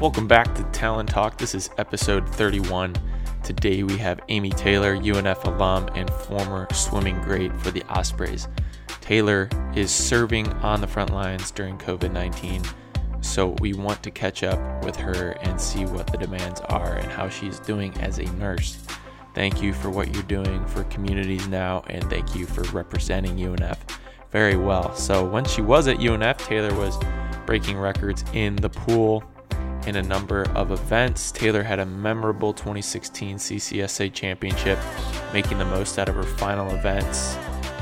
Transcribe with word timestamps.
Welcome 0.00 0.26
back 0.26 0.56
to 0.56 0.64
Talent 0.64 1.08
Talk. 1.08 1.38
This 1.38 1.54
is 1.54 1.70
episode 1.78 2.28
31. 2.28 2.96
Today 3.44 3.84
we 3.84 3.96
have 3.98 4.18
Amy 4.28 4.50
Taylor, 4.50 4.96
UNF 4.96 5.44
alum 5.44 5.88
and 5.94 6.10
former 6.10 6.66
swimming 6.72 7.20
great 7.22 7.54
for 7.60 7.70
the 7.70 7.84
Ospreys. 7.84 8.48
Taylor 9.00 9.48
is 9.76 9.92
serving 9.92 10.48
on 10.54 10.80
the 10.80 10.86
front 10.88 11.10
lines 11.10 11.52
during 11.52 11.78
COVID 11.78 12.12
19, 12.12 12.62
so 13.20 13.54
we 13.60 13.72
want 13.72 14.02
to 14.02 14.10
catch 14.10 14.42
up 14.42 14.84
with 14.84 14.96
her 14.96 15.38
and 15.42 15.60
see 15.60 15.86
what 15.86 16.08
the 16.08 16.18
demands 16.18 16.60
are 16.62 16.96
and 16.96 17.10
how 17.12 17.28
she's 17.28 17.60
doing 17.60 17.96
as 18.00 18.18
a 18.18 18.24
nurse. 18.32 18.78
Thank 19.32 19.62
you 19.62 19.72
for 19.72 19.90
what 19.90 20.12
you're 20.12 20.24
doing 20.24 20.66
for 20.66 20.82
communities 20.84 21.46
now, 21.46 21.84
and 21.86 22.02
thank 22.10 22.34
you 22.34 22.46
for 22.46 22.62
representing 22.76 23.36
UNF 23.36 23.78
very 24.32 24.56
well. 24.56 24.92
So, 24.96 25.24
when 25.24 25.44
she 25.44 25.62
was 25.62 25.86
at 25.86 25.98
UNF, 25.98 26.38
Taylor 26.38 26.74
was 26.74 26.98
breaking 27.46 27.78
records 27.78 28.24
in 28.32 28.56
the 28.56 28.70
pool 28.70 29.22
in 29.86 29.96
a 29.96 30.02
number 30.02 30.44
of 30.54 30.70
events. 30.70 31.30
Taylor 31.32 31.62
had 31.62 31.78
a 31.78 31.86
memorable 31.86 32.52
2016 32.52 33.36
CCSA 33.36 34.12
championship, 34.12 34.78
making 35.32 35.58
the 35.58 35.64
most 35.64 35.98
out 35.98 36.08
of 36.08 36.14
her 36.14 36.22
final 36.22 36.74
events 36.74 37.36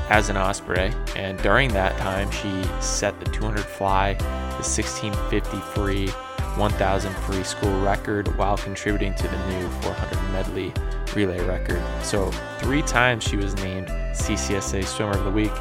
as 0.09 0.29
an 0.29 0.37
Osprey. 0.37 0.91
And 1.15 1.37
during 1.39 1.71
that 1.73 1.97
time, 1.97 2.29
she 2.31 2.63
set 2.81 3.19
the 3.19 3.25
200 3.31 3.61
fly, 3.61 4.13
the 4.13 4.63
1650 4.63 5.57
free, 5.73 6.07
1000 6.57 7.13
free 7.13 7.43
school 7.43 7.81
record 7.81 8.37
while 8.37 8.57
contributing 8.57 9.15
to 9.15 9.27
the 9.27 9.47
new 9.47 9.67
400 9.81 10.31
medley 10.31 10.73
relay 11.15 11.43
record. 11.45 11.81
So, 12.03 12.31
three 12.59 12.81
times 12.83 13.23
she 13.23 13.37
was 13.37 13.55
named 13.55 13.87
CCSA 13.87 14.85
Swimmer 14.85 15.17
of 15.17 15.23
the 15.23 15.31
Week. 15.31 15.51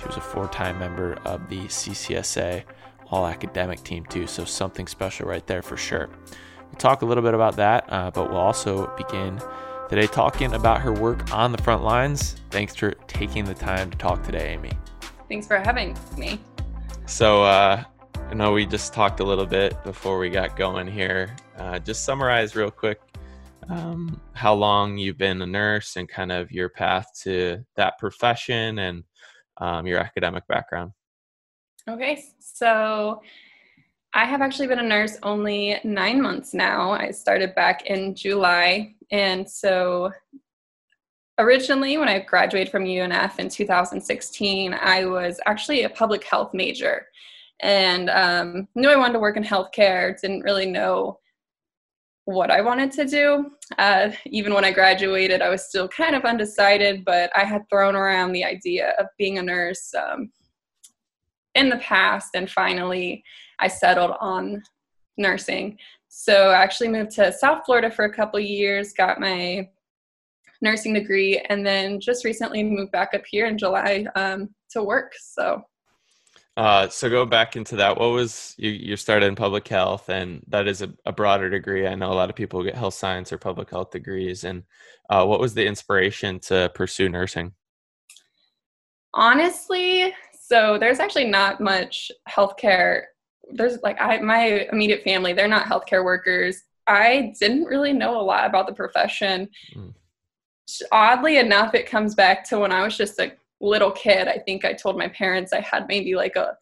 She 0.00 0.06
was 0.06 0.16
a 0.16 0.20
four 0.20 0.48
time 0.48 0.78
member 0.78 1.14
of 1.24 1.48
the 1.48 1.60
CCSA 1.66 2.62
All 3.10 3.26
Academic 3.26 3.82
team, 3.82 4.04
too. 4.06 4.26
So, 4.26 4.44
something 4.44 4.86
special 4.86 5.26
right 5.26 5.46
there 5.46 5.62
for 5.62 5.76
sure. 5.76 6.08
We'll 6.08 6.78
talk 6.78 7.02
a 7.02 7.06
little 7.06 7.22
bit 7.22 7.34
about 7.34 7.56
that, 7.56 7.84
uh, 7.88 8.10
but 8.10 8.30
we'll 8.30 8.38
also 8.38 8.94
begin 8.96 9.40
today 9.88 10.06
talking 10.06 10.52
about 10.54 10.80
her 10.82 10.92
work 10.92 11.32
on 11.34 11.52
the 11.52 11.62
front 11.62 11.82
lines. 11.82 12.36
Thanks 12.50 12.74
for 12.74 12.92
taking 13.06 13.44
the 13.44 13.54
time 13.54 13.90
to 13.90 13.98
talk 13.98 14.22
today, 14.22 14.52
Amy. 14.52 14.72
Thanks 15.28 15.46
for 15.46 15.58
having 15.58 15.96
me. 16.16 16.40
So, 17.06 17.42
uh, 17.42 17.82
I 18.14 18.34
know 18.34 18.52
we 18.52 18.66
just 18.66 18.92
talked 18.92 19.20
a 19.20 19.24
little 19.24 19.46
bit 19.46 19.82
before 19.84 20.18
we 20.18 20.28
got 20.28 20.56
going 20.56 20.86
here. 20.86 21.34
Uh, 21.56 21.78
just 21.78 22.04
summarize 22.04 22.54
real 22.54 22.70
quick 22.70 23.00
um, 23.68 24.20
how 24.32 24.54
long 24.54 24.96
you've 24.96 25.18
been 25.18 25.42
a 25.42 25.46
nurse 25.46 25.96
and 25.96 26.08
kind 26.08 26.32
of 26.32 26.50
your 26.50 26.68
path 26.68 27.06
to 27.22 27.64
that 27.76 27.98
profession 27.98 28.78
and 28.78 29.04
um, 29.58 29.86
your 29.86 29.98
academic 29.98 30.46
background. 30.46 30.92
Okay, 31.88 32.22
so 32.38 33.22
I 34.12 34.26
have 34.26 34.42
actually 34.42 34.66
been 34.66 34.78
a 34.78 34.82
nurse 34.82 35.16
only 35.22 35.80
nine 35.84 36.20
months 36.20 36.52
now. 36.52 36.90
I 36.90 37.10
started 37.10 37.54
back 37.54 37.86
in 37.86 38.14
July. 38.14 38.94
And 39.10 39.48
so 39.48 40.12
originally, 41.38 41.96
when 41.96 42.08
I 42.08 42.18
graduated 42.18 42.70
from 42.70 42.84
UNF 42.84 43.38
in 43.38 43.48
2016, 43.48 44.74
I 44.74 45.06
was 45.06 45.40
actually 45.46 45.84
a 45.84 45.88
public 45.88 46.24
health 46.24 46.52
major 46.52 47.06
and 47.60 48.10
um, 48.10 48.68
knew 48.74 48.90
I 48.90 48.96
wanted 48.96 49.14
to 49.14 49.20
work 49.20 49.38
in 49.38 49.42
healthcare, 49.42 50.20
didn't 50.20 50.42
really 50.42 50.66
know 50.66 51.20
what 52.26 52.50
I 52.50 52.60
wanted 52.60 52.92
to 52.92 53.06
do. 53.06 53.52
Uh, 53.78 54.10
even 54.26 54.52
when 54.52 54.64
I 54.64 54.72
graduated, 54.72 55.40
I 55.40 55.48
was 55.48 55.66
still 55.66 55.88
kind 55.88 56.14
of 56.14 56.26
undecided, 56.26 57.06
but 57.06 57.30
I 57.34 57.44
had 57.44 57.62
thrown 57.70 57.96
around 57.96 58.32
the 58.32 58.44
idea 58.44 58.90
of 58.98 59.06
being 59.16 59.38
a 59.38 59.42
nurse 59.42 59.94
um, 59.94 60.30
in 61.58 61.68
the 61.68 61.76
past, 61.78 62.30
and 62.34 62.50
finally 62.50 63.22
I 63.58 63.68
settled 63.68 64.12
on 64.20 64.62
nursing. 65.16 65.76
So 66.08 66.50
I 66.50 66.62
actually 66.62 66.88
moved 66.88 67.10
to 67.12 67.32
South 67.32 67.62
Florida 67.66 67.90
for 67.90 68.04
a 68.04 68.14
couple 68.14 68.40
years, 68.40 68.92
got 68.92 69.20
my 69.20 69.68
nursing 70.62 70.94
degree, 70.94 71.44
and 71.48 71.66
then 71.66 72.00
just 72.00 72.24
recently 72.24 72.62
moved 72.62 72.92
back 72.92 73.10
up 73.14 73.22
here 73.28 73.46
in 73.46 73.58
July 73.58 74.06
um, 74.14 74.48
to 74.70 74.82
work. 74.82 75.12
So. 75.20 75.62
Uh, 76.56 76.88
so 76.88 77.08
go 77.08 77.24
back 77.24 77.54
into 77.54 77.76
that. 77.76 77.96
What 77.96 78.10
was 78.10 78.54
you? 78.58 78.70
You 78.70 78.96
started 78.96 79.26
in 79.26 79.36
public 79.36 79.68
health, 79.68 80.08
and 80.08 80.42
that 80.48 80.66
is 80.66 80.82
a, 80.82 80.92
a, 81.06 81.12
broader 81.12 81.48
degree. 81.48 81.86
I 81.86 81.94
know 81.94 82.10
a 82.10 82.14
lot 82.14 82.30
of 82.30 82.34
people 82.34 82.64
get 82.64 82.74
health 82.74 82.94
science 82.94 83.32
or 83.32 83.38
public 83.38 83.70
health 83.70 83.92
degrees. 83.92 84.42
And 84.42 84.64
uh, 85.08 85.24
what 85.24 85.38
was 85.38 85.54
the 85.54 85.64
inspiration 85.64 86.40
to 86.40 86.68
pursue 86.74 87.08
nursing? 87.08 87.52
Honestly, 89.14 90.12
so 90.48 90.78
there's 90.78 90.98
actually 90.98 91.26
not 91.26 91.60
much 91.60 92.10
healthcare 92.28 93.02
there's 93.50 93.78
like 93.82 94.00
I 94.00 94.18
my 94.18 94.66
immediate 94.72 95.02
family, 95.02 95.32
they're 95.32 95.48
not 95.48 95.66
healthcare 95.66 96.04
workers. 96.04 96.62
I 96.86 97.34
didn't 97.38 97.64
really 97.64 97.92
know 97.92 98.20
a 98.20 98.22
lot 98.22 98.46
about 98.46 98.66
the 98.66 98.72
profession. 98.72 99.48
Mm. 99.74 99.94
Oddly 100.92 101.38
enough, 101.38 101.74
it 101.74 101.88
comes 101.88 102.14
back 102.14 102.44
to 102.48 102.58
when 102.58 102.72
I 102.72 102.82
was 102.82 102.96
just 102.96 103.18
a 103.20 103.32
little 103.60 103.90
kid. 103.90 104.28
I 104.28 104.38
think 104.38 104.64
I 104.64 104.72
told 104.72 104.98
my 104.98 105.08
parents 105.08 105.52
I 105.52 105.60
had 105.60 105.88
maybe 105.88 106.14
like 106.14 106.36
a 106.36 106.56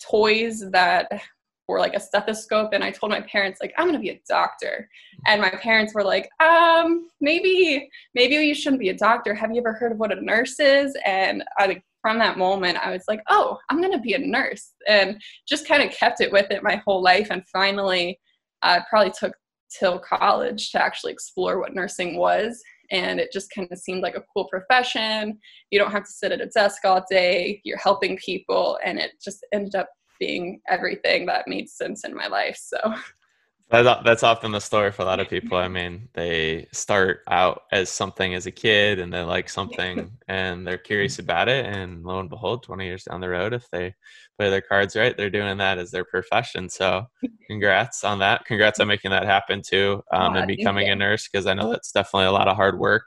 toys 0.00 0.64
that 0.70 1.08
were 1.66 1.78
like 1.78 1.94
a 1.94 2.00
stethoscope 2.00 2.72
and 2.72 2.84
I 2.84 2.90
told 2.90 3.10
my 3.10 3.22
parents 3.22 3.58
like 3.60 3.72
I'm 3.78 3.86
going 3.86 3.94
to 3.94 4.00
be 4.00 4.10
a 4.10 4.20
doctor. 4.28 4.88
And 5.26 5.40
my 5.40 5.50
parents 5.50 5.94
were 5.94 6.04
like, 6.04 6.30
"Um, 6.40 7.08
maybe 7.20 7.88
maybe 8.14 8.34
you 8.34 8.54
shouldn't 8.54 8.80
be 8.80 8.90
a 8.90 8.96
doctor. 8.96 9.34
Have 9.34 9.52
you 9.52 9.58
ever 9.58 9.72
heard 9.72 9.92
of 9.92 9.98
what 9.98 10.16
a 10.16 10.20
nurse 10.20 10.60
is?" 10.60 10.96
And 11.04 11.42
I 11.58 11.82
from 12.04 12.18
that 12.18 12.36
moment, 12.36 12.76
I 12.76 12.90
was 12.90 13.04
like, 13.08 13.22
oh, 13.30 13.56
I'm 13.70 13.80
going 13.80 13.92
to 13.92 13.98
be 13.98 14.12
a 14.12 14.18
nurse. 14.18 14.74
And 14.86 15.18
just 15.48 15.66
kind 15.66 15.82
of 15.82 15.90
kept 15.90 16.20
it 16.20 16.30
with 16.30 16.50
it 16.50 16.62
my 16.62 16.76
whole 16.84 17.02
life. 17.02 17.28
And 17.30 17.42
finally, 17.48 18.20
I 18.60 18.76
uh, 18.76 18.82
probably 18.90 19.10
took 19.18 19.32
till 19.70 19.98
college 19.98 20.70
to 20.72 20.82
actually 20.82 21.14
explore 21.14 21.58
what 21.58 21.74
nursing 21.74 22.18
was. 22.18 22.62
And 22.90 23.18
it 23.18 23.32
just 23.32 23.50
kind 23.50 23.66
of 23.72 23.78
seemed 23.78 24.02
like 24.02 24.16
a 24.16 24.24
cool 24.34 24.46
profession. 24.48 25.38
You 25.70 25.78
don't 25.78 25.92
have 25.92 26.04
to 26.04 26.12
sit 26.12 26.30
at 26.30 26.42
a 26.42 26.46
desk 26.46 26.84
all 26.84 27.02
day, 27.10 27.62
you're 27.64 27.78
helping 27.78 28.18
people. 28.18 28.78
And 28.84 28.98
it 28.98 29.12
just 29.24 29.38
ended 29.54 29.74
up 29.74 29.88
being 30.20 30.60
everything 30.68 31.24
that 31.24 31.48
made 31.48 31.70
sense 31.70 32.04
in 32.04 32.14
my 32.14 32.26
life. 32.26 32.60
So 32.62 32.76
that's 33.82 34.22
often 34.22 34.52
the 34.52 34.60
story 34.60 34.92
for 34.92 35.02
a 35.02 35.06
lot 35.06 35.20
of 35.20 35.28
people. 35.28 35.56
I 35.56 35.68
mean, 35.68 36.08
they 36.12 36.66
start 36.72 37.20
out 37.28 37.62
as 37.72 37.88
something 37.88 38.34
as 38.34 38.46
a 38.46 38.50
kid 38.50 38.98
and 38.98 39.12
they 39.12 39.22
like 39.22 39.48
something 39.48 40.10
and 40.28 40.66
they're 40.66 40.78
curious 40.78 41.18
about 41.18 41.48
it. 41.48 41.64
And 41.66 42.04
lo 42.04 42.20
and 42.20 42.28
behold, 42.28 42.62
20 42.62 42.84
years 42.84 43.04
down 43.04 43.20
the 43.20 43.28
road, 43.28 43.54
if 43.54 43.68
they 43.70 43.94
play 44.38 44.50
their 44.50 44.60
cards 44.60 44.96
right, 44.96 45.16
they're 45.16 45.30
doing 45.30 45.56
that 45.58 45.78
as 45.78 45.90
their 45.90 46.04
profession. 46.04 46.68
So 46.68 47.06
congrats 47.46 48.04
on 48.04 48.18
that. 48.18 48.44
Congrats 48.44 48.80
on 48.80 48.88
making 48.88 49.10
that 49.12 49.24
happen 49.24 49.62
too 49.62 50.02
um, 50.12 50.36
and 50.36 50.46
becoming 50.46 50.88
a 50.90 50.94
nurse 50.94 51.26
because 51.26 51.46
I 51.46 51.54
know 51.54 51.70
that's 51.70 51.92
definitely 51.92 52.26
a 52.26 52.32
lot 52.32 52.48
of 52.48 52.56
hard 52.56 52.78
work. 52.78 53.04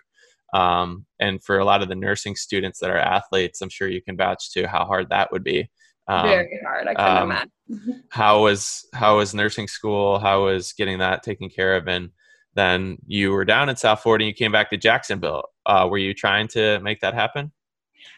Um, 0.53 1.05
and 1.19 1.43
for 1.43 1.59
a 1.59 1.65
lot 1.65 1.81
of 1.81 1.89
the 1.89 1.95
nursing 1.95 2.35
students 2.35 2.79
that 2.79 2.89
are 2.89 2.97
athletes, 2.97 3.61
I'm 3.61 3.69
sure 3.69 3.87
you 3.87 4.01
can 4.01 4.17
vouch 4.17 4.51
to 4.53 4.67
how 4.67 4.85
hard 4.85 5.09
that 5.09 5.31
would 5.31 5.43
be. 5.43 5.69
Um, 6.07 6.27
Very 6.27 6.59
hard. 6.63 6.87
I 6.87 6.93
couldn't 6.93 7.17
um, 7.17 7.31
imagine. 7.31 8.03
how 8.09 8.43
was 8.43 8.85
how 8.93 9.17
was 9.17 9.33
nursing 9.33 9.67
school? 9.67 10.19
How 10.19 10.45
was 10.45 10.73
getting 10.73 10.99
that 10.99 11.23
taken 11.23 11.49
care 11.49 11.75
of? 11.75 11.87
And 11.87 12.09
then 12.55 12.97
you 13.05 13.31
were 13.31 13.45
down 13.45 13.69
in 13.69 13.75
South 13.75 14.01
Florida 14.01 14.23
and 14.23 14.29
you 14.29 14.33
came 14.33 14.51
back 14.51 14.69
to 14.69 14.77
Jacksonville. 14.77 15.43
Uh, 15.65 15.87
were 15.89 15.97
you 15.97 16.13
trying 16.13 16.47
to 16.49 16.79
make 16.79 17.01
that 17.01 17.13
happen? 17.13 17.51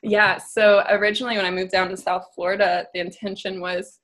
Yeah. 0.04 0.38
So 0.38 0.84
originally, 0.90 1.36
when 1.36 1.46
I 1.46 1.52
moved 1.52 1.72
down 1.72 1.90
to 1.90 1.98
South 1.98 2.28
Florida, 2.36 2.86
the 2.94 3.00
intention 3.00 3.60
was 3.60 4.00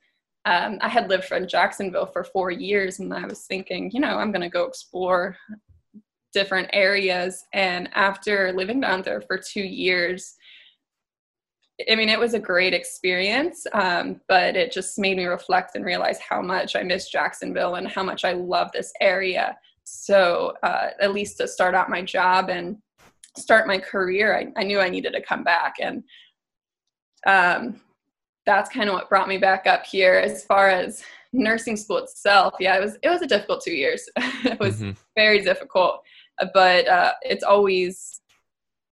um, 0.46 0.78
I 0.80 0.88
had 0.88 1.08
lived 1.08 1.30
in 1.32 1.48
Jacksonville 1.48 2.06
for 2.06 2.22
four 2.22 2.52
years, 2.52 3.00
and 3.00 3.12
I 3.12 3.26
was 3.26 3.46
thinking, 3.46 3.90
you 3.92 4.00
know, 4.00 4.16
I'm 4.16 4.30
going 4.30 4.42
to 4.42 4.48
go 4.48 4.64
explore 4.64 5.36
different 6.32 6.70
areas. 6.72 7.44
And 7.52 7.88
after 7.94 8.52
living 8.52 8.80
down 8.80 9.02
there 9.02 9.20
for 9.22 9.38
two 9.38 9.62
years, 9.62 10.35
I 11.90 11.94
mean, 11.94 12.08
it 12.08 12.18
was 12.18 12.32
a 12.32 12.38
great 12.38 12.72
experience, 12.72 13.66
um, 13.74 14.20
but 14.28 14.56
it 14.56 14.72
just 14.72 14.98
made 14.98 15.16
me 15.16 15.26
reflect 15.26 15.76
and 15.76 15.84
realize 15.84 16.18
how 16.18 16.40
much 16.40 16.74
I 16.74 16.82
miss 16.82 17.10
Jacksonville 17.10 17.74
and 17.74 17.86
how 17.86 18.02
much 18.02 18.24
I 18.24 18.32
love 18.32 18.70
this 18.72 18.92
area. 19.00 19.56
So, 19.84 20.54
uh, 20.62 20.88
at 21.00 21.12
least 21.12 21.36
to 21.38 21.48
start 21.48 21.74
out 21.74 21.90
my 21.90 22.00
job 22.02 22.48
and 22.48 22.78
start 23.36 23.66
my 23.66 23.78
career, 23.78 24.36
I, 24.36 24.60
I 24.60 24.64
knew 24.64 24.80
I 24.80 24.88
needed 24.88 25.12
to 25.12 25.20
come 25.20 25.44
back. 25.44 25.74
And 25.80 26.02
um, 27.26 27.80
that's 28.46 28.70
kind 28.70 28.88
of 28.88 28.94
what 28.94 29.10
brought 29.10 29.28
me 29.28 29.36
back 29.36 29.66
up 29.66 29.84
here. 29.84 30.14
As 30.14 30.44
far 30.44 30.70
as 30.70 31.04
nursing 31.32 31.76
school 31.76 31.98
itself, 31.98 32.54
yeah, 32.58 32.76
it 32.76 32.80
was 32.80 32.96
it 33.02 33.10
was 33.10 33.20
a 33.20 33.26
difficult 33.26 33.62
two 33.62 33.74
years. 33.74 34.08
it 34.16 34.58
was 34.58 34.80
mm-hmm. 34.80 34.92
very 35.14 35.42
difficult, 35.42 36.00
but 36.54 36.88
uh, 36.88 37.12
it's 37.22 37.44
always, 37.44 38.22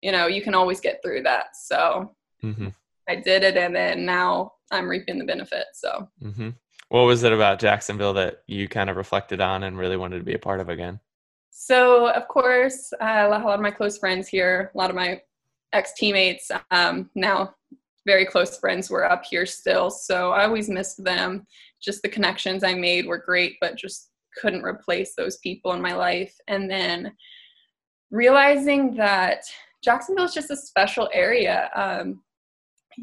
you 0.01 0.11
know, 0.11 0.25
you 0.25 0.41
can 0.41 0.55
always 0.55 0.79
get 0.79 1.01
through 1.03 1.23
that. 1.23 1.55
So 1.55 2.15
Mm-hmm. 2.43 2.69
I 3.07 3.15
did 3.15 3.43
it, 3.43 3.57
and 3.57 3.75
then 3.75 4.05
now 4.05 4.53
I'm 4.71 4.87
reaping 4.87 5.19
the 5.19 5.25
benefits. 5.25 5.81
So, 5.81 6.09
mm-hmm. 6.23 6.49
what 6.89 7.01
was 7.01 7.23
it 7.23 7.33
about 7.33 7.59
Jacksonville 7.59 8.13
that 8.13 8.43
you 8.47 8.67
kind 8.67 8.89
of 8.89 8.97
reflected 8.97 9.41
on 9.41 9.63
and 9.63 9.77
really 9.77 9.97
wanted 9.97 10.19
to 10.19 10.23
be 10.23 10.33
a 10.33 10.39
part 10.39 10.59
of 10.59 10.69
again? 10.69 10.99
So, 11.49 12.09
of 12.09 12.27
course, 12.27 12.93
uh, 13.01 13.27
a 13.27 13.29
lot 13.29 13.45
of 13.45 13.59
my 13.59 13.71
close 13.71 13.97
friends 13.97 14.27
here, 14.27 14.71
a 14.73 14.77
lot 14.77 14.89
of 14.89 14.95
my 14.95 15.21
ex 15.73 15.93
teammates, 15.93 16.51
um, 16.71 17.09
now 17.15 17.53
very 18.05 18.25
close 18.25 18.57
friends, 18.57 18.89
were 18.89 19.09
up 19.09 19.23
here 19.25 19.45
still. 19.45 19.89
So, 19.89 20.31
I 20.31 20.45
always 20.45 20.69
missed 20.69 21.03
them. 21.03 21.45
Just 21.81 22.01
the 22.01 22.09
connections 22.09 22.63
I 22.63 22.75
made 22.75 23.05
were 23.05 23.17
great, 23.17 23.57
but 23.59 23.75
just 23.75 24.09
couldn't 24.39 24.63
replace 24.63 25.13
those 25.15 25.37
people 25.37 25.73
in 25.73 25.81
my 25.81 25.93
life. 25.93 26.33
And 26.47 26.69
then 26.69 27.11
realizing 28.11 28.95
that 28.95 29.43
Jacksonville 29.83 30.25
is 30.25 30.33
just 30.33 30.51
a 30.51 30.55
special 30.55 31.09
area. 31.13 31.69
Um, 31.75 32.21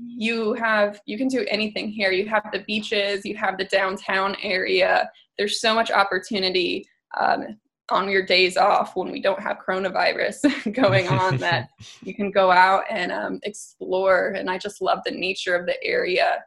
you 0.00 0.54
have 0.54 1.00
you 1.06 1.18
can 1.18 1.28
do 1.28 1.44
anything 1.48 1.88
here. 1.88 2.10
You 2.10 2.28
have 2.28 2.48
the 2.52 2.60
beaches, 2.60 3.24
you 3.24 3.36
have 3.36 3.58
the 3.58 3.64
downtown 3.64 4.36
area. 4.42 5.10
There's 5.36 5.60
so 5.60 5.74
much 5.74 5.90
opportunity 5.90 6.88
um, 7.18 7.58
on 7.90 8.08
your 8.08 8.24
days 8.24 8.56
off 8.56 8.96
when 8.96 9.10
we 9.10 9.20
don't 9.20 9.40
have 9.40 9.58
coronavirus 9.66 10.72
going 10.74 11.08
on 11.08 11.36
that 11.38 11.70
you 12.02 12.14
can 12.14 12.30
go 12.30 12.50
out 12.50 12.84
and 12.90 13.12
um, 13.12 13.40
explore. 13.44 14.30
And 14.36 14.50
I 14.50 14.58
just 14.58 14.82
love 14.82 15.00
the 15.04 15.12
nature 15.12 15.54
of 15.54 15.66
the 15.66 15.82
area. 15.82 16.44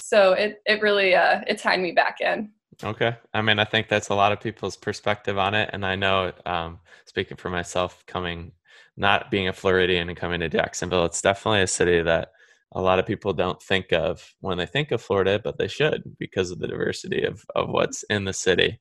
So 0.00 0.32
it 0.32 0.60
it 0.66 0.82
really 0.82 1.14
uh, 1.14 1.42
it 1.46 1.58
tied 1.58 1.80
me 1.80 1.92
back 1.92 2.20
in. 2.20 2.50
Okay. 2.84 3.16
I 3.32 3.42
mean, 3.42 3.58
I 3.58 3.64
think 3.64 3.88
that's 3.88 4.08
a 4.08 4.14
lot 4.14 4.32
of 4.32 4.40
people's 4.40 4.76
perspective 4.76 5.38
on 5.38 5.54
it. 5.54 5.70
And 5.72 5.84
I 5.86 5.94
know, 5.94 6.32
um, 6.46 6.80
speaking 7.04 7.36
for 7.36 7.48
myself, 7.48 8.04
coming, 8.06 8.52
not 8.96 9.30
being 9.30 9.48
a 9.48 9.52
Floridian 9.52 10.08
and 10.08 10.18
coming 10.18 10.40
to 10.40 10.48
Jacksonville, 10.48 11.04
it's 11.04 11.22
definitely 11.22 11.62
a 11.62 11.66
city 11.66 12.02
that 12.02 12.32
a 12.74 12.80
lot 12.80 12.98
of 12.98 13.06
people 13.06 13.32
don't 13.32 13.62
think 13.62 13.92
of 13.92 14.34
when 14.40 14.58
they 14.58 14.66
think 14.66 14.92
of 14.92 15.02
Florida, 15.02 15.40
but 15.42 15.58
they 15.58 15.68
should 15.68 16.02
because 16.18 16.50
of 16.50 16.58
the 16.58 16.68
diversity 16.68 17.24
of, 17.24 17.44
of 17.54 17.68
what's 17.68 18.02
in 18.04 18.24
the 18.24 18.32
city 18.32 18.78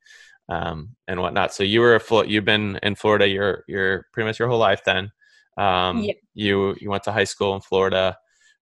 um, 0.49 0.95
and 1.07 1.19
whatnot. 1.19 1.53
So 1.53 1.63
you 1.63 1.81
were 1.81 1.95
a 1.95 2.27
you've 2.27 2.45
been 2.45 2.79
in 2.83 2.95
Florida 2.95 3.27
your 3.27 3.63
your 3.67 4.07
pretty 4.13 4.27
much 4.27 4.39
your 4.39 4.47
whole 4.47 4.59
life 4.59 4.83
then. 4.85 5.11
Um, 5.57 6.03
yeah. 6.03 6.13
You 6.33 6.75
you 6.79 6.89
went 6.89 7.03
to 7.03 7.11
high 7.11 7.25
school 7.25 7.55
in 7.55 7.61
Florida. 7.61 8.17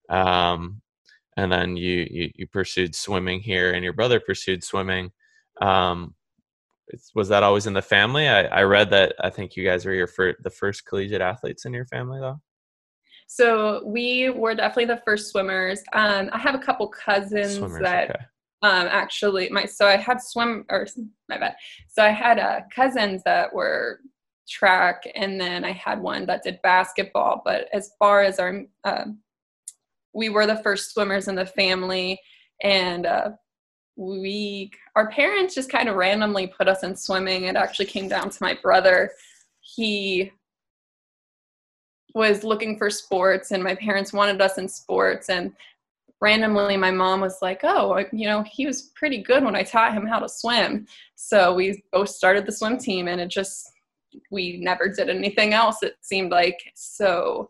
Um, 0.10 0.82
and 1.38 1.52
then 1.52 1.78
you, 1.78 2.08
you, 2.10 2.32
you 2.36 2.48
pursued 2.48 2.96
swimming 2.96 3.40
here 3.40 3.72
and 3.72 3.84
your 3.84 3.94
brother 3.94 4.20
pursued 4.20 4.64
swimming 4.64 5.12
um, 5.62 6.16
was 7.14 7.30
that 7.30 7.44
always 7.44 7.68
in 7.68 7.74
the 7.74 7.82
family? 7.82 8.28
I, 8.28 8.44
I 8.44 8.64
read 8.64 8.90
that 8.92 9.16
I 9.20 9.30
think 9.30 9.56
you 9.56 9.64
guys 9.64 9.86
were 9.86 9.94
your 9.94 10.08
fir- 10.08 10.38
the 10.42 10.50
first 10.50 10.86
collegiate 10.86 11.22
athletes 11.22 11.66
in 11.66 11.74
your 11.74 11.86
family, 11.86 12.20
though. 12.20 12.42
So 13.32 13.84
we 13.86 14.32
were 14.32 14.56
definitely 14.56 14.86
the 14.86 15.04
first 15.06 15.30
swimmers. 15.30 15.84
Um, 15.94 16.32
I 16.34 16.40
have 16.40 16.56
a 16.56 16.60
couple 16.60 16.88
cousins 16.88 17.58
swimmers, 17.58 17.80
that 17.84 18.10
okay. 18.10 18.20
um, 18.64 18.88
actually 18.90 19.50
my 19.50 19.66
so 19.66 19.86
I 19.86 19.98
had 19.98 20.20
swim 20.20 20.66
or 20.72 20.88
my 21.30 21.38
bad. 21.38 21.56
So 21.90 22.04
I 22.04 22.10
had 22.10 22.40
uh, 22.40 22.62
cousins 22.76 23.22
that 23.26 23.54
were 23.54 24.00
track, 24.50 25.04
and 25.14 25.40
then 25.40 25.64
I 25.64 25.74
had 25.74 26.02
one 26.02 26.26
that 26.26 26.42
did 26.42 26.60
basketball. 26.64 27.44
But 27.46 27.68
as 27.72 27.92
far 28.00 28.24
as 28.24 28.40
our, 28.40 28.64
uh, 28.84 29.06
we 30.12 30.30
were 30.30 30.48
the 30.48 30.64
first 30.64 30.92
swimmers 30.96 31.28
in 31.28 31.36
the 31.36 31.46
family, 31.46 32.20
and 32.64 33.06
uh, 33.06 33.30
we 33.96 34.72
our 34.96 35.12
parents 35.12 35.54
just 35.54 35.70
kind 35.70 35.88
of 35.88 35.98
randomly 35.98 36.48
put 36.48 36.68
us 36.68 36.84
in 36.84 36.96
swimming 36.96 37.44
it 37.44 37.58
actually 37.58 37.86
came 37.86 38.08
down 38.08 38.30
to 38.30 38.38
my 38.42 38.58
brother 38.64 39.12
he 39.60 40.32
was 42.14 42.44
looking 42.44 42.78
for 42.78 42.90
sports 42.90 43.52
and 43.52 43.64
my 43.64 43.76
parents 43.76 44.14
wanted 44.14 44.42
us 44.42 44.58
in 44.58 44.68
sports 44.68 45.30
and 45.30 45.54
randomly 46.22 46.76
my 46.76 46.92
mom 46.92 47.22
was 47.22 47.38
like 47.42 47.62
oh 47.64 48.04
you 48.12 48.28
know 48.28 48.44
he 48.44 48.66
was 48.66 48.92
pretty 48.96 49.22
good 49.22 49.44
when 49.44 49.56
i 49.56 49.64
taught 49.64 49.94
him 49.94 50.06
how 50.06 50.20
to 50.20 50.28
swim 50.28 50.86
so 51.16 51.54
we 51.54 51.82
both 51.92 52.10
started 52.10 52.46
the 52.46 52.52
swim 52.52 52.78
team 52.78 53.08
and 53.08 53.22
it 53.22 53.30
just 53.30 53.72
we 54.32 54.58
never 54.58 54.90
did 54.90 55.10
anything 55.10 55.54
else 55.54 55.82
it 55.84 55.96
seemed 56.02 56.32
like 56.32 56.60
so 56.76 57.50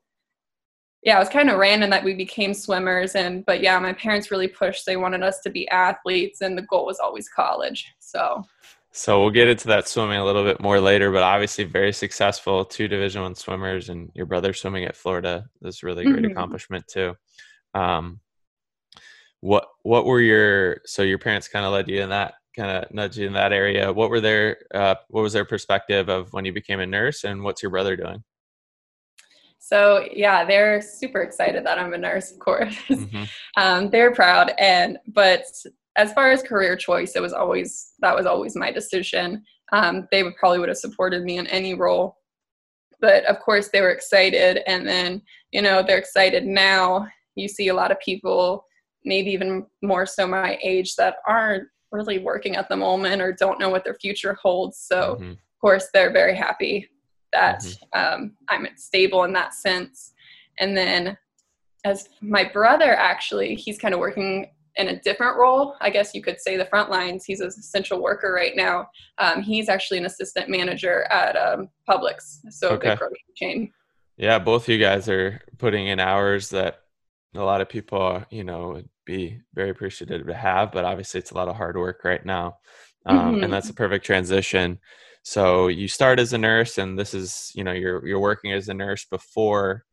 yeah, 1.03 1.15
it 1.15 1.19
was 1.19 1.29
kind 1.29 1.49
of 1.49 1.57
random 1.57 1.89
that 1.91 2.03
we 2.03 2.13
became 2.13 2.53
swimmers. 2.53 3.15
And, 3.15 3.45
but 3.45 3.61
yeah, 3.61 3.79
my 3.79 3.93
parents 3.93 4.31
really 4.31 4.47
pushed. 4.47 4.85
They 4.85 4.97
wanted 4.97 5.23
us 5.23 5.39
to 5.41 5.49
be 5.49 5.67
athletes, 5.69 6.41
and 6.41 6.57
the 6.57 6.63
goal 6.63 6.85
was 6.85 6.99
always 6.99 7.29
college. 7.29 7.87
So, 7.99 8.43
so 8.91 9.21
we'll 9.21 9.29
get 9.29 9.47
into 9.47 9.67
that 9.67 9.87
swimming 9.87 10.17
a 10.17 10.25
little 10.25 10.43
bit 10.43 10.59
more 10.59 10.79
later, 10.79 11.11
but 11.11 11.21
obviously 11.21 11.63
very 11.63 11.93
successful, 11.93 12.65
two 12.65 12.87
Division 12.87 13.21
One 13.21 13.35
swimmers, 13.35 13.89
and 13.89 14.09
your 14.15 14.25
brother 14.25 14.53
swimming 14.53 14.85
at 14.85 14.95
Florida. 14.95 15.45
That's 15.61 15.83
really 15.83 16.05
great 16.05 16.23
mm-hmm. 16.23 16.31
accomplishment 16.31 16.87
too. 16.87 17.15
Um, 17.75 18.19
what 19.41 19.67
what 19.83 20.05
were 20.05 20.21
your 20.21 20.81
so 20.85 21.03
your 21.03 21.19
parents 21.19 21.47
kind 21.47 21.65
of 21.65 21.71
led 21.71 21.87
you 21.87 22.01
in 22.01 22.09
that 22.09 22.33
kind 22.55 22.83
of 22.83 22.91
nudged 22.91 23.17
you 23.17 23.27
in 23.27 23.33
that 23.33 23.53
area? 23.53 23.93
What 23.93 24.09
were 24.09 24.21
their 24.21 24.57
uh, 24.73 24.95
what 25.09 25.21
was 25.21 25.33
their 25.33 25.45
perspective 25.45 26.09
of 26.09 26.33
when 26.33 26.45
you 26.45 26.51
became 26.51 26.79
a 26.79 26.85
nurse, 26.85 27.23
and 27.23 27.43
what's 27.43 27.61
your 27.61 27.69
brother 27.69 27.95
doing? 27.95 28.23
So 29.59 30.07
yeah, 30.11 30.45
they're 30.45 30.81
super 30.81 31.21
excited 31.21 31.63
that 31.65 31.77
I'm 31.77 31.93
a 31.93 31.97
nurse, 31.97 32.31
of 32.31 32.39
course. 32.39 32.75
Mm-hmm. 32.89 33.23
um, 33.57 33.89
they're 33.91 34.13
proud, 34.13 34.51
and 34.57 34.97
but 35.07 35.43
as 35.95 36.13
far 36.13 36.31
as 36.31 36.43
career 36.43 36.75
choice, 36.75 37.15
it 37.15 37.21
was 37.21 37.33
always 37.33 37.93
that 37.99 38.15
was 38.15 38.25
always 38.25 38.55
my 38.55 38.71
decision. 38.71 39.43
Um, 39.71 40.07
they 40.11 40.23
would 40.23 40.35
probably 40.35 40.59
would 40.59 40.69
have 40.69 40.77
supported 40.77 41.23
me 41.23 41.37
in 41.37 41.47
any 41.47 41.73
role, 41.73 42.17
but 43.01 43.25
of 43.25 43.39
course 43.39 43.69
they 43.69 43.81
were 43.81 43.91
excited, 43.91 44.61
and 44.67 44.87
then 44.87 45.21
you 45.51 45.61
know 45.61 45.83
they're 45.83 45.97
excited 45.97 46.45
now. 46.45 47.07
You 47.35 47.47
see 47.47 47.69
a 47.69 47.73
lot 47.73 47.91
of 47.91 47.99
people, 47.99 48.65
maybe 49.05 49.31
even 49.31 49.65
more 49.81 50.05
so 50.05 50.27
my 50.27 50.57
age, 50.63 50.95
that 50.95 51.17
aren't 51.27 51.67
really 51.91 52.19
working 52.19 52.55
at 52.55 52.69
the 52.69 52.75
moment 52.75 53.21
or 53.21 53.33
don't 53.33 53.59
know 53.59 53.69
what 53.69 53.83
their 53.83 53.95
future 53.95 54.37
holds. 54.41 54.77
So 54.77 55.15
mm-hmm. 55.15 55.31
of 55.31 55.59
course 55.59 55.87
they're 55.93 56.13
very 56.13 56.35
happy 56.35 56.87
that 57.33 57.61
mm-hmm. 57.61 58.21
um, 58.23 58.37
I'm 58.47 58.67
stable 58.75 59.23
in 59.23 59.33
that 59.33 59.53
sense. 59.53 60.13
And 60.59 60.75
then 60.75 61.17
as 61.85 62.09
my 62.21 62.43
brother 62.43 62.93
actually, 62.95 63.55
he's 63.55 63.77
kind 63.77 63.93
of 63.93 63.99
working 63.99 64.51
in 64.79 64.87
a 64.89 64.99
different 65.01 65.37
role. 65.37 65.75
I 65.81 65.89
guess 65.89 66.15
you 66.15 66.23
could 66.23 66.39
say 66.39 66.57
the 66.57 66.65
front 66.65 66.89
lines. 66.89 67.25
He's 67.25 67.41
an 67.41 67.47
essential 67.47 68.01
worker 68.01 68.33
right 68.33 68.55
now. 68.55 68.87
Um, 69.17 69.43
he's 69.43 69.69
actually 69.69 69.99
an 69.99 70.05
assistant 70.05 70.49
manager 70.49 71.03
at 71.11 71.35
um, 71.35 71.69
Publix, 71.87 72.39
so 72.49 72.69
okay. 72.69 72.89
big 72.89 72.97
grocery 72.97 73.17
chain. 73.35 73.71
Yeah, 74.17 74.39
both 74.39 74.67
you 74.67 74.79
guys 74.79 75.07
are 75.07 75.41
putting 75.57 75.87
in 75.87 75.99
hours 75.99 76.49
that 76.49 76.81
a 77.35 77.43
lot 77.43 77.61
of 77.61 77.69
people, 77.69 78.01
are, 78.01 78.25
you 78.31 78.43
know, 78.43 78.69
would 78.69 78.89
be 79.05 79.39
very 79.53 79.69
appreciative 79.69 80.25
to 80.25 80.33
have. 80.33 80.71
But 80.71 80.85
obviously, 80.85 81.19
it's 81.19 81.31
a 81.31 81.35
lot 81.35 81.47
of 81.47 81.55
hard 81.55 81.77
work 81.77 82.03
right 82.03 82.25
now, 82.25 82.57
um, 83.05 83.35
mm-hmm. 83.35 83.43
and 83.43 83.53
that's 83.53 83.69
a 83.69 83.73
perfect 83.73 84.05
transition 84.05 84.79
so 85.23 85.67
you 85.67 85.87
start 85.87 86.19
as 86.19 86.33
a 86.33 86.37
nurse, 86.37 86.77
and 86.77 86.97
this 86.97 87.13
is 87.13 87.51
you 87.53 87.63
know 87.63 87.71
you're 87.71 88.05
you're 88.05 88.19
working 88.19 88.51
as 88.51 88.69
a 88.69 88.73
nurse 88.73 89.05
before 89.05 89.85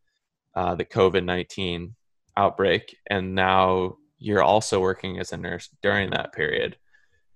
uh, 0.55 0.75
the 0.75 0.85
COVID 0.85 1.25
nineteen 1.25 1.94
outbreak, 2.37 2.97
and 3.09 3.35
now 3.35 3.97
you're 4.19 4.43
also 4.43 4.81
working 4.81 5.19
as 5.19 5.33
a 5.33 5.37
nurse 5.37 5.69
during 5.83 6.11
that 6.11 6.33
period. 6.33 6.77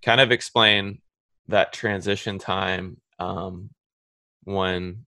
Kind 0.02 0.20
of 0.20 0.32
explain 0.32 1.00
that 1.48 1.72
transition 1.72 2.38
time 2.38 2.98
um, 3.18 3.70
when 4.44 5.06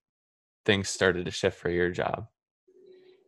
things 0.66 0.90
started 0.90 1.26
to 1.26 1.32
shift 1.32 1.60
for 1.60 1.70
your 1.70 1.90
job. 1.90 2.28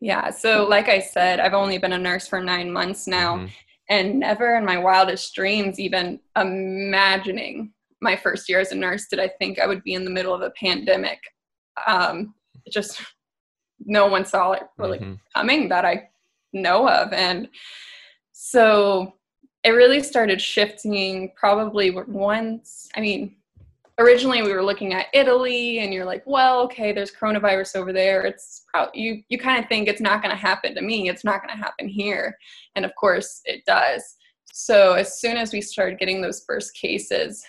Yeah. 0.02 0.30
So, 0.30 0.68
like 0.68 0.90
I 0.90 1.00
said, 1.00 1.40
I've 1.40 1.54
only 1.54 1.78
been 1.78 1.94
a 1.94 1.98
nurse 1.98 2.28
for 2.28 2.42
nine 2.42 2.72
months 2.72 3.08
now, 3.08 3.38
mm-hmm. 3.38 3.48
and 3.90 4.20
never 4.20 4.56
in 4.56 4.66
my 4.66 4.78
wildest 4.78 5.34
dreams 5.34 5.80
even 5.80 6.20
imagining 6.36 7.74
my 8.02 8.16
first 8.16 8.48
year 8.50 8.60
as 8.60 8.72
a 8.72 8.76
nurse 8.76 9.08
did 9.08 9.20
I 9.20 9.30
think 9.40 9.60
I 9.60 9.68
would 9.68 9.84
be 9.84 9.94
in 9.94 10.06
the 10.06 10.12
middle 10.12 10.34
of 10.34 10.42
a 10.42 10.52
pandemic. 10.52 11.20
Um, 11.88 12.36
just 12.72 13.02
no 13.80 14.08
one 14.08 14.26
saw 14.26 14.52
it 14.52 14.64
really 14.78 15.00
mm-hmm. 15.00 15.16
coming 15.36 15.70
that 15.70 15.86
I 15.86 16.10
know 16.54 16.88
of. 16.88 17.14
And 17.14 17.50
so 18.38 19.14
it 19.64 19.70
really 19.70 20.04
started 20.04 20.42
shifting 20.42 21.32
probably 21.38 21.90
once. 21.90 22.90
I 22.94 23.00
mean, 23.00 23.38
originally 23.98 24.42
we 24.42 24.52
were 24.52 24.62
looking 24.62 24.94
at 24.94 25.08
Italy 25.14 25.80
and 25.80 25.94
you're 25.94 26.04
like, 26.04 26.22
well, 26.26 26.60
okay, 26.64 26.92
there's 26.92 27.14
coronavirus 27.14 27.78
over 27.78 27.94
there. 27.94 28.26
It's 28.26 28.64
probably, 28.70 29.02
you, 29.02 29.24
you 29.30 29.38
kind 29.38 29.64
of 29.64 29.70
think 29.70 29.88
it's 29.88 30.02
not 30.02 30.22
going 30.22 30.36
to 30.36 30.42
happen 30.42 30.76
to 30.76 30.82
me. 30.82 31.08
It's 31.08 31.24
not 31.24 31.42
going 31.42 31.58
to 31.58 31.64
happen 31.64 31.88
here. 31.88 32.38
And 32.76 32.84
of 32.84 32.94
course 32.96 33.40
it 33.46 33.64
does. 33.66 34.04
So 34.52 34.96
as 34.96 35.18
soon 35.18 35.38
as 35.38 35.54
we 35.54 35.62
started 35.62 35.98
getting 35.98 36.22
those 36.22 36.44
first 36.46 36.76
cases, 36.76 37.42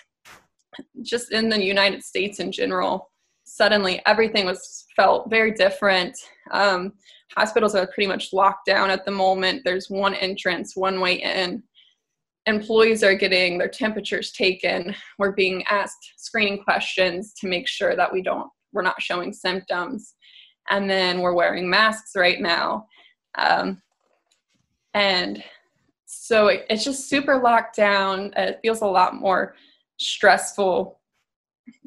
just 1.01 1.33
in 1.33 1.49
the 1.49 1.61
United 1.61 2.01
States 2.01 2.39
in 2.39 2.49
general, 2.49 3.11
suddenly 3.43 4.01
everything 4.05 4.45
was 4.45 4.85
felt 4.95 5.29
very 5.29 5.51
different. 5.51 6.17
Um, 6.51 6.93
hospitals 7.35 7.75
are 7.75 7.87
pretty 7.87 8.07
much 8.07 8.33
locked 8.33 8.65
down 8.65 8.89
at 8.89 9.05
the 9.05 9.11
moment. 9.11 9.61
There's 9.63 9.89
one 9.89 10.15
entrance, 10.15 10.75
one 10.75 10.99
way 10.99 11.15
in. 11.15 11.63
Employees 12.45 13.03
are 13.03 13.15
getting 13.15 13.57
their 13.57 13.67
temperatures 13.67 14.31
taken. 14.31 14.95
We're 15.17 15.33
being 15.33 15.63
asked 15.69 16.13
screening 16.17 16.63
questions 16.63 17.33
to 17.39 17.47
make 17.47 17.67
sure 17.67 17.95
that 17.95 18.11
we 18.11 18.21
don't 18.21 18.49
we're 18.73 18.81
not 18.81 19.01
showing 19.01 19.33
symptoms. 19.33 20.15
And 20.69 20.89
then 20.89 21.21
we're 21.21 21.33
wearing 21.33 21.69
masks 21.69 22.11
right 22.15 22.39
now. 22.39 22.87
Um, 23.35 23.81
and 24.93 25.43
so 26.05 26.47
it, 26.47 26.65
it's 26.69 26.83
just 26.83 27.09
super 27.09 27.39
locked 27.39 27.75
down. 27.75 28.33
It 28.35 28.59
feels 28.61 28.81
a 28.81 28.87
lot 28.87 29.15
more 29.15 29.55
stressful 29.97 30.99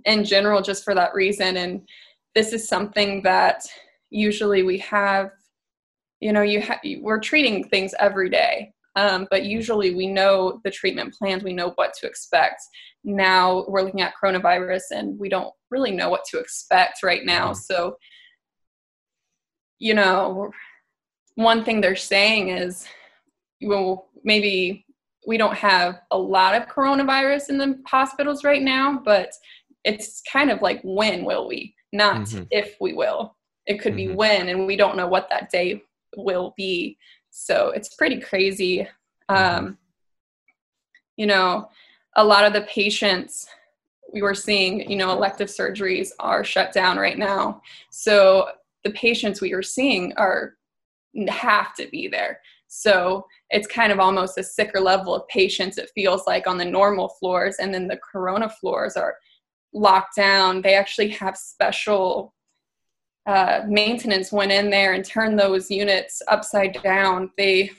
in 0.07 0.25
general 0.25 0.63
just 0.63 0.85
for 0.85 0.95
that 0.95 1.15
reason 1.15 1.57
and 1.59 1.83
this 2.35 2.53
is 2.53 2.69
something 2.69 3.23
that 3.23 3.63
usually 4.11 4.63
we 4.63 4.79
have 4.79 5.31
you 6.21 6.33
know 6.33 6.43
you 6.43 6.61
ha- 6.61 6.81
we're 7.01 7.21
treating 7.21 7.65
things 7.65 7.95
every 7.99 8.29
day 8.29 8.73
um, 8.97 9.27
but 9.31 9.45
usually 9.45 9.95
we 9.95 10.07
know 10.07 10.61
the 10.65 10.71
treatment 10.71 11.15
plans 11.15 11.43
we 11.43 11.53
know 11.53 11.73
what 11.77 11.95
to 11.95 12.07
expect 12.07 12.61
now 13.05 13.65
we're 13.69 13.83
looking 13.83 14.03
at 14.03 14.15
coronavirus 14.23 14.83
and 14.91 15.19
we 15.19 15.29
don't 15.29 15.53
really 15.71 15.91
know 15.91 16.11
what 16.11 16.25
to 16.27 16.39
expect 16.39 17.03
right 17.03 17.25
now. 17.25 17.47
Mm-hmm. 17.51 17.61
So, 17.61 17.97
you 19.79 19.95
know, 19.95 20.51
one 21.37 21.65
thing 21.65 21.81
they're 21.81 21.97
saying 21.97 22.49
is, 22.49 22.87
well, 23.63 24.09
maybe 24.25 24.85
we 25.27 25.37
don't 25.39 25.57
have 25.57 26.01
a 26.11 26.19
lot 26.19 26.55
of 26.55 26.69
coronavirus 26.69 27.51
in 27.51 27.59
the 27.59 27.81
hospitals 27.87 28.45
right 28.45 28.63
now, 28.63 29.01
but 29.05 29.33
it's 29.85 30.23
kind 30.31 30.51
of 30.51 30.61
like 30.61 30.81
when 30.83 31.25
will 31.25 31.49
we, 31.49 31.75
not 31.93 32.23
mm-hmm. 32.23 32.45
if 32.51 32.77
we 32.81 32.93
will. 32.93 33.37
It 33.67 33.81
could 33.81 33.95
mm-hmm. 33.95 34.11
be 34.11 34.15
when, 34.15 34.49
and 34.49 34.67
we 34.67 34.77
don't 34.77 34.97
know 34.97 35.07
what 35.07 35.29
that 35.31 35.51
day 35.51 35.83
will 36.17 36.55
be. 36.57 36.97
So 37.31 37.71
it's 37.71 37.95
pretty 37.95 38.21
crazy. 38.21 38.89
Mm-hmm. 39.31 39.65
Um, 39.67 39.79
you 41.17 41.27
know, 41.27 41.69
a 42.17 42.25
lot 42.25 42.45
of 42.45 42.53
the 42.53 42.63
patients 42.63 43.47
we 44.13 44.23
were 44.23 44.35
seeing, 44.35 44.91
you 44.91 44.97
know, 44.97 45.13
elective 45.13 45.49
surgeries 45.49 46.11
are 46.19 46.43
shut 46.43 46.73
down 46.73 46.97
right 46.97 47.19
now. 47.19 47.63
So 47.91 48.49
the 48.83 48.91
patients 48.91 49.41
we 49.41 49.53
are 49.53 49.63
seeing 49.63 50.13
are 50.17 50.57
have 51.29 51.75
to 51.75 51.87
be 51.89 52.09
there. 52.09 52.41
So 52.67 53.27
it's 53.51 53.67
kind 53.67 53.93
of 53.93 54.01
almost 54.01 54.39
a 54.39 54.43
sicker 54.43 54.81
level 54.81 55.15
of 55.15 55.27
patients, 55.29 55.77
it 55.77 55.91
feels 55.95 56.27
like, 56.27 56.47
on 56.47 56.57
the 56.57 56.65
normal 56.65 57.09
floors. 57.09 57.57
And 57.61 57.75
then 57.75 57.87
the 57.87 57.99
corona 57.99 58.49
floors 58.49 58.97
are 58.97 59.17
locked 59.73 60.17
down. 60.17 60.63
They 60.63 60.75
actually 60.75 61.09
have 61.11 61.37
special 61.37 62.35
uh, 63.27 63.63
maintenance 63.67 64.33
went 64.33 64.53
in 64.53 64.71
there 64.71 64.95
and 64.95 65.05
turned 65.05 65.39
those 65.39 65.71
units 65.71 66.23
upside 66.29 66.81
down. 66.83 67.31
They 67.37 67.71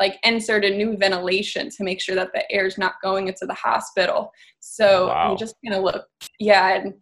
like 0.00 0.18
inserted 0.24 0.76
new 0.76 0.96
ventilation 0.96 1.70
to 1.70 1.84
make 1.84 2.00
sure 2.00 2.14
that 2.14 2.32
the 2.32 2.50
air 2.50 2.66
is 2.66 2.78
not 2.78 2.94
going 3.02 3.28
into 3.28 3.46
the 3.46 3.54
hospital. 3.54 4.32
So 4.60 5.08
wow. 5.08 5.30
we 5.30 5.36
just 5.36 5.56
kind 5.64 5.76
of 5.76 5.84
look, 5.84 6.06
yeah, 6.38 6.80
and 6.80 6.94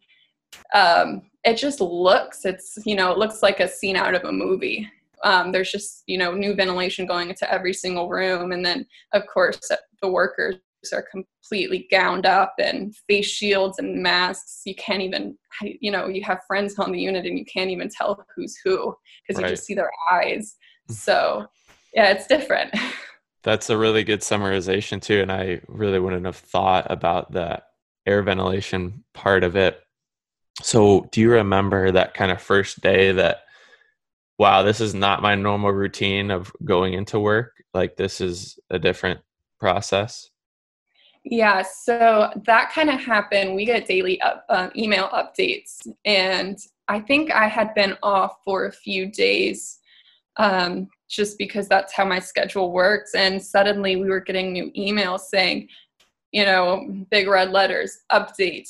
um, 0.75 1.23
it 1.45 1.57
just 1.57 1.81
looks, 1.81 2.45
it's 2.45 2.79
you 2.85 2.95
know, 2.95 3.11
it 3.11 3.19
looks 3.19 3.43
like 3.43 3.61
a 3.61 3.69
scene 3.69 3.97
out 3.97 4.15
of 4.15 4.25
a 4.25 4.33
movie. 4.33 4.89
Um, 5.23 5.53
there's 5.53 5.73
just 5.73 6.03
you 6.07 6.19
know 6.19 6.35
new 6.35 6.55
ventilation 6.55 7.07
going 7.07 7.31
into 7.31 7.51
every 7.51 7.73
single 7.73 8.09
room, 8.09 8.53
and 8.53 8.65
then 8.65 8.87
of 9.13 9.27
course 9.27 9.61
the 10.03 10.09
workers 10.09 10.57
are 10.93 11.07
completely 11.11 11.87
gowned 11.91 12.27
up 12.27 12.55
and 12.59 12.95
face 13.09 13.27
shields 13.27 13.79
and 13.79 14.03
masks. 14.03 14.63
You 14.65 14.75
can't 14.75 15.03
even, 15.03 15.37
you 15.63 15.91
know, 15.91 16.09
you 16.09 16.23
have 16.25 16.41
friends 16.47 16.79
on 16.79 16.93
the 16.93 17.01
unit 17.01 17.27
and 17.27 17.39
you 17.39 17.45
can't 17.45 17.71
even 17.71 17.89
tell 17.89 18.25
who's 18.35 18.57
who 18.65 18.95
because 19.27 19.41
right. 19.41 19.49
you 19.49 19.57
just 19.57 19.67
see 19.67 19.75
their 19.75 19.91
eyes. 20.11 20.57
Mm-hmm. 20.89 20.95
So 20.95 21.47
yeah, 21.95 22.11
it's 22.11 22.27
different. 22.27 22.75
That's 23.43 23.71
a 23.71 23.77
really 23.77 24.05
good 24.05 24.21
summarization 24.21 25.01
too, 25.01 25.21
and 25.21 25.31
I 25.31 25.61
really 25.69 25.99
wouldn't 25.99 26.25
have 26.25 26.37
thought 26.37 26.91
about 26.91 27.31
the 27.31 27.63
air 28.07 28.23
ventilation 28.23 29.05
part 29.13 29.45
of 29.45 29.55
it. 29.55 29.81
So, 30.63 31.09
do 31.13 31.21
you 31.21 31.31
remember 31.31 31.91
that 31.91 32.15
kind 32.15 32.33
of 32.33 32.41
first 32.41 32.81
day 32.81 33.13
that, 33.13 33.43
wow, 34.39 34.63
this 34.63 34.81
is 34.81 34.95
not 34.95 35.21
my 35.21 35.35
normal 35.35 35.73
routine 35.73 36.31
of 36.31 36.53
going 36.65 36.95
into 36.95 37.21
work? 37.21 37.53
Like, 37.75 37.97
this 37.97 38.21
is 38.21 38.59
a 38.71 38.79
different 38.79 39.21
process? 39.61 40.31
Yeah, 41.25 41.63
so 41.63 42.31
that 42.45 42.71
kind 42.73 42.91
of 42.91 43.01
happened. 43.01 43.55
We 43.55 43.65
get 43.65 43.87
daily 43.87 44.21
up, 44.21 44.45
uh, 44.51 44.69
email 44.77 45.09
updates, 45.09 45.87
and 46.05 46.59
I 46.89 47.01
think 47.01 47.31
I 47.31 47.49
had 47.49 47.75
been 47.75 47.97
off 48.03 48.37
for 48.45 48.67
a 48.67 48.73
few 48.73 49.11
days 49.11 49.79
um, 50.37 50.89
just 51.09 51.39
because 51.39 51.67
that's 51.69 51.95
how 51.95 52.05
my 52.05 52.19
schedule 52.19 52.73
works. 52.73 53.15
And 53.15 53.43
suddenly 53.43 53.97
we 53.97 54.09
were 54.09 54.21
getting 54.21 54.53
new 54.53 54.71
emails 54.73 55.21
saying, 55.21 55.69
you 56.33 56.45
know, 56.45 57.05
big 57.11 57.29
red 57.29 57.51
letters, 57.51 57.99
update. 58.13 58.69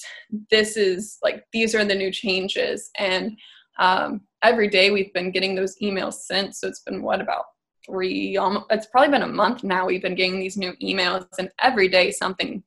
This 0.51 0.77
is 0.77 1.19
like, 1.23 1.45
these 1.53 1.75
are 1.75 1.85
the 1.85 1.95
new 1.95 2.13
changes. 2.13 2.91
And 2.99 3.37
um, 3.79 4.21
every 4.43 4.69
day 4.69 4.91
we've 4.91 5.13
been 5.13 5.31
getting 5.33 5.55
those 5.55 5.77
emails 5.83 6.15
since. 6.15 6.61
So 6.61 6.69
it's 6.69 6.81
been 6.81 7.03
what 7.03 7.21
about 7.21 7.47
three, 7.87 8.37
almost, 8.37 8.67
it's 8.71 8.87
probably 8.87 9.11
been 9.11 9.23
a 9.23 9.29
month 9.29 9.65
now 9.65 9.87
we've 9.87 10.03
been 10.03 10.15
getting 10.15 10.39
these 10.39 10.57
new 10.57 10.73
emails, 10.83 11.27
and 11.39 11.51
every 11.63 11.89
day 11.89 12.11
something 12.11 12.63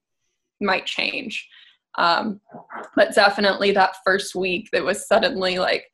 might 0.62 0.86
change. 0.86 1.48
Um, 1.98 2.40
but 2.96 3.16
definitely 3.16 3.72
that 3.72 3.96
first 4.06 4.36
week, 4.36 4.70
that 4.72 4.84
was 4.84 5.08
suddenly 5.08 5.58
like, 5.58 5.86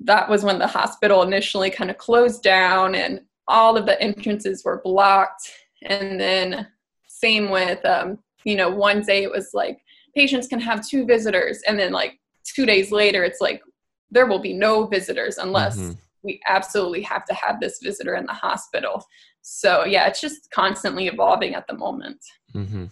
that 0.00 0.28
was 0.28 0.44
when 0.44 0.58
the 0.58 0.66
hospital 0.66 1.22
initially 1.22 1.70
kind 1.70 1.90
of 1.90 1.96
closed 1.96 2.42
down 2.42 2.94
and 2.94 3.20
all 3.48 3.76
of 3.76 3.86
the 3.86 4.00
entrances 4.00 4.64
were 4.64 4.82
blocked. 4.84 5.50
And 5.82 6.20
then, 6.20 6.68
same 7.06 7.50
with, 7.50 7.84
um, 7.86 8.18
you 8.44 8.56
know, 8.56 8.68
one 8.68 9.02
day 9.02 9.22
it 9.22 9.30
was 9.30 9.50
like 9.54 9.78
patients 10.14 10.48
can 10.48 10.60
have 10.60 10.86
two 10.86 11.06
visitors. 11.06 11.62
And 11.66 11.78
then, 11.78 11.92
like, 11.92 12.18
two 12.44 12.66
days 12.66 12.92
later, 12.92 13.24
it's 13.24 13.40
like 13.40 13.62
there 14.10 14.26
will 14.26 14.40
be 14.40 14.52
no 14.52 14.86
visitors 14.86 15.38
unless 15.38 15.78
mm-hmm. 15.78 15.92
We 16.22 16.40
absolutely 16.48 17.02
have 17.02 17.24
to 17.26 17.34
have 17.34 17.60
this 17.60 17.78
visitor 17.82 18.14
in 18.14 18.26
the 18.26 18.32
hospital. 18.32 19.04
So, 19.42 19.84
yeah, 19.84 20.06
it's 20.06 20.20
just 20.20 20.50
constantly 20.52 21.08
evolving 21.08 21.54
at 21.54 21.66
the 21.66 21.76
moment. 21.76 22.18
Mm-hmm. 22.54 22.86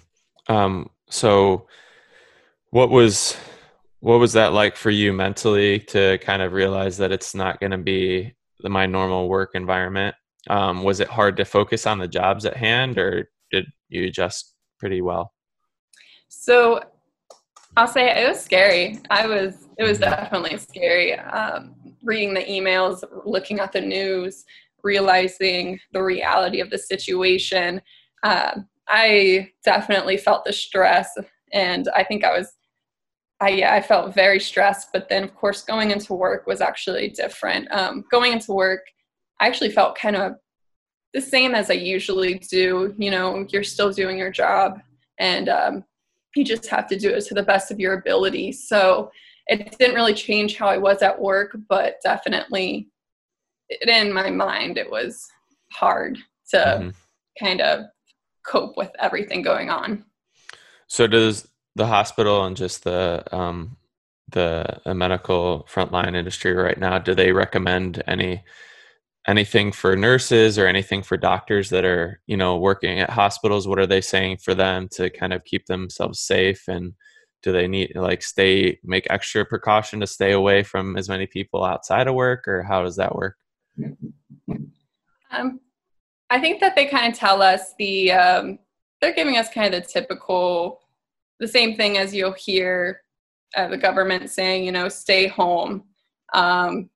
Um, 0.52 0.90
so, 1.08 1.66
what 2.70 2.90
was 2.90 3.37
what 4.00 4.18
was 4.18 4.32
that 4.32 4.52
like 4.52 4.76
for 4.76 4.90
you 4.90 5.12
mentally 5.12 5.78
to 5.78 6.18
kind 6.18 6.40
of 6.40 6.52
realize 6.52 6.96
that 6.96 7.12
it's 7.12 7.34
not 7.34 7.60
going 7.60 7.72
to 7.72 7.78
be 7.78 8.34
the, 8.60 8.68
my 8.68 8.87
normal 8.87 9.28
work 9.28 9.50
environment? 9.54 10.14
Um, 10.49 10.82
was 10.82 11.00
it 11.00 11.08
hard 11.08 11.37
to 11.37 11.44
focus 11.44 11.87
on 11.87 11.99
the 11.99 12.08
jobs 12.08 12.46
at 12.46 12.56
hand, 12.56 12.99
or 12.99 13.28
did 13.50 13.66
you 13.88 14.06
adjust 14.06 14.54
pretty 14.78 15.02
well? 15.02 15.32
So 16.28 16.80
I'll 17.76 17.88
say 17.88 18.22
it 18.25 18.28
was 18.28 18.40
scary. 18.40 18.99
I 19.10 19.26
was. 19.26 19.68
It 19.78 19.84
was 19.84 19.99
mm-hmm. 19.99 20.10
definitely 20.10 20.58
scary. 20.58 21.18
Um, 21.18 21.75
reading 22.02 22.35
the 22.35 22.45
emails, 22.45 23.02
looking 23.25 23.61
at 23.61 23.73
the 23.73 23.80
news, 23.80 24.45
realizing 24.83 25.78
the 25.92 26.02
reality 26.02 26.61
of 26.61 26.71
the 26.71 26.78
situation. 26.78 27.80
Uh, 28.23 28.61
I 28.88 29.50
definitely 29.64 30.16
felt 30.16 30.45
the 30.45 30.52
stress, 30.52 31.16
and 31.52 31.88
I 31.95 32.04
think 32.04 32.25
I 32.25 32.37
was 32.37 32.52
I, 33.42 33.49
yeah, 33.50 33.75
I 33.75 33.80
felt 33.80 34.14
very 34.14 34.38
stressed. 34.38 34.88
But 34.92 35.09
then, 35.09 35.25
of 35.25 35.35
course, 35.35 35.62
going 35.62 35.90
into 35.90 36.12
work 36.12 36.47
was 36.47 36.61
actually 36.61 37.09
different. 37.09 37.71
Um, 37.73 38.04
going 38.11 38.33
into 38.33 38.52
work, 38.52 38.83
I 39.40 39.47
actually 39.47 39.71
felt 39.71 39.97
kind 39.97 40.16
of 40.16 40.35
the 41.14 41.23
same 41.23 41.54
as 41.54 41.71
I 41.71 41.75
usually 41.75 42.35
do. 42.35 42.95
You 42.99 43.11
know, 43.11 43.47
you're 43.49 43.64
still 43.64 43.92
doing 43.92 44.19
your 44.19 44.30
job, 44.30 44.80
and 45.19 45.49
um, 45.49 45.85
you 46.37 46.45
just 46.45 46.66
have 46.66 46.87
to 46.88 46.99
do 46.99 47.11
it 47.11 47.25
to 47.26 47.35
the 47.35 47.42
best 47.42 47.71
of 47.71 47.80
your 47.80 47.95
ability. 47.95 48.52
So 48.52 49.11
it 49.47 49.76
didn't 49.78 49.94
really 49.94 50.14
change 50.14 50.56
how 50.56 50.66
I 50.66 50.78
was 50.78 51.02
at 51.02 51.20
work, 51.20 51.56
but 51.68 51.97
definitely 52.02 52.88
in 53.87 54.12
my 54.12 54.30
mind, 54.30 54.78
it 54.78 54.90
was 54.90 55.28
hard 55.73 56.18
to 56.50 56.56
mm-hmm. 56.56 56.90
kind 57.38 57.61
of 57.61 57.87
cope 58.44 58.76
with 58.76 58.90
everything 58.99 59.42
going 59.42 59.70
on. 59.70 60.04
So 60.88 61.06
does 61.06 61.49
the 61.76 61.87
hospital 61.87 62.44
and 62.44 62.56
just 62.56 62.85
the 62.85 63.25
um, 63.32 63.76
the, 64.32 64.80
the 64.85 64.94
medical 64.94 65.66
frontline 65.68 66.14
industry 66.14 66.52
right 66.52 66.78
now, 66.78 66.99
do 66.99 67.14
they 67.14 67.32
recommend 67.32 68.02
any 68.06 68.44
anything 69.28 69.70
for 69.70 69.94
nurses 69.97 70.59
or 70.59 70.66
anything 70.66 71.02
for 71.02 71.16
doctors 71.16 71.68
that 71.70 71.85
are 71.85 72.20
you 72.26 72.37
know 72.37 72.56
working 72.56 73.00
at 73.00 73.11
hospitals? 73.11 73.68
What 73.68 73.78
are 73.78 73.87
they 73.87 74.00
saying 74.00 74.38
for 74.38 74.54
them 74.54 74.88
to 74.92 75.11
kind 75.11 75.32
of 75.32 75.44
keep 75.44 75.66
themselves 75.66 76.20
safe 76.20 76.68
and 76.68 76.94
do 77.42 77.52
they 77.52 77.66
need 77.66 77.92
like 77.94 78.23
stay 78.23 78.78
make 78.85 79.06
extra 79.11 79.44
precaution 79.44 80.00
to 80.00 80.06
stay 80.06 80.32
away 80.32 80.62
from 80.62 80.97
as 80.97 81.09
many 81.09 81.26
people 81.26 81.64
outside 81.64 82.06
of 82.06 82.14
work 82.14 82.47
or 82.47 82.62
how 82.62 82.82
does 82.82 82.97
that 82.97 83.14
work 83.14 83.37
um, 85.30 85.61
i 86.30 86.38
think 86.38 86.61
that 86.61 86.75
they 86.76 86.87
kind 86.87 87.12
of 87.12 87.18
tell 87.18 87.42
us 87.42 87.75
the 87.78 88.12
um, 88.12 88.59
they're 89.00 89.14
giving 89.14 89.37
us 89.37 89.49
kind 89.52 89.73
of 89.73 89.82
the 89.82 89.88
typical 89.88 90.80
the 91.38 91.49
same 91.49 91.75
thing 91.75 91.97
as 91.99 92.14
you'll 92.14 92.32
hear 92.32 93.00
uh, 93.56 93.68
the 93.68 93.76
government 93.76 94.30
saying, 94.30 94.64
you 94.64 94.73
know, 94.73 94.88
stay 94.88 95.26
home. 95.26 95.85
Um, 96.35 96.88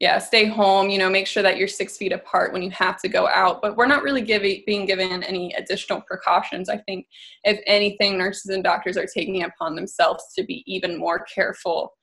yeah, 0.00 0.18
stay 0.18 0.46
home, 0.46 0.90
you 0.90 0.98
know, 0.98 1.10
make 1.10 1.26
sure 1.26 1.42
that 1.42 1.56
you're 1.56 1.66
six 1.66 1.96
feet 1.96 2.12
apart 2.12 2.52
when 2.52 2.62
you 2.62 2.70
have 2.70 3.00
to 3.02 3.08
go 3.08 3.26
out. 3.26 3.60
But 3.60 3.76
we're 3.76 3.86
not 3.86 4.04
really 4.04 4.22
giving, 4.22 4.62
being 4.64 4.86
given 4.86 5.24
any 5.24 5.52
additional 5.54 6.00
precautions. 6.02 6.68
I 6.68 6.78
think, 6.78 7.06
if 7.42 7.60
anything, 7.66 8.16
nurses 8.16 8.50
and 8.50 8.62
doctors 8.62 8.96
are 8.96 9.06
taking 9.06 9.42
upon 9.42 9.74
themselves 9.74 10.24
to 10.36 10.44
be 10.44 10.62
even 10.66 10.96
more 10.98 11.24
careful, 11.24 11.94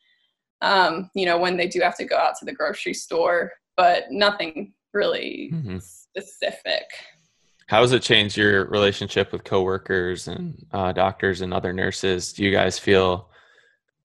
um, 0.61 1.09
you 1.15 1.25
know, 1.25 1.37
when 1.37 1.55
they 1.55 1.67
do 1.67 1.79
have 1.81 1.97
to 1.97 2.05
go 2.05 2.17
out 2.17 2.35
to 2.39 2.45
the 2.45 2.53
grocery 2.53 2.93
store, 2.93 3.53
but 3.77 4.05
nothing 4.09 4.73
really 4.93 5.51
mm-hmm. 5.53 5.77
specific. 5.79 6.83
How 7.67 7.81
has 7.81 7.93
it 7.93 8.01
changed 8.01 8.35
your 8.35 8.65
relationship 8.65 9.31
with 9.31 9.43
coworkers 9.43 10.27
and 10.27 10.65
uh, 10.71 10.91
doctors 10.91 11.41
and 11.41 11.53
other 11.53 11.71
nurses? 11.71 12.33
Do 12.33 12.43
you 12.43 12.51
guys 12.51 12.77
feel 12.77 13.29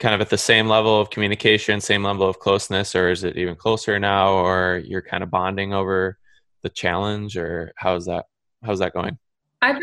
kind 0.00 0.14
of 0.14 0.20
at 0.22 0.30
the 0.30 0.38
same 0.38 0.66
level 0.66 0.98
of 0.98 1.10
communication, 1.10 1.80
same 1.80 2.02
level 2.02 2.26
of 2.26 2.38
closeness, 2.38 2.94
or 2.96 3.10
is 3.10 3.22
it 3.22 3.36
even 3.36 3.54
closer 3.54 3.98
now? 3.98 4.32
Or 4.32 4.82
you're 4.84 5.02
kind 5.02 5.22
of 5.22 5.30
bonding 5.30 5.74
over 5.74 6.18
the 6.62 6.70
challenge, 6.70 7.36
or 7.36 7.72
how's 7.76 8.06
that? 8.06 8.24
How's 8.64 8.78
that 8.80 8.94
going? 8.94 9.18
I've 9.62 9.76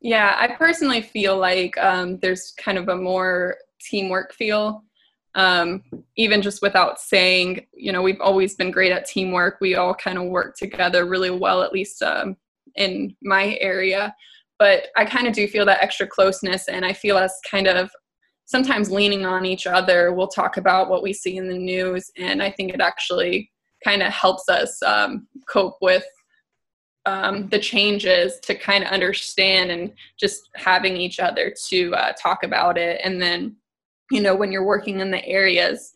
Yeah, 0.00 0.36
I 0.38 0.48
personally 0.54 1.02
feel 1.02 1.36
like 1.36 1.76
um, 1.78 2.18
there's 2.20 2.52
kind 2.56 2.78
of 2.78 2.88
a 2.88 2.96
more 2.96 3.56
teamwork 3.80 4.32
feel. 4.32 4.84
Um, 5.34 5.82
even 6.16 6.42
just 6.42 6.60
without 6.60 7.00
saying, 7.00 7.66
you 7.72 7.92
know, 7.92 8.02
we've 8.02 8.20
always 8.20 8.56
been 8.56 8.72
great 8.72 8.90
at 8.90 9.06
teamwork. 9.06 9.58
We 9.60 9.76
all 9.76 9.94
kind 9.94 10.18
of 10.18 10.24
work 10.24 10.56
together 10.56 11.06
really 11.06 11.30
well, 11.30 11.62
at 11.62 11.72
least 11.72 12.02
um, 12.02 12.36
in 12.76 13.16
my 13.22 13.56
area. 13.60 14.14
But 14.58 14.88
I 14.96 15.04
kind 15.04 15.26
of 15.26 15.32
do 15.32 15.48
feel 15.48 15.64
that 15.66 15.82
extra 15.82 16.06
closeness, 16.06 16.68
and 16.68 16.84
I 16.84 16.92
feel 16.92 17.16
us 17.16 17.40
kind 17.48 17.66
of 17.66 17.90
sometimes 18.50 18.90
leaning 18.90 19.24
on 19.24 19.46
each 19.46 19.66
other. 19.66 20.12
We'll 20.12 20.26
talk 20.26 20.56
about 20.56 20.90
what 20.90 21.04
we 21.04 21.12
see 21.12 21.36
in 21.36 21.48
the 21.48 21.56
news, 21.56 22.10
and 22.18 22.42
I 22.42 22.50
think 22.50 22.74
it 22.74 22.80
actually 22.80 23.50
kind 23.84 24.02
of 24.02 24.12
helps 24.12 24.48
us 24.48 24.82
um, 24.82 25.28
cope 25.48 25.76
with 25.80 26.04
um, 27.06 27.48
the 27.48 27.58
changes 27.58 28.40
to 28.40 28.54
kind 28.54 28.84
of 28.84 28.90
understand 28.90 29.70
and 29.70 29.92
just 30.18 30.50
having 30.56 30.96
each 30.96 31.20
other 31.20 31.54
to 31.68 31.94
uh, 31.94 32.12
talk 32.20 32.42
about 32.42 32.76
it. 32.76 33.00
And 33.04 33.22
then, 33.22 33.56
you 34.10 34.20
know, 34.20 34.34
when 34.34 34.52
you're 34.52 34.66
working 34.66 35.00
in 35.00 35.10
the 35.10 35.24
areas, 35.24 35.92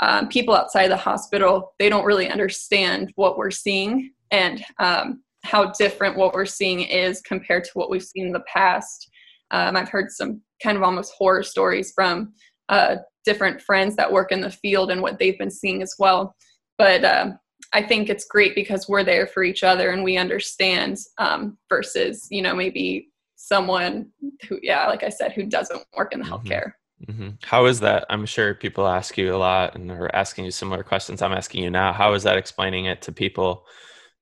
um, 0.00 0.28
people 0.28 0.54
outside 0.54 0.88
the 0.88 0.96
hospital, 0.96 1.72
they 1.78 1.88
don't 1.88 2.04
really 2.04 2.28
understand 2.28 3.12
what 3.14 3.38
we're 3.38 3.52
seeing 3.52 4.12
and 4.30 4.64
um, 4.78 5.22
how 5.44 5.70
different 5.78 6.16
what 6.16 6.34
we're 6.34 6.46
seeing 6.46 6.80
is 6.80 7.20
compared 7.22 7.64
to 7.64 7.70
what 7.74 7.90
we've 7.90 8.02
seen 8.02 8.26
in 8.26 8.32
the 8.32 8.44
past. 8.52 9.08
Um, 9.52 9.76
I've 9.76 9.88
heard 9.88 10.10
some 10.10 10.40
kind 10.62 10.76
of 10.76 10.82
almost 10.82 11.14
horror 11.16 11.42
stories 11.42 11.92
from 11.94 12.32
uh, 12.68 12.96
different 13.24 13.60
friends 13.60 13.96
that 13.96 14.12
work 14.12 14.32
in 14.32 14.40
the 14.40 14.50
field 14.50 14.90
and 14.90 15.02
what 15.02 15.18
they've 15.18 15.38
been 15.38 15.50
seeing 15.50 15.82
as 15.82 15.94
well. 15.98 16.34
But 16.78 17.04
um, 17.04 17.38
I 17.72 17.82
think 17.82 18.08
it's 18.08 18.26
great 18.26 18.54
because 18.54 18.88
we're 18.88 19.04
there 19.04 19.26
for 19.26 19.42
each 19.44 19.62
other 19.62 19.90
and 19.90 20.02
we 20.02 20.16
understand 20.16 20.98
um, 21.18 21.58
versus, 21.68 22.26
you 22.30 22.42
know, 22.42 22.54
maybe 22.54 23.08
someone 23.36 24.10
who, 24.48 24.58
yeah, 24.62 24.86
like 24.86 25.02
I 25.02 25.08
said, 25.08 25.32
who 25.32 25.44
doesn't 25.44 25.82
work 25.96 26.12
in 26.12 26.20
the 26.20 26.26
mm-hmm. 26.26 26.34
healthcare. 26.34 26.72
Mm-hmm. 27.08 27.30
How 27.42 27.66
is 27.66 27.80
that? 27.80 28.06
I'm 28.08 28.26
sure 28.26 28.54
people 28.54 28.86
ask 28.86 29.18
you 29.18 29.34
a 29.34 29.36
lot 29.36 29.74
and 29.74 29.90
are 29.90 30.14
asking 30.14 30.44
you 30.44 30.50
similar 30.50 30.84
questions 30.84 31.20
I'm 31.20 31.32
asking 31.32 31.64
you 31.64 31.70
now. 31.70 31.92
How 31.92 32.14
is 32.14 32.22
that 32.22 32.36
explaining 32.36 32.84
it 32.84 33.02
to 33.02 33.12
people 33.12 33.66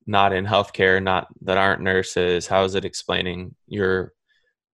not 0.07 0.33
in 0.33 0.47
healthcare, 0.47 1.03
not 1.03 1.29
that 1.43 1.59
aren't 1.59 1.83
nurses? 1.83 2.47
How 2.47 2.65
is 2.65 2.75
it 2.75 2.87
explaining 2.87 3.55
your 3.67 4.15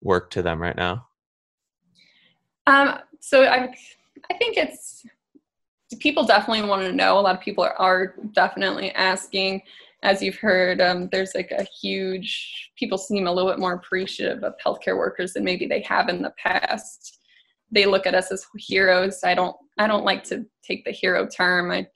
work 0.02 0.30
to 0.30 0.42
them 0.42 0.62
right 0.62 0.76
now? 0.76 1.05
Um, 2.66 2.98
so 3.20 3.44
I, 3.44 3.74
I 4.30 4.34
think 4.38 4.56
it's 4.56 5.04
people 6.00 6.24
definitely 6.24 6.68
want 6.68 6.82
to 6.82 6.92
know. 6.92 7.18
A 7.18 7.20
lot 7.20 7.34
of 7.34 7.40
people 7.40 7.68
are, 7.78 8.14
definitely 8.32 8.90
asking. 8.92 9.62
As 10.02 10.20
you've 10.22 10.36
heard, 10.36 10.80
um, 10.80 11.08
there's 11.10 11.34
like 11.34 11.50
a 11.52 11.64
huge, 11.64 12.70
people 12.76 12.98
seem 12.98 13.26
a 13.26 13.32
little 13.32 13.50
bit 13.50 13.58
more 13.58 13.74
appreciative 13.74 14.44
of 14.44 14.54
healthcare 14.64 14.96
workers 14.96 15.32
than 15.32 15.44
maybe 15.44 15.66
they 15.66 15.80
have 15.82 16.08
in 16.08 16.22
the 16.22 16.34
past. 16.36 17.18
They 17.70 17.86
look 17.86 18.06
at 18.06 18.14
us 18.14 18.30
as 18.30 18.46
heroes. 18.56 19.20
I 19.24 19.34
don't, 19.34 19.56
I 19.78 19.86
don't 19.86 20.04
like 20.04 20.22
to 20.24 20.44
take 20.62 20.84
the 20.84 20.90
hero 20.90 21.26
term. 21.26 21.70
I 21.70 21.86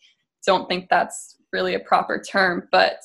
don't 0.46 0.68
think 0.68 0.88
that's 0.88 1.36
really 1.52 1.74
a 1.74 1.80
proper 1.80 2.20
term, 2.20 2.68
but 2.72 3.00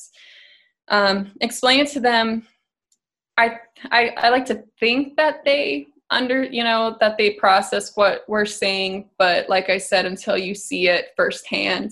um, 0.88 1.31
explain 1.41 1.81
it 1.81 1.89
to 1.89 2.00
them. 2.00 2.48
I, 3.38 3.57
I, 3.91 4.10
I 4.17 4.29
like 4.29 4.45
to 4.45 4.63
think 4.79 5.17
that 5.17 5.43
they 5.43 5.88
under 6.12 6.43
you 6.43 6.63
know 6.63 6.95
that 7.00 7.17
they 7.17 7.31
process 7.31 7.95
what 7.95 8.24
we're 8.27 8.45
saying 8.45 9.09
but 9.17 9.50
like 9.50 9.69
i 9.69 9.77
said 9.77 10.05
until 10.05 10.38
you 10.38 10.53
see 10.53 10.88
it 10.88 11.07
firsthand 11.15 11.91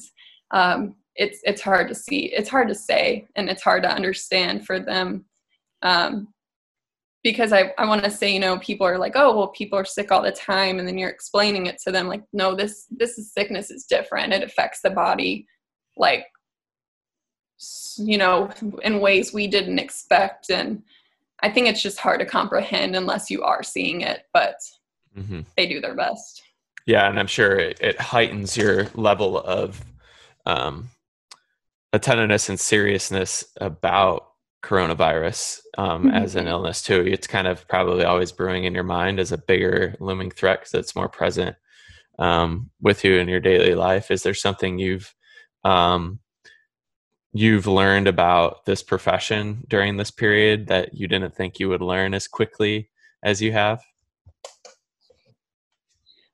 um, 0.51 0.95
it's 1.15 1.39
it's 1.43 1.61
hard 1.61 1.87
to 1.87 1.95
see 1.95 2.25
it's 2.25 2.49
hard 2.49 2.67
to 2.67 2.75
say 2.75 3.27
and 3.35 3.49
it's 3.49 3.61
hard 3.61 3.83
to 3.83 3.91
understand 3.91 4.65
for 4.65 4.79
them. 4.79 5.25
Um, 5.81 6.29
because 7.23 7.53
i, 7.53 7.73
I 7.77 7.85
want 7.85 8.03
to 8.03 8.11
say 8.11 8.33
you 8.33 8.39
know 8.39 8.59
people 8.59 8.85
are 8.85 8.97
like 8.97 9.13
oh 9.15 9.35
well 9.35 9.47
people 9.49 9.79
are 9.79 9.85
sick 9.85 10.11
all 10.11 10.21
the 10.21 10.31
time 10.31 10.79
and 10.79 10.87
then 10.87 10.97
you're 10.97 11.09
explaining 11.09 11.67
it 11.67 11.77
to 11.83 11.91
them 11.91 12.07
like 12.07 12.23
no 12.33 12.53
this 12.53 12.85
this 12.91 13.17
is 13.17 13.33
sickness 13.33 13.71
is 13.71 13.85
different 13.85 14.33
it 14.33 14.43
affects 14.43 14.81
the 14.81 14.89
body 14.89 15.47
like 15.95 16.25
you 17.97 18.17
know 18.17 18.49
in 18.83 18.99
ways 18.99 19.33
we 19.33 19.47
didn't 19.47 19.79
expect 19.79 20.49
and 20.49 20.83
I 21.43 21.49
think 21.49 21.67
it's 21.67 21.83
just 21.83 21.99
hard 21.99 22.21
to 22.21 22.25
comprehend 22.25 22.95
unless 22.95 23.29
you 23.29 23.43
are 23.43 23.61
seeing 23.61 24.01
it, 24.01 24.23
but 24.33 24.55
mm-hmm. 25.15 25.41
they 25.57 25.67
do 25.67 25.81
their 25.81 25.93
best. 25.93 26.41
Yeah, 26.85 27.07
and 27.09 27.19
I'm 27.19 27.27
sure 27.27 27.59
it, 27.59 27.79
it 27.81 27.99
heightens 27.99 28.55
your 28.55 28.87
level 28.95 29.37
of 29.37 29.83
um, 30.45 30.89
attentiveness 31.91 32.47
and 32.47 32.59
seriousness 32.59 33.43
about 33.59 34.29
coronavirus 34.63 35.59
um, 35.77 36.05
mm-hmm. 36.05 36.15
as 36.15 36.35
an 36.35 36.47
illness 36.47 36.81
too. 36.81 37.01
It's 37.05 37.27
kind 37.27 37.47
of 37.47 37.67
probably 37.67 38.05
always 38.05 38.31
brewing 38.31 38.63
in 38.63 38.73
your 38.73 38.83
mind 38.83 39.19
as 39.19 39.33
a 39.33 39.37
bigger 39.37 39.95
looming 39.99 40.31
threat 40.31 40.61
because 40.61 40.73
it's 40.73 40.95
more 40.95 41.09
present 41.09 41.57
um, 42.19 42.69
with 42.81 43.03
you 43.03 43.15
in 43.15 43.27
your 43.27 43.41
daily 43.41 43.75
life. 43.75 44.11
Is 44.11 44.23
there 44.23 44.33
something 44.33 44.79
you've 44.79 45.13
um, 45.65 46.19
you've 47.33 47.67
learned 47.67 48.07
about 48.07 48.65
this 48.65 48.83
profession 48.83 49.63
during 49.67 49.97
this 49.97 50.11
period 50.11 50.67
that 50.67 50.93
you 50.93 51.07
didn't 51.07 51.35
think 51.35 51.59
you 51.59 51.67
would 51.69 51.81
learn 51.81 52.13
as 52.13 52.27
quickly 52.27 52.89
as 53.23 53.41
you 53.41 53.51
have? 53.51 53.81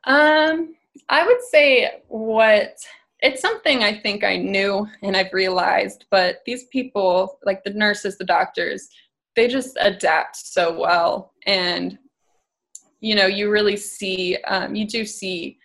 Um, 0.03 0.75
I 1.07 1.25
would 1.25 1.41
say 1.49 2.01
what 2.07 2.77
it's 3.21 3.41
something 3.41 3.83
I 3.83 3.99
think 3.99 4.23
I 4.23 4.37
knew 4.37 4.87
and 5.01 5.15
I've 5.15 5.33
realized, 5.33 6.05
but 6.11 6.39
these 6.45 6.65
people, 6.65 7.39
like 7.43 7.63
the 7.63 7.73
nurses, 7.73 8.17
the 8.17 8.23
doctors, 8.23 8.89
they 9.35 9.47
just 9.47 9.77
adapt 9.79 10.35
so 10.35 10.77
well. 10.77 11.33
And, 11.45 11.97
you 12.99 13.15
know, 13.15 13.25
you 13.25 13.49
really 13.49 13.77
see, 13.77 14.37
um, 14.47 14.75
you 14.75 14.85
do 14.85 15.05
see 15.05 15.57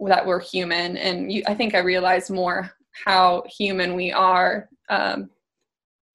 that 0.00 0.24
we're 0.24 0.40
human. 0.40 0.96
And 0.96 1.32
you, 1.32 1.42
I 1.46 1.54
think 1.54 1.74
I 1.74 1.78
realized 1.78 2.30
more 2.30 2.72
how 3.04 3.42
human 3.46 3.94
we 3.94 4.12
are. 4.12 4.68
Um, 4.88 5.30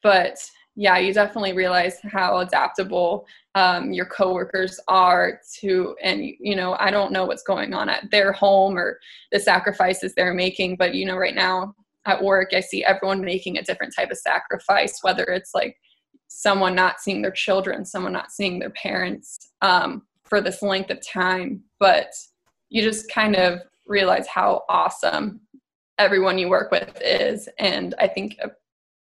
but 0.02 0.38
yeah, 0.76 0.98
you 0.98 1.14
definitely 1.14 1.54
realize 1.54 1.98
how 2.04 2.38
adaptable 2.38 3.28
um, 3.56 3.92
your 3.92 4.06
coworkers 4.06 4.80
are 4.88 5.42
to, 5.60 5.96
and 6.02 6.24
you 6.24 6.56
know, 6.56 6.78
I 6.80 6.90
don't 6.90 7.12
know 7.12 7.26
what's 7.26 7.44
going 7.44 7.74
on 7.74 7.90
at 7.90 8.10
their 8.12 8.32
home 8.32 8.78
or 8.78 9.00
the 9.32 9.40
sacrifices 9.40 10.14
they're 10.16 10.34
making, 10.34 10.78
but 10.78 10.96
you 10.96 11.06
know, 11.06 11.18
right 11.18 11.36
now 11.36 11.76
at 12.06 12.24
work, 12.24 12.54
I 12.54 12.62
see 12.62 12.84
everyone 12.86 13.22
making 13.22 13.58
a 13.58 13.64
different 13.64 13.94
type 13.94 14.10
of 14.10 14.18
sacrifice, 14.18 15.00
whether 15.02 15.24
it's 15.26 15.52
like 15.54 15.76
someone 16.28 16.76
not 16.76 17.02
seeing 17.02 17.22
their 17.22 17.32
children, 17.32 17.84
someone 17.84 18.14
not 18.14 18.32
seeing 18.32 18.60
their 18.60 18.70
parents 18.70 19.52
um, 19.62 20.04
for 20.24 20.40
this 20.40 20.62
length 20.62 20.92
of 20.92 21.06
time. 21.06 21.62
But 21.80 22.12
you 22.70 22.82
just 22.82 23.12
kind 23.12 23.36
of 23.36 23.60
realize 23.88 24.28
how 24.28 24.64
awesome 24.70 25.42
everyone 26.00 26.40
you 26.40 26.50
work 26.50 26.72
with 26.72 27.00
is 27.04 27.48
and 27.60 27.94
i 28.00 28.08
think 28.08 28.40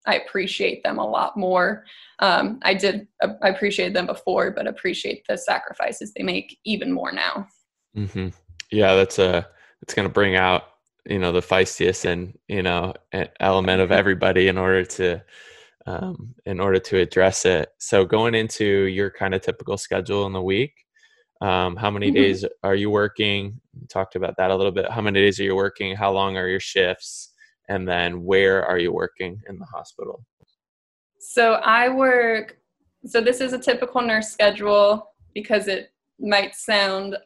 i 0.06 0.16
appreciate 0.16 0.84
them 0.84 0.98
a 1.00 1.06
lot 1.06 1.38
more. 1.38 1.86
Um, 2.20 2.60
i 2.64 2.74
did 2.74 3.08
uh, 3.22 3.34
i 3.42 3.50
appreciate 3.50 3.94
them 3.94 4.08
before 4.08 4.52
but 4.52 4.68
appreciate 4.68 5.26
the 5.28 5.38
sacrifices 5.38 6.14
they 6.14 6.24
make 6.24 6.60
even 6.66 6.92
more 6.92 7.12
now. 7.12 7.48
Mm-hmm. 7.96 8.30
yeah 8.72 8.96
that's 8.96 9.20
a 9.20 9.48
it's 9.82 9.94
going 9.94 10.08
to 10.08 10.14
bring 10.14 10.36
out 10.36 10.64
you 11.06 11.20
know 11.20 11.32
the 11.32 11.42
feistiest 11.42 12.06
and 12.06 12.38
you 12.48 12.64
know 12.64 12.94
element 13.40 13.82
of 13.82 13.92
everybody 13.92 14.48
in 14.48 14.58
order 14.58 14.84
to 14.84 15.24
um, 15.88 16.36
in 16.46 16.60
order 16.60 16.80
to 16.80 16.98
address 16.98 17.46
it. 17.46 17.70
So 17.80 18.04
going 18.06 18.36
into 18.36 18.66
your 18.66 19.10
kind 19.10 19.34
of 19.34 19.42
typical 19.42 19.78
schedule 19.78 20.28
in 20.28 20.34
the 20.34 20.42
week 20.42 20.74
um, 21.42 21.76
how 21.76 21.92
many 21.92 22.08
mm-hmm. 22.08 22.16
days 22.16 22.46
are 22.64 22.76
you 22.76 22.90
working? 22.90 23.60
We 23.80 23.88
talked 23.88 24.16
about 24.16 24.36
that 24.38 24.52
a 24.52 24.56
little 24.56 24.72
bit. 24.72 24.90
How 24.90 25.02
many 25.02 25.20
days 25.20 25.40
are 25.40 25.44
you 25.44 25.56
working? 25.56 25.96
How 25.96 26.12
long 26.12 26.38
are 26.38 26.48
your 26.48 26.60
shifts? 26.60 27.34
And 27.70 27.88
then 27.88 28.24
where 28.24 28.66
are 28.66 28.80
you 28.80 28.92
working 28.92 29.42
in 29.50 29.60
the 29.60 29.66
hospital? 29.66 30.24
So 31.20 31.54
i 31.56 31.90
work 31.90 32.58
so 33.06 33.22
this 33.22 33.42
is 33.42 33.54
a 33.54 33.60
typical 33.60 34.02
nurse 34.02 34.30
schedule 34.30 35.12
because 35.34 35.68
it 35.68 35.92
might 36.20 36.56
sound 36.56 37.18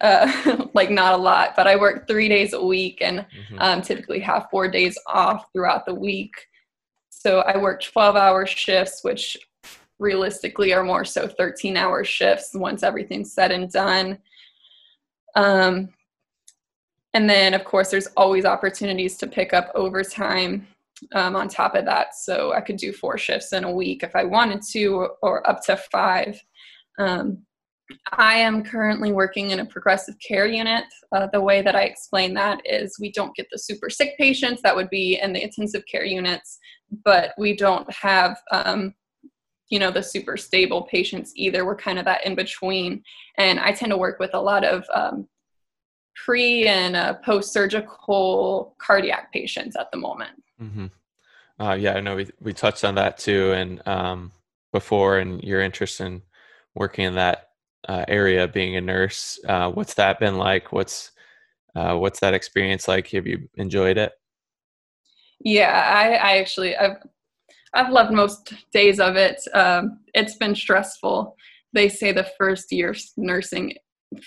uh, 0.00 0.66
like 0.74 0.90
not 0.90 1.14
a 1.14 1.16
lot 1.16 1.54
but 1.54 1.66
i 1.66 1.76
work 1.76 2.08
three 2.08 2.28
days 2.28 2.52
a 2.52 2.64
week 2.64 2.98
and 3.02 3.18
mm-hmm. 3.18 3.58
um, 3.58 3.82
typically 3.82 4.18
have 4.18 4.48
four 4.50 4.68
days 4.68 4.98
off 5.06 5.44
throughout 5.52 5.84
the 5.86 5.94
week. 5.94 6.32
So 7.10 7.40
i 7.40 7.56
work 7.56 7.82
12 7.82 8.16
hour 8.16 8.46
shifts 8.46 9.04
which 9.04 9.36
realistically 10.02 10.74
are 10.74 10.84
more 10.84 11.04
so 11.04 11.26
13 11.26 11.76
hour 11.76 12.04
shifts 12.04 12.50
once 12.54 12.82
everything's 12.82 13.32
said 13.32 13.50
and 13.50 13.70
done. 13.70 14.18
Um, 15.34 15.88
and 17.14 17.28
then, 17.28 17.54
of 17.54 17.64
course, 17.64 17.90
there's 17.90 18.08
always 18.16 18.44
opportunities 18.44 19.16
to 19.18 19.26
pick 19.26 19.52
up 19.52 19.70
overtime 19.74 20.66
um, 21.14 21.36
on 21.36 21.48
top 21.48 21.74
of 21.74 21.84
that. 21.84 22.14
So 22.14 22.52
I 22.52 22.60
could 22.60 22.76
do 22.76 22.92
four 22.92 23.18
shifts 23.18 23.52
in 23.52 23.64
a 23.64 23.70
week 23.70 24.02
if 24.02 24.14
I 24.14 24.24
wanted 24.24 24.62
to, 24.72 25.08
or 25.22 25.48
up 25.48 25.62
to 25.64 25.76
five. 25.76 26.40
Um, 26.98 27.44
I 28.12 28.34
am 28.34 28.64
currently 28.64 29.12
working 29.12 29.50
in 29.50 29.60
a 29.60 29.66
progressive 29.66 30.14
care 30.26 30.46
unit. 30.46 30.84
Uh, 31.14 31.26
the 31.32 31.40
way 31.40 31.60
that 31.60 31.76
I 31.76 31.82
explain 31.82 32.32
that 32.34 32.60
is 32.64 32.96
we 32.98 33.12
don't 33.12 33.34
get 33.34 33.46
the 33.52 33.58
super 33.58 33.90
sick 33.90 34.16
patients 34.16 34.62
that 34.62 34.74
would 34.74 34.88
be 34.88 35.18
in 35.20 35.32
the 35.32 35.42
intensive 35.42 35.82
care 35.90 36.04
units, 36.04 36.58
but 37.04 37.32
we 37.36 37.54
don't 37.54 37.90
have 37.92 38.40
um, 38.50 38.94
you 39.72 39.78
know 39.78 39.90
the 39.90 40.02
super 40.02 40.36
stable 40.36 40.82
patients 40.82 41.32
either. 41.34 41.64
We're 41.64 41.76
kind 41.76 41.98
of 41.98 42.04
that 42.04 42.26
in 42.26 42.34
between. 42.34 43.02
And 43.38 43.58
i 43.58 43.72
tend 43.72 43.90
to 43.90 43.96
work 43.96 44.18
with 44.18 44.34
a 44.34 44.40
lot 44.40 44.64
of 44.64 44.84
um, 44.94 45.26
pre 46.14 46.68
and 46.68 46.94
uh, 46.94 47.14
post 47.14 47.54
surgical 47.54 48.76
cardiac 48.78 49.32
patients 49.32 49.74
at 49.74 49.90
the 49.90 49.96
moment. 49.96 50.32
Mm-hmm. 50.62 50.86
uh, 51.58 51.74
yeah 51.74 51.94
i 51.94 52.00
know 52.00 52.14
we, 52.14 52.28
we 52.40 52.52
touched 52.52 52.84
on 52.84 52.94
that 52.94 53.18
too 53.18 53.50
and 53.52 53.82
um, 53.88 54.30
before 54.72 55.18
and 55.18 55.42
your 55.42 55.60
interest 55.60 56.00
in 56.00 56.22
working 56.76 57.06
in 57.06 57.14
that 57.14 57.48
uh, 57.88 58.04
area 58.06 58.46
being 58.46 58.76
a 58.76 58.80
nurse. 58.80 59.40
Uh, 59.48 59.68
what's 59.72 59.94
that 59.94 60.20
been 60.20 60.38
like? 60.38 60.70
What's 60.70 61.10
uh, 61.74 61.96
what's 61.96 62.20
that 62.20 62.34
experience 62.34 62.86
like? 62.86 63.08
Have 63.08 63.26
you 63.26 63.48
enjoyed 63.56 63.96
it? 63.96 64.12
Yeah 65.40 65.72
i, 65.72 66.14
I 66.14 66.38
actually 66.38 66.76
I've, 66.76 66.98
I've 67.74 67.92
loved 67.92 68.12
most 68.12 68.52
days 68.72 69.00
of 69.00 69.16
it. 69.16 69.40
Um, 69.54 70.00
it's 70.14 70.36
been 70.36 70.54
stressful. 70.54 71.36
They 71.72 71.88
say 71.88 72.12
the 72.12 72.30
first 72.38 72.70
year 72.70 72.94
nursing, 73.16 73.74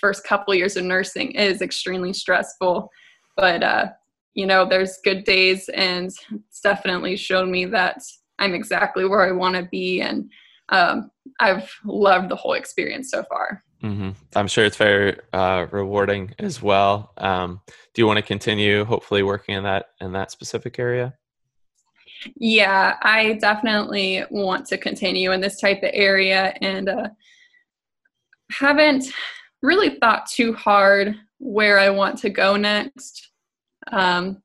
first 0.00 0.24
couple 0.24 0.54
years 0.54 0.76
of 0.76 0.84
nursing 0.84 1.32
is 1.32 1.62
extremely 1.62 2.12
stressful, 2.12 2.90
but 3.36 3.62
uh, 3.62 3.86
you 4.34 4.46
know, 4.46 4.66
there's 4.68 4.98
good 5.02 5.24
days, 5.24 5.68
and 5.70 6.06
it's 6.06 6.60
definitely 6.60 7.16
shown 7.16 7.50
me 7.50 7.64
that 7.66 8.02
I'm 8.38 8.54
exactly 8.54 9.06
where 9.06 9.26
I 9.26 9.32
want 9.32 9.56
to 9.56 9.62
be, 9.62 10.02
and 10.02 10.30
um, 10.68 11.10
I've 11.40 11.70
loved 11.84 12.28
the 12.28 12.36
whole 12.36 12.52
experience 12.52 13.10
so 13.10 13.24
far. 13.24 13.62
Mm-hmm. 13.82 14.10
I'm 14.34 14.48
sure 14.48 14.64
it's 14.64 14.76
very 14.76 15.16
uh, 15.32 15.66
rewarding 15.70 16.34
as 16.38 16.60
well. 16.60 17.12
Um, 17.16 17.60
do 17.94 18.02
you 18.02 18.06
want 18.06 18.18
to 18.18 18.22
continue, 18.22 18.84
hopefully, 18.84 19.22
working 19.22 19.54
in 19.54 19.64
that 19.64 19.86
in 20.00 20.12
that 20.12 20.30
specific 20.30 20.78
area? 20.78 21.14
Yeah, 22.36 22.96
I 23.02 23.34
definitely 23.34 24.24
want 24.30 24.66
to 24.66 24.78
continue 24.78 25.32
in 25.32 25.40
this 25.40 25.60
type 25.60 25.82
of 25.82 25.90
area 25.92 26.54
and 26.60 26.88
uh, 26.88 27.08
haven't 28.50 29.06
really 29.62 29.98
thought 29.98 30.26
too 30.26 30.52
hard 30.52 31.16
where 31.38 31.78
I 31.78 31.90
want 31.90 32.18
to 32.18 32.30
go 32.30 32.56
next. 32.56 33.30
Um, 33.92 34.42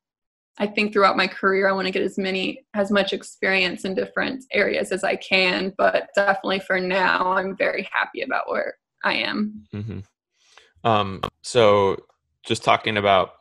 I 0.58 0.68
think 0.68 0.94
throughout 0.94 1.18
my 1.18 1.28
career, 1.28 1.68
I 1.68 1.72
want 1.72 1.88
to 1.88 1.92
get 1.92 2.04
as 2.04 2.18
many, 2.18 2.66
as 2.74 2.92
much 2.92 3.14
experience 3.14 3.86
in 3.86 3.96
different 3.96 4.44
areas 4.52 4.92
as 4.92 5.04
I 5.04 5.16
can. 5.16 5.74
But 5.78 6.10
definitely 6.16 6.60
for 6.60 6.80
now, 6.80 7.32
I'm 7.32 7.58
very 7.58 7.90
happy 7.92 8.22
about 8.22 8.50
where 8.50 8.76
I 9.04 9.16
am. 9.16 9.64
Mm-hmm. 9.74 10.00
Um, 10.84 11.22
so, 11.42 11.98
just 12.44 12.64
talking 12.64 12.98
about 12.98 13.32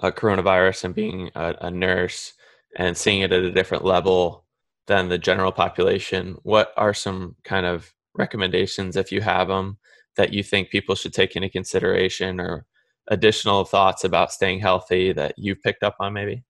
uh, 0.00 0.10
coronavirus 0.10 0.84
and 0.84 0.94
being 0.94 1.30
a, 1.34 1.54
a 1.60 1.70
nurse, 1.70 2.32
and 2.76 2.96
seeing 2.96 3.20
it 3.20 3.32
at 3.32 3.42
a 3.42 3.50
different 3.50 3.84
level 3.84 4.44
than 4.86 5.08
the 5.08 5.18
general 5.18 5.52
population, 5.52 6.36
what 6.42 6.72
are 6.76 6.94
some 6.94 7.36
kind 7.44 7.66
of 7.66 7.92
recommendations, 8.14 8.96
if 8.96 9.10
you 9.10 9.20
have 9.20 9.48
them, 9.48 9.78
that 10.16 10.32
you 10.32 10.42
think 10.42 10.70
people 10.70 10.94
should 10.94 11.12
take 11.12 11.36
into 11.36 11.48
consideration 11.48 12.40
or 12.40 12.66
additional 13.08 13.64
thoughts 13.64 14.04
about 14.04 14.32
staying 14.32 14.60
healthy 14.60 15.12
that 15.12 15.34
you've 15.36 15.62
picked 15.62 15.82
up 15.82 15.96
on 16.00 16.12
maybe? 16.12 16.42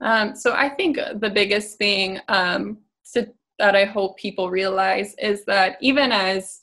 Um, 0.00 0.34
so 0.34 0.52
I 0.52 0.68
think 0.68 0.96
the 0.96 1.30
biggest 1.30 1.78
thing 1.78 2.18
um, 2.28 2.78
to, 3.14 3.28
that 3.58 3.76
I 3.76 3.84
hope 3.84 4.18
people 4.18 4.50
realize 4.50 5.14
is 5.18 5.44
that 5.44 5.76
even 5.80 6.10
as 6.10 6.60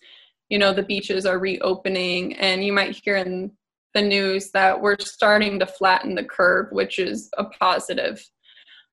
you 0.50 0.58
know 0.58 0.74
the 0.74 0.84
beaches 0.84 1.26
are 1.26 1.40
reopening, 1.40 2.34
and 2.36 2.64
you 2.64 2.74
might 2.74 3.00
hear 3.04 3.16
in 3.18 3.52
the 3.94 4.02
news 4.02 4.52
that 4.52 4.80
we're 4.80 4.98
starting 5.00 5.60
to 5.60 5.66
flatten 5.66 6.16
the 6.16 6.24
curve, 6.24 6.68
which 6.72 7.00
is 7.00 7.30
a 7.38 7.46
positive. 7.46 8.24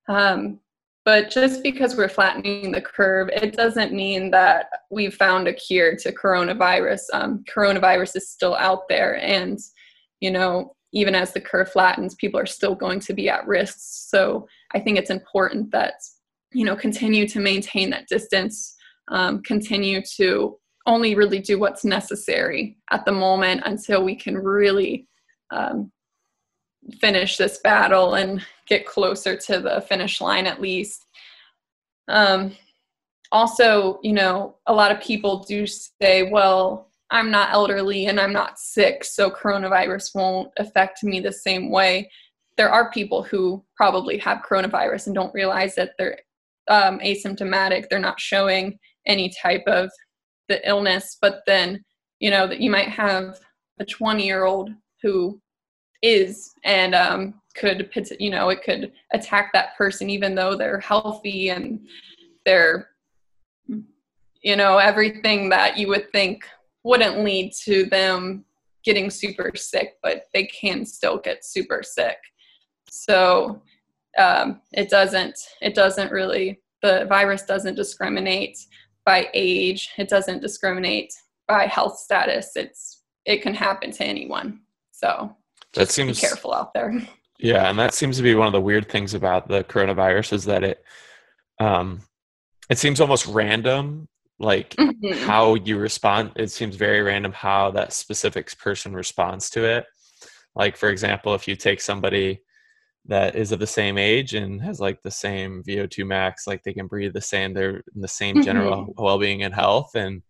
Um, 0.09 0.61
but 1.05 1.31
just 1.31 1.63
because 1.63 1.97
we're 1.97 2.09
flattening 2.09 2.73
the 2.73 2.81
curve, 2.81 3.29
it 3.29 3.57
doesn't 3.57 3.93
mean 3.93 4.31
that 4.33 4.67
we've 4.91 5.15
found 5.15 5.47
a 5.47 5.53
cure 5.53 5.95
to 5.97 6.13
coronavirus. 6.13 7.03
Um, 7.13 7.45
coronavirus 7.49 8.17
is 8.17 8.29
still 8.29 8.57
out 8.57 8.89
there, 8.89 9.17
and 9.23 9.59
you 10.21 10.33
know, 10.33 10.75
even 10.93 11.15
as 11.15 11.33
the 11.33 11.41
curve 11.41 11.71
flattens, 11.71 12.17
people 12.17 12.41
are 12.41 12.47
still 12.47 12.75
going 12.75 12.99
to 13.01 13.15
be 13.15 13.29
at 13.29 13.47
risk. 13.47 13.77
So 13.79 14.49
I 14.75 14.81
think 14.81 14.99
it's 14.99 15.11
important 15.11 15.71
that 15.71 15.95
you 16.53 16.65
know 16.65 16.75
continue 16.75 17.29
to 17.29 17.39
maintain 17.39 17.91
that 17.91 18.09
distance, 18.09 18.75
um, 19.09 19.43
continue 19.43 20.03
to 20.17 20.59
only 20.87 21.15
really 21.15 21.41
do 21.41 21.59
what's 21.59 21.85
necessary 21.85 22.79
at 22.91 23.05
the 23.05 23.13
moment 23.13 23.63
until 23.65 24.05
we 24.05 24.15
can 24.15 24.37
really 24.37 25.09
um, 25.51 25.91
finish 27.01 27.37
this 27.37 27.59
battle 27.59 28.15
and 28.15 28.45
get 28.67 28.87
closer 28.87 29.37
to 29.37 29.61
the 29.61 29.85
finish 29.89 30.21
line 30.21 30.47
at 30.47 30.61
least. 30.61 31.07
Um, 32.09 32.57
also, 33.33 33.99
you 34.03 34.13
know, 34.13 34.57
a 34.67 34.73
lot 34.73 34.93
of 34.93 35.01
people 35.01 35.45
do 35.45 35.67
say, 35.67 36.31
well, 36.31 36.91
I'm 37.11 37.31
not 37.31 37.53
elderly 37.53 38.07
and 38.07 38.21
I'm 38.21 38.33
not 38.33 38.59
sick, 38.59 39.05
so 39.05 39.31
coronavirus 39.31 40.15
won't 40.15 40.51
affect 40.59 41.03
me 41.03 41.21
the 41.21 41.33
same 41.33 41.71
way. 41.71 42.11
There 42.57 42.71
are 42.71 42.91
people 42.91 43.23
who 43.23 43.65
probably 43.77 44.19
have 44.19 44.45
coronavirus 44.49 45.07
and 45.07 45.15
don't 45.15 45.35
realize 45.35 45.75
that 45.75 45.93
they're 45.99 46.19
um, 46.69 46.99
asymptomatic, 47.01 47.89
they're 47.89 47.99
not 47.99 48.21
showing 48.21 48.79
any 49.07 49.33
type 49.41 49.63
of 49.67 49.91
the 50.49 50.67
illness, 50.69 51.17
but 51.21 51.43
then 51.47 51.85
you 52.21 52.31
know 52.31 52.47
that 52.47 52.61
you 52.61 52.71
might 52.71 52.89
have 52.89 53.39
a 53.79 53.85
20 53.85 54.25
year 54.25 54.45
old 54.45 54.71
who 55.03 55.41
is 56.03 56.53
and 56.65 56.95
um, 56.95 57.35
could 57.55 57.91
you 58.19 58.31
know 58.31 58.49
it 58.49 58.63
could 58.63 58.93
attack 59.13 59.53
that 59.53 59.77
person 59.77 60.09
even 60.11 60.35
though 60.35 60.57
they're 60.57 60.81
healthy 60.81 61.51
and 61.51 61.81
they're 62.45 62.89
you 64.43 64.57
know 64.57 64.79
everything 64.79 65.49
that 65.49 65.77
you 65.77 65.89
would 65.89 66.11
think 66.13 66.45
wouldn't 66.85 67.25
lead 67.25 67.53
to 67.65 67.85
them 67.87 68.45
getting 68.85 69.11
super 69.11 69.51
sick 69.57 69.95
but 70.03 70.27
they 70.33 70.45
can 70.45 70.87
still 70.87 71.19
get 71.19 71.45
super 71.45 71.83
sick. 71.83 72.17
So 72.89 73.61
um, 74.17 74.61
it 74.73 74.89
doesn't 74.89 75.37
it 75.61 75.75
doesn't 75.75 76.13
really 76.13 76.61
the 76.83 77.07
virus 77.09 77.43
doesn't 77.43 77.75
discriminate 77.75 78.59
by 79.07 79.29
age. 79.33 79.91
It 79.97 80.09
doesn't 80.09 80.43
discriminate 80.43 81.15
by 81.49 81.67
health 81.67 81.99
status. 81.99 82.51
It's 82.57 83.03
it 83.25 83.41
can 83.41 83.55
happen 83.55 83.91
to 83.93 84.05
anyone. 84.05 84.61
So 84.91 85.35
that 85.75 85.91
seems 85.91 86.21
careful 86.21 86.53
out 86.53 86.75
there. 86.75 86.93
Yeah, 87.39 87.69
and 87.69 87.79
that 87.79 87.93
seems 87.93 88.17
to 88.17 88.23
be 88.23 88.35
one 88.35 88.47
of 88.47 88.55
the 88.55 88.63
weird 88.63 88.89
things 88.89 89.13
about 89.13 89.47
the 89.47 89.63
coronavirus 89.63 90.33
is 90.33 90.47
that 90.47 90.65
it 90.65 90.83
um 91.61 92.01
it 92.71 92.79
seems 92.79 92.99
almost 92.99 93.27
random 93.27 94.09
like 94.39 94.71
mm-hmm. 94.77 95.27
how 95.27 95.55
you 95.55 95.77
respond 95.77 96.33
it 96.37 96.51
seems 96.51 96.77
very 96.77 97.03
random 97.03 97.33
how 97.33 97.71
that 97.73 97.93
specific 97.93 98.57
person 98.59 98.95
responds 98.95 99.51
to 99.51 99.65
it 99.65 99.85
like 100.55 100.77
for 100.79 100.89
example 100.89 101.35
if 101.35 101.47
you 101.47 101.57
take 101.57 101.81
somebody 101.81 102.41
that 103.09 103.37
is 103.37 103.53
of 103.53 103.61
the 103.61 103.67
same 103.67 103.99
age 103.99 104.35
and 104.35 104.61
has 104.61 104.81
like 104.81 105.03
the 105.03 105.11
same 105.11 105.63
VO2 105.63 106.07
max, 106.07 106.47
like 106.47 106.63
they 106.65 106.73
can 106.73 106.87
breathe 106.87 107.13
the 107.13 107.21
same, 107.21 107.55
they're 107.55 107.83
in 107.95 108.01
the 108.01 108.09
same 108.09 108.43
general 108.43 108.87
mm-hmm. 108.87 109.03
well-being 109.03 109.43
and 109.43 109.55
health, 109.55 109.95
and 109.95 110.23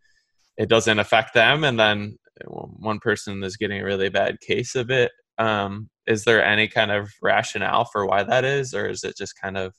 it 0.56 0.68
doesn't 0.68 0.98
affect 0.98 1.34
them. 1.34 1.64
And 1.64 1.78
then 1.78 2.18
one 2.44 2.98
person 2.98 3.42
is 3.42 3.56
getting 3.56 3.80
a 3.80 3.84
really 3.84 4.08
bad 4.08 4.40
case 4.40 4.74
of 4.74 4.90
it. 4.90 5.10
Um, 5.38 5.88
is 6.06 6.24
there 6.24 6.44
any 6.44 6.68
kind 6.68 6.90
of 6.90 7.10
rationale 7.22 7.84
for 7.86 8.06
why 8.06 8.22
that 8.22 8.44
is, 8.44 8.74
or 8.74 8.88
is 8.88 9.04
it 9.04 9.16
just 9.16 9.40
kind 9.40 9.56
of 9.56 9.74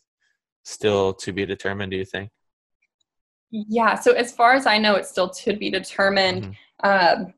still 0.63 1.13
to 1.13 1.31
be 1.31 1.45
determined? 1.45 1.91
Do 1.91 1.97
you 1.97 2.05
think? 2.05 2.29
Yeah. 3.51 3.95
So 3.95 4.11
as 4.11 4.33
far 4.33 4.53
as 4.53 4.65
I 4.65 4.77
know, 4.77 4.95
it's 4.95 5.09
still 5.09 5.29
to 5.29 5.55
be 5.55 5.69
determined. 5.69 6.55
Mm-hmm. 6.83 7.23
Um, 7.23 7.33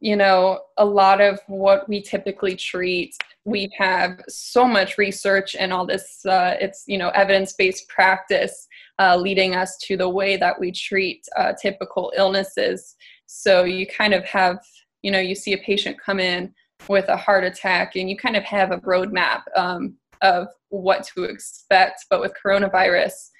you 0.00 0.16
know, 0.16 0.60
a 0.76 0.84
lot 0.84 1.20
of 1.20 1.40
what 1.46 1.88
we 1.88 2.02
typically 2.02 2.54
treat, 2.56 3.16
we 3.44 3.70
have 3.76 4.20
so 4.28 4.64
much 4.64 4.98
research 4.98 5.56
and 5.58 5.72
all 5.72 5.86
this, 5.86 6.24
uh, 6.26 6.56
it's, 6.60 6.84
you 6.86 6.98
know, 6.98 7.08
evidence 7.10 7.52
based 7.54 7.88
practice 7.88 8.66
uh, 8.98 9.16
leading 9.16 9.54
us 9.54 9.76
to 9.78 9.96
the 9.96 10.08
way 10.08 10.36
that 10.36 10.58
we 10.58 10.70
treat 10.70 11.26
uh, 11.36 11.52
typical 11.60 12.12
illnesses. 12.16 12.96
So 13.26 13.64
you 13.64 13.86
kind 13.86 14.14
of 14.14 14.24
have, 14.24 14.58
you 15.02 15.10
know, 15.10 15.20
you 15.20 15.34
see 15.34 15.54
a 15.54 15.58
patient 15.58 15.98
come 16.00 16.20
in 16.20 16.54
with 16.88 17.08
a 17.08 17.16
heart 17.16 17.44
attack 17.44 17.96
and 17.96 18.08
you 18.08 18.16
kind 18.16 18.36
of 18.36 18.44
have 18.44 18.72
a 18.72 18.78
roadmap 18.78 19.42
um, 19.56 19.96
of 20.22 20.48
what 20.68 21.04
to 21.14 21.24
expect. 21.24 22.06
But 22.10 22.20
with 22.20 22.32
coronavirus, 22.44 23.30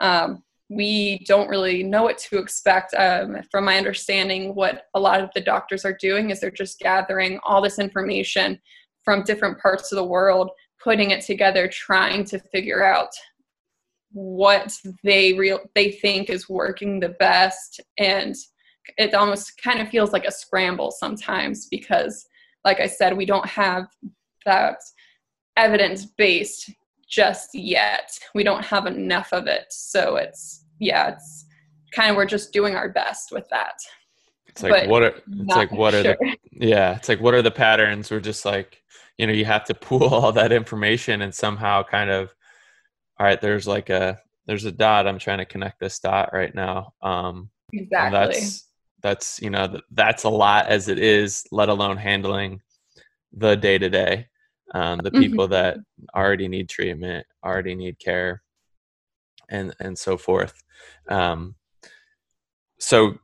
um, 0.00 0.42
we 0.74 1.18
don't 1.26 1.48
really 1.48 1.82
know 1.82 2.02
what 2.04 2.18
to 2.18 2.38
expect. 2.38 2.94
Um, 2.94 3.38
from 3.50 3.64
my 3.64 3.76
understanding, 3.76 4.54
what 4.54 4.84
a 4.94 5.00
lot 5.00 5.20
of 5.20 5.30
the 5.34 5.40
doctors 5.40 5.84
are 5.84 5.96
doing 6.00 6.30
is 6.30 6.40
they're 6.40 6.50
just 6.50 6.78
gathering 6.78 7.38
all 7.44 7.62
this 7.62 7.78
information 7.78 8.60
from 9.04 9.22
different 9.22 9.58
parts 9.58 9.92
of 9.92 9.96
the 9.96 10.04
world, 10.04 10.50
putting 10.82 11.10
it 11.10 11.24
together, 11.24 11.68
trying 11.68 12.24
to 12.24 12.38
figure 12.38 12.84
out 12.84 13.10
what 14.12 14.76
they 15.02 15.32
real 15.32 15.58
they 15.74 15.90
think 15.90 16.28
is 16.28 16.48
working 16.48 17.00
the 17.00 17.08
best 17.08 17.80
and 17.98 18.34
it 18.98 19.14
almost 19.14 19.52
kind 19.62 19.80
of 19.80 19.88
feels 19.88 20.12
like 20.12 20.26
a 20.26 20.30
scramble 20.30 20.90
sometimes 20.90 21.66
because 21.70 22.26
like 22.62 22.78
i 22.78 22.86
said 22.86 23.16
we 23.16 23.24
don't 23.24 23.46
have 23.46 23.86
that 24.44 24.76
evidence 25.56 26.04
based 26.04 26.70
just 27.12 27.54
yet. 27.54 28.18
We 28.34 28.42
don't 28.42 28.64
have 28.64 28.86
enough 28.86 29.32
of 29.32 29.46
it. 29.46 29.66
So 29.68 30.16
it's, 30.16 30.64
yeah, 30.78 31.10
it's 31.10 31.44
kind 31.94 32.10
of, 32.10 32.16
we're 32.16 32.24
just 32.24 32.52
doing 32.52 32.74
our 32.74 32.88
best 32.88 33.30
with 33.30 33.46
that. 33.50 33.74
It's 34.46 34.62
like, 34.62 34.88
what 34.88 35.02
are, 35.02 35.14
it's 35.30 35.56
like, 35.56 35.70
what 35.70 35.92
sure. 35.92 36.00
are 36.00 36.02
the, 36.02 36.36
yeah, 36.52 36.96
it's 36.96 37.10
like, 37.10 37.20
what 37.20 37.34
are 37.34 37.42
the 37.42 37.50
patterns? 37.50 38.10
We're 38.10 38.20
just 38.20 38.46
like, 38.46 38.82
you 39.18 39.26
know, 39.26 39.34
you 39.34 39.44
have 39.44 39.64
to 39.64 39.74
pool 39.74 40.04
all 40.14 40.32
that 40.32 40.52
information 40.52 41.20
and 41.20 41.34
somehow 41.34 41.82
kind 41.82 42.10
of, 42.10 42.30
all 43.20 43.26
right, 43.26 43.40
there's 43.40 43.68
like 43.68 43.90
a, 43.90 44.18
there's 44.46 44.64
a 44.64 44.72
dot. 44.72 45.06
I'm 45.06 45.18
trying 45.18 45.38
to 45.38 45.44
connect 45.44 45.80
this 45.80 45.98
dot 45.98 46.30
right 46.32 46.54
now. 46.54 46.94
Um, 47.02 47.50
exactly. 47.74 48.18
That's, 48.18 48.64
that's, 49.02 49.42
you 49.42 49.50
know, 49.50 49.78
that's 49.90 50.24
a 50.24 50.30
lot 50.30 50.68
as 50.68 50.88
it 50.88 50.98
is, 50.98 51.44
let 51.52 51.68
alone 51.68 51.98
handling 51.98 52.62
the 53.34 53.54
day 53.54 53.76
to 53.76 53.90
day 53.90 54.28
um, 54.72 55.00
the 55.02 55.10
people 55.10 55.44
mm-hmm. 55.44 55.52
that 55.52 55.78
already 56.14 56.48
need 56.48 56.68
treatment, 56.68 57.26
already 57.44 57.74
need 57.74 57.98
care, 57.98 58.42
and 59.48 59.74
and 59.80 59.98
so 59.98 60.16
forth. 60.16 60.54
Um, 61.08 61.54
so, 62.78 63.18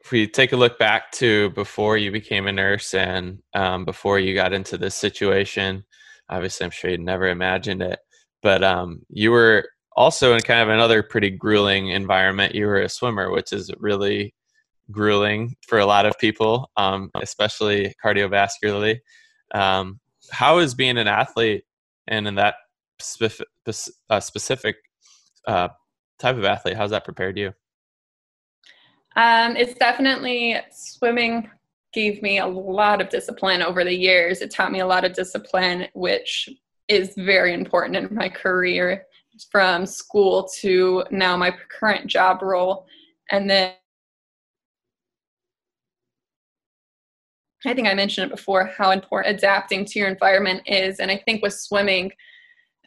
if 0.00 0.10
we 0.10 0.26
take 0.26 0.52
a 0.52 0.56
look 0.56 0.78
back 0.78 1.12
to 1.12 1.50
before 1.50 1.96
you 1.96 2.10
became 2.10 2.46
a 2.46 2.52
nurse 2.52 2.92
and 2.94 3.38
um, 3.54 3.84
before 3.84 4.18
you 4.18 4.34
got 4.34 4.52
into 4.52 4.76
this 4.76 4.94
situation, 4.94 5.84
obviously, 6.28 6.64
I'm 6.64 6.70
sure 6.70 6.90
you 6.90 6.98
never 6.98 7.28
imagined 7.28 7.82
it, 7.82 7.98
but 8.42 8.62
um, 8.64 9.02
you 9.08 9.30
were 9.30 9.68
also 9.96 10.34
in 10.34 10.40
kind 10.40 10.60
of 10.60 10.68
another 10.68 11.02
pretty 11.02 11.30
grueling 11.30 11.90
environment. 11.90 12.54
You 12.54 12.66
were 12.66 12.82
a 12.82 12.88
swimmer, 12.88 13.30
which 13.30 13.52
is 13.52 13.70
really 13.78 14.34
grueling 14.90 15.56
for 15.66 15.78
a 15.78 15.86
lot 15.86 16.04
of 16.06 16.18
people, 16.18 16.70
um, 16.76 17.10
especially 17.14 17.94
cardiovascularly. 18.04 18.98
Um, 19.54 20.00
how 20.34 20.58
is 20.58 20.74
being 20.74 20.98
an 20.98 21.08
athlete 21.08 21.64
and 22.08 22.26
in 22.26 22.34
that 22.34 22.56
specific, 22.98 23.46
uh, 24.10 24.20
specific 24.20 24.76
uh, 25.46 25.68
type 26.18 26.36
of 26.36 26.44
athlete, 26.44 26.76
how's 26.76 26.90
that 26.90 27.04
prepared 27.04 27.38
you? 27.38 27.52
Um, 29.16 29.56
it's 29.56 29.74
definitely 29.74 30.56
swimming 30.72 31.48
gave 31.92 32.20
me 32.22 32.40
a 32.40 32.46
lot 32.46 33.00
of 33.00 33.08
discipline 33.08 33.62
over 33.62 33.84
the 33.84 33.94
years. 33.94 34.42
It 34.42 34.50
taught 34.50 34.72
me 34.72 34.80
a 34.80 34.86
lot 34.86 35.04
of 35.04 35.14
discipline, 35.14 35.86
which 35.94 36.48
is 36.88 37.14
very 37.16 37.54
important 37.54 37.96
in 37.96 38.14
my 38.14 38.28
career 38.28 39.04
from 39.50 39.86
school 39.86 40.48
to 40.60 41.04
now 41.10 41.36
my 41.36 41.54
current 41.70 42.08
job 42.08 42.42
role. 42.42 42.86
And 43.30 43.48
then 43.48 43.74
I 47.66 47.74
think 47.74 47.88
I 47.88 47.94
mentioned 47.94 48.30
it 48.30 48.36
before 48.36 48.66
how 48.76 48.90
important 48.90 49.36
adapting 49.36 49.84
to 49.86 49.98
your 49.98 50.08
environment 50.08 50.62
is. 50.66 51.00
And 51.00 51.10
I 51.10 51.16
think 51.16 51.42
with 51.42 51.54
swimming, 51.54 52.12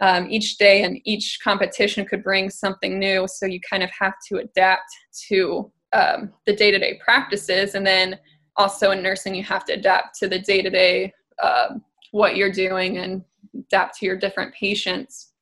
um, 0.02 0.28
each 0.30 0.58
day 0.58 0.84
and 0.84 1.00
each 1.06 1.40
competition 1.44 2.06
could 2.06 2.24
bring 2.24 2.50
something 2.50 3.00
new. 3.00 3.28
So 3.28 3.46
you 3.46 3.60
kind 3.68 3.82
of 3.84 3.90
have 4.00 4.14
to 4.28 4.38
adapt 4.38 4.90
to 5.30 5.72
um, 5.94 6.34
the 6.46 6.56
day 6.56 6.70
to 6.72 6.78
day 6.78 7.00
practices. 7.04 7.76
And 7.76 7.86
then 7.86 8.20
also 8.56 8.92
in 8.92 9.02
nursing, 9.02 9.34
you 9.34 9.44
have 9.44 9.66
to 9.66 9.74
adapt 9.74 10.20
to 10.20 10.28
the 10.28 10.40
day 10.40 10.62
to 10.62 10.70
day 10.70 11.14
what 12.12 12.36
you're 12.36 12.52
doing 12.52 12.98
and 12.98 13.24
adapt 13.56 13.98
to 14.00 14.06
your 14.06 14.18
different 14.18 14.54
patients. 14.54 15.34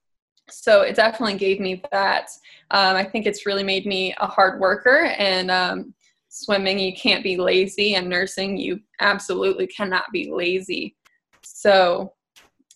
So 0.49 0.81
it 0.81 0.95
definitely 0.95 1.37
gave 1.37 1.59
me 1.59 1.81
that. 1.91 2.29
Um, 2.71 2.95
I 2.95 3.03
think 3.03 3.25
it's 3.25 3.45
really 3.45 3.63
made 3.63 3.85
me 3.85 4.13
a 4.19 4.27
hard 4.27 4.59
worker 4.59 5.05
and 5.17 5.49
um, 5.49 5.93
swimming 6.35 6.79
you 6.79 6.93
can't 6.93 7.23
be 7.23 7.37
lazy 7.37 7.95
and 7.95 8.09
nursing 8.09 8.57
you 8.57 8.79
absolutely 8.99 9.67
cannot 9.67 10.05
be 10.11 10.31
lazy. 10.31 10.95
So 11.43 12.13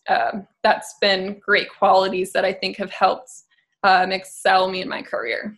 um, 0.08 0.48
that's 0.64 0.96
been 1.02 1.40
great 1.40 1.68
qualities 1.70 2.32
that 2.34 2.44
i 2.44 2.52
think 2.52 2.78
have 2.78 2.92
helped 2.92 3.32
um, 3.84 4.12
excel 4.12 4.70
me 4.70 4.82
in 4.82 4.90
my 4.90 5.02
career. 5.02 5.58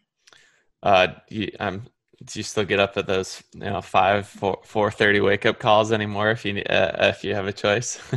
Uh, 0.84 1.08
you, 1.30 1.52
um, 1.60 1.84
do 2.24 2.40
you 2.40 2.44
still 2.44 2.66
get 2.66 2.80
up 2.80 2.98
at 2.98 3.08
those 3.08 3.42
you 3.54 3.62
know 3.62 3.82
five 3.82 4.28
four 4.28 4.60
four 4.64 4.92
thirty 4.92 5.20
wake 5.20 5.46
up 5.46 5.60
calls 5.60 5.92
anymore 5.92 6.30
if 6.32 6.46
you 6.46 6.62
uh, 6.70 6.92
if 7.00 7.24
you 7.24 7.34
have 7.34 7.48
a 7.48 7.54
choice? 7.54 8.00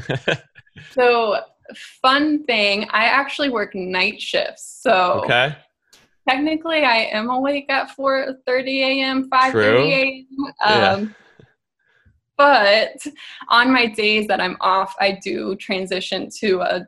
So 0.90 1.40
fun 2.02 2.44
thing 2.44 2.84
i 2.90 3.06
actually 3.06 3.48
work 3.48 3.74
night 3.74 4.20
shifts 4.20 4.80
so 4.82 5.22
okay 5.24 5.56
technically 6.28 6.84
I 6.84 7.08
am 7.12 7.30
awake 7.30 7.66
at 7.68 7.90
4:30 7.96 8.80
a.m., 8.80 9.30
5:30 9.30 9.92
a.m. 9.92 10.26
Um, 10.46 10.52
yeah. 10.64 11.06
But 12.36 13.06
on 13.48 13.72
my 13.72 13.86
days 13.86 14.26
that 14.26 14.40
I'm 14.40 14.56
off, 14.60 14.94
I 14.98 15.18
do 15.22 15.54
transition 15.56 16.28
to 16.40 16.60
a 16.62 16.86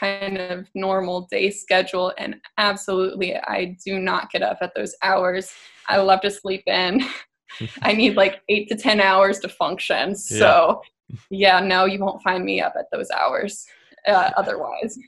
kind 0.00 0.36
of 0.38 0.68
normal 0.74 1.28
day 1.30 1.50
schedule, 1.50 2.12
and 2.18 2.36
absolutely, 2.58 3.36
I 3.36 3.76
do 3.84 4.00
not 4.00 4.30
get 4.32 4.42
up 4.42 4.58
at 4.60 4.74
those 4.74 4.94
hours. 5.02 5.52
I 5.88 5.98
love 5.98 6.20
to 6.22 6.30
sleep 6.30 6.64
in. 6.66 7.04
I 7.82 7.92
need 7.92 8.16
like 8.16 8.42
eight 8.48 8.68
to 8.68 8.76
ten 8.76 9.00
hours 9.00 9.38
to 9.40 9.48
function. 9.48 10.16
So, 10.16 10.82
yeah, 11.30 11.60
yeah 11.60 11.66
no, 11.66 11.84
you 11.84 12.00
won't 12.00 12.22
find 12.22 12.44
me 12.44 12.60
up 12.60 12.74
at 12.78 12.86
those 12.92 13.10
hours. 13.10 13.64
Uh, 14.06 14.30
otherwise. 14.36 14.98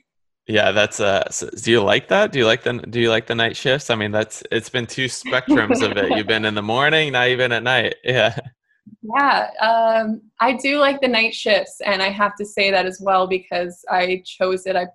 Yeah, 0.47 0.71
that's 0.71 0.99
uh. 0.99 1.29
So 1.29 1.49
do 1.49 1.71
you 1.71 1.81
like 1.81 2.09
that? 2.09 2.31
Do 2.31 2.39
you 2.39 2.45
like 2.45 2.63
the 2.63 2.73
Do 2.73 2.99
you 2.99 3.09
like 3.09 3.27
the 3.27 3.35
night 3.35 3.55
shifts? 3.55 3.89
I 3.89 3.95
mean, 3.95 4.11
that's 4.11 4.43
it's 4.51 4.69
been 4.69 4.85
two 4.85 5.05
spectrums 5.05 5.81
of 5.81 5.97
it. 5.97 6.17
You've 6.17 6.27
been 6.27 6.43
in 6.43 6.53
the 6.53 6.61
morning, 6.75 7.13
now 7.13 7.23
you've 7.23 7.37
been 7.37 7.53
at 7.53 7.63
night. 7.63 7.95
Yeah. 8.03 8.37
Yeah, 9.01 9.49
um, 9.61 10.21
I 10.41 10.53
do 10.53 10.77
like 10.79 10.99
the 10.99 11.07
night 11.07 11.33
shifts, 11.33 11.79
and 11.85 12.01
I 12.01 12.09
have 12.09 12.35
to 12.35 12.45
say 12.45 12.71
that 12.71 12.85
as 12.85 12.99
well 13.01 13.27
because 13.27 13.83
I 13.89 14.21
chose 14.25 14.65
it. 14.65 14.75
I 14.75 14.87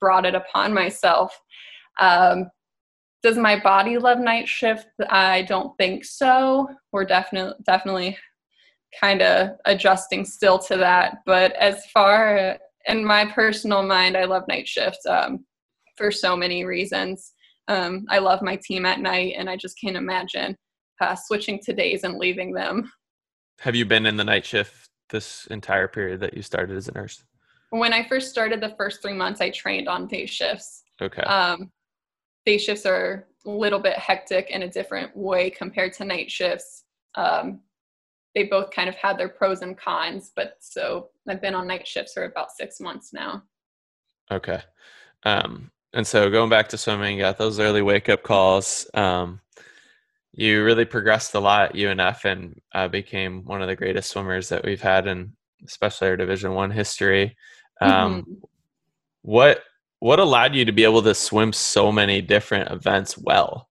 brought 0.00 0.26
it 0.26 0.34
upon 0.34 0.74
myself. 0.74 1.38
Um, 2.00 2.50
does 3.22 3.38
my 3.38 3.58
body 3.60 3.98
love 3.98 4.18
night 4.18 4.48
shift? 4.48 4.88
I 5.08 5.42
don't 5.42 5.76
think 5.76 6.04
so. 6.04 6.68
We're 6.90 7.04
definitely 7.04 7.54
definitely 7.64 8.18
kind 8.98 9.22
of 9.22 9.50
adjusting 9.64 10.24
still 10.24 10.58
to 10.58 10.76
that. 10.76 11.18
But 11.24 11.52
as 11.52 11.86
far 11.86 12.58
in 12.86 13.04
my 13.04 13.24
personal 13.26 13.82
mind, 13.82 14.16
I 14.16 14.24
love 14.24 14.44
night 14.48 14.68
shifts 14.68 15.04
um, 15.06 15.44
for 15.96 16.10
so 16.10 16.36
many 16.36 16.64
reasons. 16.64 17.32
Um, 17.68 18.06
I 18.08 18.18
love 18.18 18.42
my 18.42 18.56
team 18.56 18.86
at 18.86 19.00
night, 19.00 19.34
and 19.36 19.48
I 19.48 19.56
just 19.56 19.80
can't 19.80 19.96
imagine 19.96 20.56
uh, 21.00 21.14
switching 21.14 21.60
to 21.60 21.72
days 21.72 22.04
and 22.04 22.18
leaving 22.18 22.52
them. 22.52 22.90
Have 23.60 23.74
you 23.74 23.84
been 23.84 24.06
in 24.06 24.16
the 24.16 24.24
night 24.24 24.44
shift 24.44 24.88
this 25.10 25.46
entire 25.46 25.88
period 25.88 26.20
that 26.20 26.34
you 26.34 26.42
started 26.42 26.76
as 26.76 26.88
a 26.88 26.92
nurse? 26.92 27.22
When 27.70 27.92
I 27.92 28.06
first 28.06 28.30
started, 28.30 28.60
the 28.60 28.74
first 28.76 29.00
three 29.00 29.14
months, 29.14 29.40
I 29.40 29.50
trained 29.50 29.88
on 29.88 30.06
day 30.06 30.26
shifts. 30.26 30.82
Okay. 31.00 31.22
Um, 31.22 31.70
day 32.44 32.58
shifts 32.58 32.84
are 32.84 33.26
a 33.46 33.50
little 33.50 33.78
bit 33.78 33.96
hectic 33.98 34.50
in 34.50 34.62
a 34.62 34.68
different 34.68 35.16
way 35.16 35.50
compared 35.50 35.92
to 35.94 36.04
night 36.04 36.30
shifts. 36.30 36.84
Um, 37.14 37.60
they 38.34 38.44
both 38.44 38.70
kind 38.70 38.88
of 38.88 38.94
had 38.94 39.18
their 39.18 39.28
pros 39.28 39.62
and 39.62 39.76
cons. 39.76 40.32
But 40.34 40.56
so 40.60 41.08
I've 41.28 41.42
been 41.42 41.54
on 41.54 41.66
night 41.66 41.86
shifts 41.86 42.14
for 42.14 42.24
about 42.24 42.52
six 42.52 42.80
months 42.80 43.12
now. 43.12 43.42
Okay. 44.30 44.60
Um, 45.24 45.70
and 45.92 46.06
so 46.06 46.30
going 46.30 46.50
back 46.50 46.68
to 46.70 46.78
swimming, 46.78 47.16
you 47.16 47.22
got 47.22 47.38
those 47.38 47.60
early 47.60 47.82
wake 47.82 48.08
up 48.08 48.22
calls. 48.22 48.86
Um, 48.94 49.40
you 50.32 50.64
really 50.64 50.86
progressed 50.86 51.34
a 51.34 51.40
lot 51.40 51.70
at 51.70 51.74
UNF 51.74 52.24
and 52.24 52.60
uh, 52.72 52.88
became 52.88 53.44
one 53.44 53.60
of 53.60 53.68
the 53.68 53.76
greatest 53.76 54.10
swimmers 54.10 54.48
that 54.48 54.64
we've 54.64 54.80
had 54.80 55.06
in 55.06 55.34
especially 55.66 56.08
our 56.08 56.16
Division 56.16 56.54
One 56.54 56.70
history. 56.70 57.36
Um, 57.80 58.22
mm-hmm. 58.22 58.32
What 59.22 59.62
what 59.98 60.18
allowed 60.18 60.54
you 60.54 60.64
to 60.64 60.72
be 60.72 60.84
able 60.84 61.02
to 61.02 61.14
swim 61.14 61.52
so 61.52 61.92
many 61.92 62.20
different 62.20 62.70
events 62.70 63.16
well? 63.16 63.68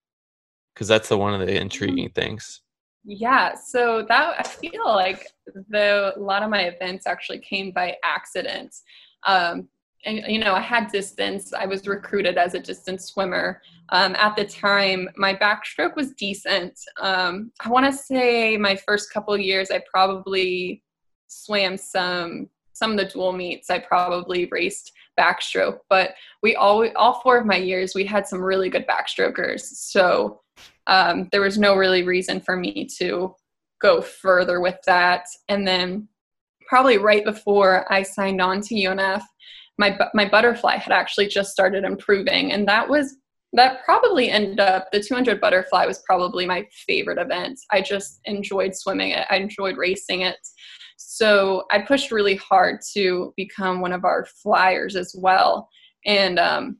Because 0.73 0.87
that's 0.87 1.09
the 1.09 1.17
one 1.17 1.39
of 1.39 1.45
the 1.45 1.59
intriguing 1.59 2.09
mm-hmm. 2.09 2.19
things. 2.19 2.60
Yeah, 3.03 3.55
so 3.55 4.05
that 4.07 4.35
I 4.39 4.43
feel 4.43 4.85
like 4.85 5.27
the 5.69 6.13
a 6.15 6.19
lot 6.19 6.43
of 6.43 6.49
my 6.49 6.63
events 6.63 7.07
actually 7.07 7.39
came 7.39 7.71
by 7.71 7.97
accident. 8.03 8.75
Um, 9.25 9.67
and 10.05 10.23
you 10.27 10.39
know, 10.39 10.53
I 10.53 10.61
had 10.61 10.91
distance. 10.91 11.53
I 11.53 11.65
was 11.65 11.87
recruited 11.87 12.37
as 12.37 12.53
a 12.53 12.59
distance 12.59 13.05
swimmer. 13.05 13.61
Um, 13.89 14.15
at 14.15 14.35
the 14.35 14.45
time, 14.45 15.09
my 15.15 15.33
backstroke 15.33 15.95
was 15.95 16.13
decent. 16.13 16.79
Um, 16.99 17.51
I 17.63 17.69
want 17.69 17.85
to 17.85 17.91
say 17.91 18.57
my 18.57 18.75
first 18.75 19.11
couple 19.11 19.37
years, 19.37 19.71
I 19.71 19.81
probably 19.91 20.83
swam 21.27 21.77
some 21.77 22.49
some 22.73 22.91
of 22.91 22.97
the 22.97 23.05
dual 23.05 23.31
meets. 23.31 23.69
I 23.69 23.79
probably 23.79 24.47
raced 24.51 24.91
backstroke, 25.19 25.79
but 25.89 26.11
we 26.41 26.55
all 26.55 26.87
all 26.95 27.19
four 27.21 27.37
of 27.37 27.45
my 27.45 27.57
years, 27.57 27.95
we 27.95 28.05
had 28.05 28.27
some 28.27 28.41
really 28.41 28.69
good 28.69 28.87
backstrokers. 28.87 29.61
So 29.61 30.41
um, 30.87 31.29
there 31.31 31.41
was 31.41 31.57
no 31.57 31.75
really 31.75 32.03
reason 32.03 32.41
for 32.41 32.55
me 32.55 32.87
to 32.97 33.35
go 33.81 34.01
further 34.01 34.61
with 34.61 34.77
that. 34.85 35.25
And 35.49 35.67
then 35.67 36.07
probably 36.67 36.97
right 36.97 37.25
before 37.25 37.91
I 37.91 38.03
signed 38.03 38.41
on 38.41 38.61
to 38.61 38.75
UNF, 38.75 39.23
my 39.77 39.97
my 40.13 40.27
butterfly 40.27 40.77
had 40.77 40.93
actually 40.93 41.27
just 41.27 41.51
started 41.51 41.83
improving, 41.83 42.51
and 42.51 42.67
that 42.67 42.87
was 42.87 43.17
that 43.53 43.83
probably 43.83 44.29
ended 44.29 44.59
up 44.59 44.87
the 44.91 45.01
200 45.01 45.41
butterfly 45.41 45.85
was 45.85 46.03
probably 46.05 46.45
my 46.45 46.65
favorite 46.87 47.17
event. 47.17 47.59
I 47.71 47.81
just 47.81 48.21
enjoyed 48.25 48.75
swimming 48.75 49.11
it. 49.11 49.25
I 49.29 49.37
enjoyed 49.37 49.75
racing 49.77 50.21
it. 50.21 50.37
So 50.95 51.65
I 51.71 51.79
pushed 51.81 52.11
really 52.11 52.35
hard 52.35 52.79
to 52.93 53.33
become 53.35 53.81
one 53.81 53.91
of 53.91 54.05
our 54.05 54.25
flyers 54.25 54.95
as 54.95 55.13
well. 55.17 55.67
and 56.05 56.39
um, 56.39 56.77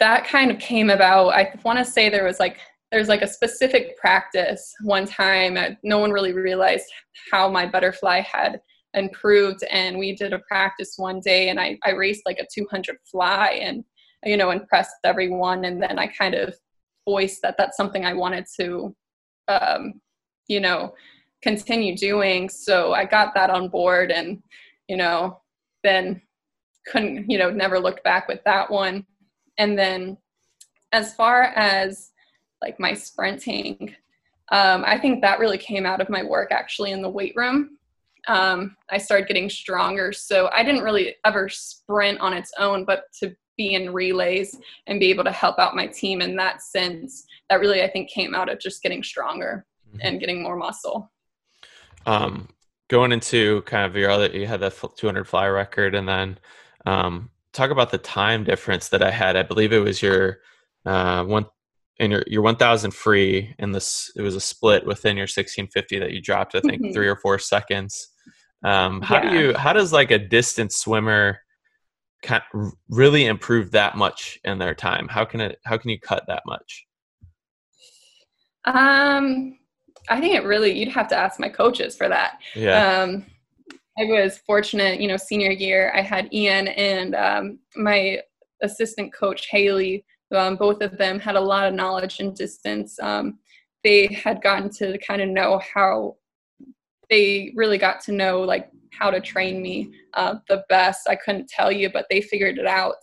that 0.00 0.26
kind 0.26 0.50
of 0.50 0.58
came 0.58 0.90
about. 0.90 1.28
I 1.30 1.54
want 1.64 1.78
to 1.78 1.84
say 1.84 2.08
there 2.08 2.24
was 2.24 2.40
like 2.40 2.58
there's 2.90 3.08
like 3.08 3.22
a 3.22 3.28
specific 3.28 3.96
practice 3.96 4.72
one 4.82 5.06
time. 5.06 5.58
No 5.82 5.98
one 5.98 6.10
really 6.12 6.32
realized 6.32 6.84
how 7.30 7.48
my 7.48 7.66
butterfly 7.66 8.20
had 8.20 8.60
improved, 8.94 9.64
and 9.70 9.98
we 9.98 10.14
did 10.14 10.32
a 10.32 10.38
practice 10.40 10.94
one 10.96 11.20
day, 11.20 11.48
and 11.48 11.60
I 11.60 11.78
I 11.84 11.92
raced 11.92 12.22
like 12.26 12.38
a 12.38 12.46
200 12.52 12.96
fly, 13.10 13.58
and 13.62 13.84
you 14.24 14.36
know 14.36 14.50
impressed 14.50 14.94
everyone, 15.04 15.64
and 15.64 15.82
then 15.82 15.98
I 15.98 16.06
kind 16.08 16.34
of 16.34 16.54
voiced 17.08 17.42
that 17.42 17.56
that's 17.58 17.76
something 17.76 18.04
I 18.04 18.14
wanted 18.14 18.46
to, 18.58 18.96
um, 19.48 20.00
you 20.48 20.60
know, 20.60 20.94
continue 21.42 21.96
doing. 21.96 22.48
So 22.48 22.94
I 22.94 23.04
got 23.04 23.34
that 23.34 23.50
on 23.50 23.68
board, 23.68 24.10
and 24.10 24.42
you 24.88 24.96
know, 24.96 25.40
then 25.82 26.20
couldn't 26.86 27.30
you 27.30 27.38
know 27.38 27.50
never 27.50 27.78
looked 27.78 28.04
back 28.04 28.28
with 28.28 28.42
that 28.44 28.70
one 28.70 29.06
and 29.58 29.78
then 29.78 30.16
as 30.92 31.14
far 31.14 31.44
as 31.56 32.10
like 32.62 32.78
my 32.78 32.94
sprinting 32.94 33.94
um, 34.52 34.84
i 34.86 34.98
think 34.98 35.20
that 35.20 35.38
really 35.38 35.58
came 35.58 35.86
out 35.86 36.00
of 36.00 36.08
my 36.08 36.22
work 36.22 36.52
actually 36.52 36.92
in 36.92 37.02
the 37.02 37.10
weight 37.10 37.34
room. 37.36 37.78
Um, 38.26 38.76
i 38.90 38.98
started 38.98 39.28
getting 39.28 39.50
stronger. 39.50 40.12
So 40.12 40.48
i 40.54 40.62
didn't 40.62 40.84
really 40.84 41.16
ever 41.24 41.48
sprint 41.48 42.20
on 42.20 42.32
its 42.32 42.52
own 42.58 42.84
but 42.84 43.04
to 43.20 43.34
be 43.56 43.74
in 43.74 43.92
relays 43.92 44.58
and 44.86 44.98
be 44.98 45.10
able 45.10 45.24
to 45.24 45.32
help 45.32 45.58
out 45.58 45.76
my 45.76 45.86
team 45.86 46.20
in 46.20 46.34
that 46.36 46.60
sense 46.60 47.24
that 47.48 47.60
really 47.60 47.82
i 47.82 47.88
think 47.88 48.10
came 48.10 48.34
out 48.34 48.48
of 48.48 48.58
just 48.58 48.82
getting 48.82 49.02
stronger 49.02 49.64
mm-hmm. 49.88 49.98
and 50.02 50.20
getting 50.20 50.42
more 50.42 50.56
muscle. 50.56 51.10
Um, 52.06 52.48
going 52.88 53.12
into 53.12 53.62
kind 53.62 53.86
of 53.86 53.96
your 53.96 54.10
other 54.10 54.28
you 54.28 54.46
had 54.46 54.60
that 54.60 54.78
200 54.96 55.26
fly 55.26 55.46
record 55.46 55.94
and 55.94 56.08
then 56.08 56.38
um, 56.86 57.30
talk 57.54 57.70
about 57.70 57.90
the 57.90 57.98
time 57.98 58.44
difference 58.44 58.88
that 58.90 59.02
I 59.02 59.10
had. 59.10 59.36
I 59.36 59.42
believe 59.42 59.72
it 59.72 59.78
was 59.78 60.02
your 60.02 60.38
uh, 60.84 61.24
one 61.24 61.46
in 61.98 62.10
your 62.10 62.24
your 62.26 62.42
1000 62.42 62.90
free 62.90 63.54
and 63.58 63.74
this 63.74 64.10
it 64.16 64.22
was 64.22 64.34
a 64.34 64.40
split 64.40 64.84
within 64.86 65.16
your 65.16 65.24
1650 65.24 66.00
that 66.00 66.10
you 66.10 66.20
dropped 66.20 66.54
i 66.54 66.60
think 66.60 66.82
mm-hmm. 66.82 66.92
three 66.92 67.06
or 67.06 67.16
four 67.16 67.38
seconds 67.38 68.08
um, 68.64 69.02
how 69.02 69.22
yeah. 69.22 69.30
do 69.30 69.38
you 69.38 69.54
how 69.54 69.72
does 69.72 69.92
like 69.92 70.10
a 70.10 70.18
distance 70.18 70.76
swimmer 70.76 71.38
kind 72.22 72.42
of 72.54 72.72
really 72.88 73.26
improve 73.26 73.70
that 73.72 73.96
much 73.96 74.40
in 74.44 74.58
their 74.58 74.74
time 74.74 75.06
how 75.08 75.24
can 75.24 75.40
it 75.40 75.58
how 75.64 75.76
can 75.76 75.90
you 75.90 76.00
cut 76.00 76.24
that 76.26 76.42
much 76.46 76.84
um 78.64 79.56
i 80.08 80.20
think 80.20 80.34
it 80.34 80.44
really 80.44 80.76
you'd 80.76 80.88
have 80.88 81.08
to 81.08 81.16
ask 81.16 81.38
my 81.38 81.48
coaches 81.48 81.96
for 81.96 82.08
that 82.08 82.40
yeah 82.56 83.02
um 83.02 83.24
I 83.98 84.04
was 84.04 84.38
fortunate, 84.38 85.00
you 85.00 85.08
know, 85.08 85.16
senior 85.16 85.52
year, 85.52 85.92
I 85.94 86.00
had 86.00 86.32
Ian 86.32 86.68
and 86.68 87.14
um, 87.14 87.58
my 87.76 88.20
assistant 88.62 89.12
coach, 89.12 89.48
Haley. 89.50 90.04
Um, 90.34 90.56
both 90.56 90.80
of 90.80 90.98
them 90.98 91.20
had 91.20 91.36
a 91.36 91.40
lot 91.40 91.68
of 91.68 91.74
knowledge 91.74 92.18
and 92.18 92.34
distance. 92.34 92.98
Um, 93.00 93.38
they 93.84 94.06
had 94.06 94.42
gotten 94.42 94.70
to 94.70 94.98
kind 94.98 95.22
of 95.22 95.28
know 95.28 95.60
how 95.72 96.16
they 97.10 97.52
really 97.54 97.78
got 97.78 98.00
to 98.00 98.12
know 98.12 98.40
like 98.40 98.70
how 98.90 99.10
to 99.10 99.20
train 99.20 99.62
me 99.62 99.92
uh, 100.14 100.36
the 100.48 100.64
best. 100.68 101.08
I 101.08 101.16
couldn't 101.16 101.48
tell 101.48 101.70
you, 101.70 101.90
but 101.92 102.06
they 102.10 102.20
figured 102.20 102.58
it 102.58 102.66
out. 102.66 102.96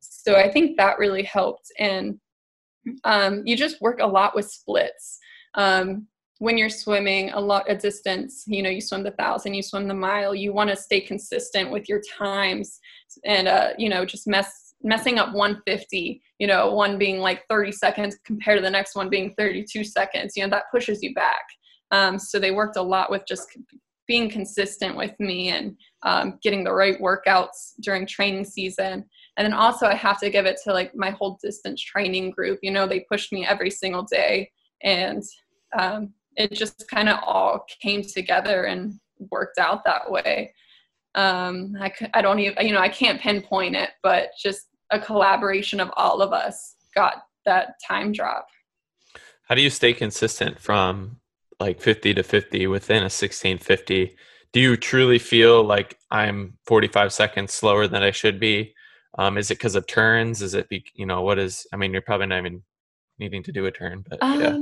So 0.00 0.36
I 0.36 0.50
think 0.50 0.76
that 0.76 0.98
really 0.98 1.24
helped. 1.24 1.70
And 1.78 2.18
um, 3.04 3.42
you 3.46 3.56
just 3.56 3.80
work 3.82 3.98
a 4.00 4.06
lot 4.06 4.34
with 4.34 4.50
splits. 4.50 5.18
Um, 5.54 6.06
when 6.38 6.56
you're 6.56 6.70
swimming 6.70 7.30
a 7.30 7.40
lot 7.40 7.68
of 7.68 7.78
distance, 7.78 8.44
you 8.46 8.62
know, 8.62 8.70
you 8.70 8.80
swim 8.80 9.02
the 9.02 9.10
thousand, 9.12 9.54
you 9.54 9.62
swim 9.62 9.88
the 9.88 9.94
mile, 9.94 10.34
you 10.34 10.52
want 10.52 10.70
to 10.70 10.76
stay 10.76 11.00
consistent 11.00 11.70
with 11.70 11.88
your 11.88 12.00
times 12.16 12.78
and, 13.24 13.48
uh, 13.48 13.70
you 13.76 13.88
know, 13.88 14.04
just 14.04 14.28
mess, 14.28 14.74
messing 14.82 15.18
up 15.18 15.34
150, 15.34 16.22
you 16.38 16.46
know, 16.46 16.72
one 16.72 16.96
being 16.96 17.18
like 17.18 17.42
30 17.50 17.72
seconds 17.72 18.16
compared 18.24 18.58
to 18.58 18.62
the 18.62 18.70
next 18.70 18.94
one 18.94 19.08
being 19.08 19.34
32 19.36 19.82
seconds, 19.82 20.34
you 20.36 20.44
know, 20.44 20.50
that 20.50 20.70
pushes 20.70 21.02
you 21.02 21.12
back. 21.12 21.42
Um, 21.90 22.18
so 22.18 22.38
they 22.38 22.52
worked 22.52 22.76
a 22.76 22.82
lot 22.82 23.10
with 23.10 23.24
just 23.26 23.48
being 24.06 24.30
consistent 24.30 24.96
with 24.96 25.18
me 25.18 25.48
and 25.48 25.76
um, 26.04 26.38
getting 26.42 26.62
the 26.62 26.72
right 26.72 27.00
workouts 27.00 27.74
during 27.80 28.06
training 28.06 28.44
season. 28.44 29.04
And 29.36 29.44
then 29.44 29.52
also 29.52 29.86
I 29.86 29.94
have 29.94 30.20
to 30.20 30.30
give 30.30 30.46
it 30.46 30.58
to 30.64 30.72
like 30.72 30.94
my 30.94 31.10
whole 31.10 31.38
distance 31.42 31.82
training 31.82 32.30
group, 32.30 32.60
you 32.62 32.70
know, 32.70 32.86
they 32.86 33.00
pushed 33.00 33.32
me 33.32 33.44
every 33.44 33.70
single 33.70 34.04
day 34.04 34.50
and 34.82 35.22
um, 35.78 36.14
it 36.38 36.52
just 36.52 36.88
kind 36.88 37.08
of 37.08 37.18
all 37.24 37.66
came 37.82 38.02
together 38.02 38.64
and 38.64 38.98
worked 39.30 39.58
out 39.58 39.84
that 39.84 40.10
way. 40.10 40.54
Um, 41.14 41.76
I, 41.80 41.92
I 42.14 42.22
don't 42.22 42.38
even, 42.38 42.64
you 42.64 42.72
know, 42.72 42.80
I 42.80 42.88
can't 42.88 43.20
pinpoint 43.20 43.74
it, 43.74 43.90
but 44.02 44.30
just 44.40 44.68
a 44.90 45.00
collaboration 45.00 45.80
of 45.80 45.90
all 45.96 46.22
of 46.22 46.32
us 46.32 46.76
got 46.94 47.24
that 47.44 47.74
time 47.86 48.12
drop. 48.12 48.46
How 49.48 49.54
do 49.54 49.62
you 49.62 49.70
stay 49.70 49.92
consistent 49.92 50.60
from 50.60 51.16
like 51.58 51.80
50 51.80 52.14
to 52.14 52.22
50 52.22 52.66
within 52.68 52.98
a 52.98 53.10
1650? 53.10 54.16
Do 54.52 54.60
you 54.60 54.76
truly 54.76 55.18
feel 55.18 55.64
like 55.64 55.98
I'm 56.10 56.56
45 56.66 57.12
seconds 57.12 57.52
slower 57.52 57.88
than 57.88 58.02
I 58.02 58.12
should 58.12 58.38
be? 58.38 58.74
Um, 59.18 59.36
is 59.38 59.50
it 59.50 59.54
because 59.54 59.74
of 59.74 59.86
turns? 59.86 60.40
Is 60.40 60.54
it, 60.54 60.68
be, 60.68 60.84
you 60.94 61.06
know, 61.06 61.22
what 61.22 61.38
is, 61.38 61.66
I 61.72 61.76
mean, 61.76 61.92
you're 61.92 62.02
probably 62.02 62.26
not 62.26 62.38
even 62.38 62.62
needing 63.18 63.42
to 63.42 63.52
do 63.52 63.66
a 63.66 63.72
turn, 63.72 64.04
but 64.08 64.22
um, 64.22 64.40
yeah. 64.40 64.58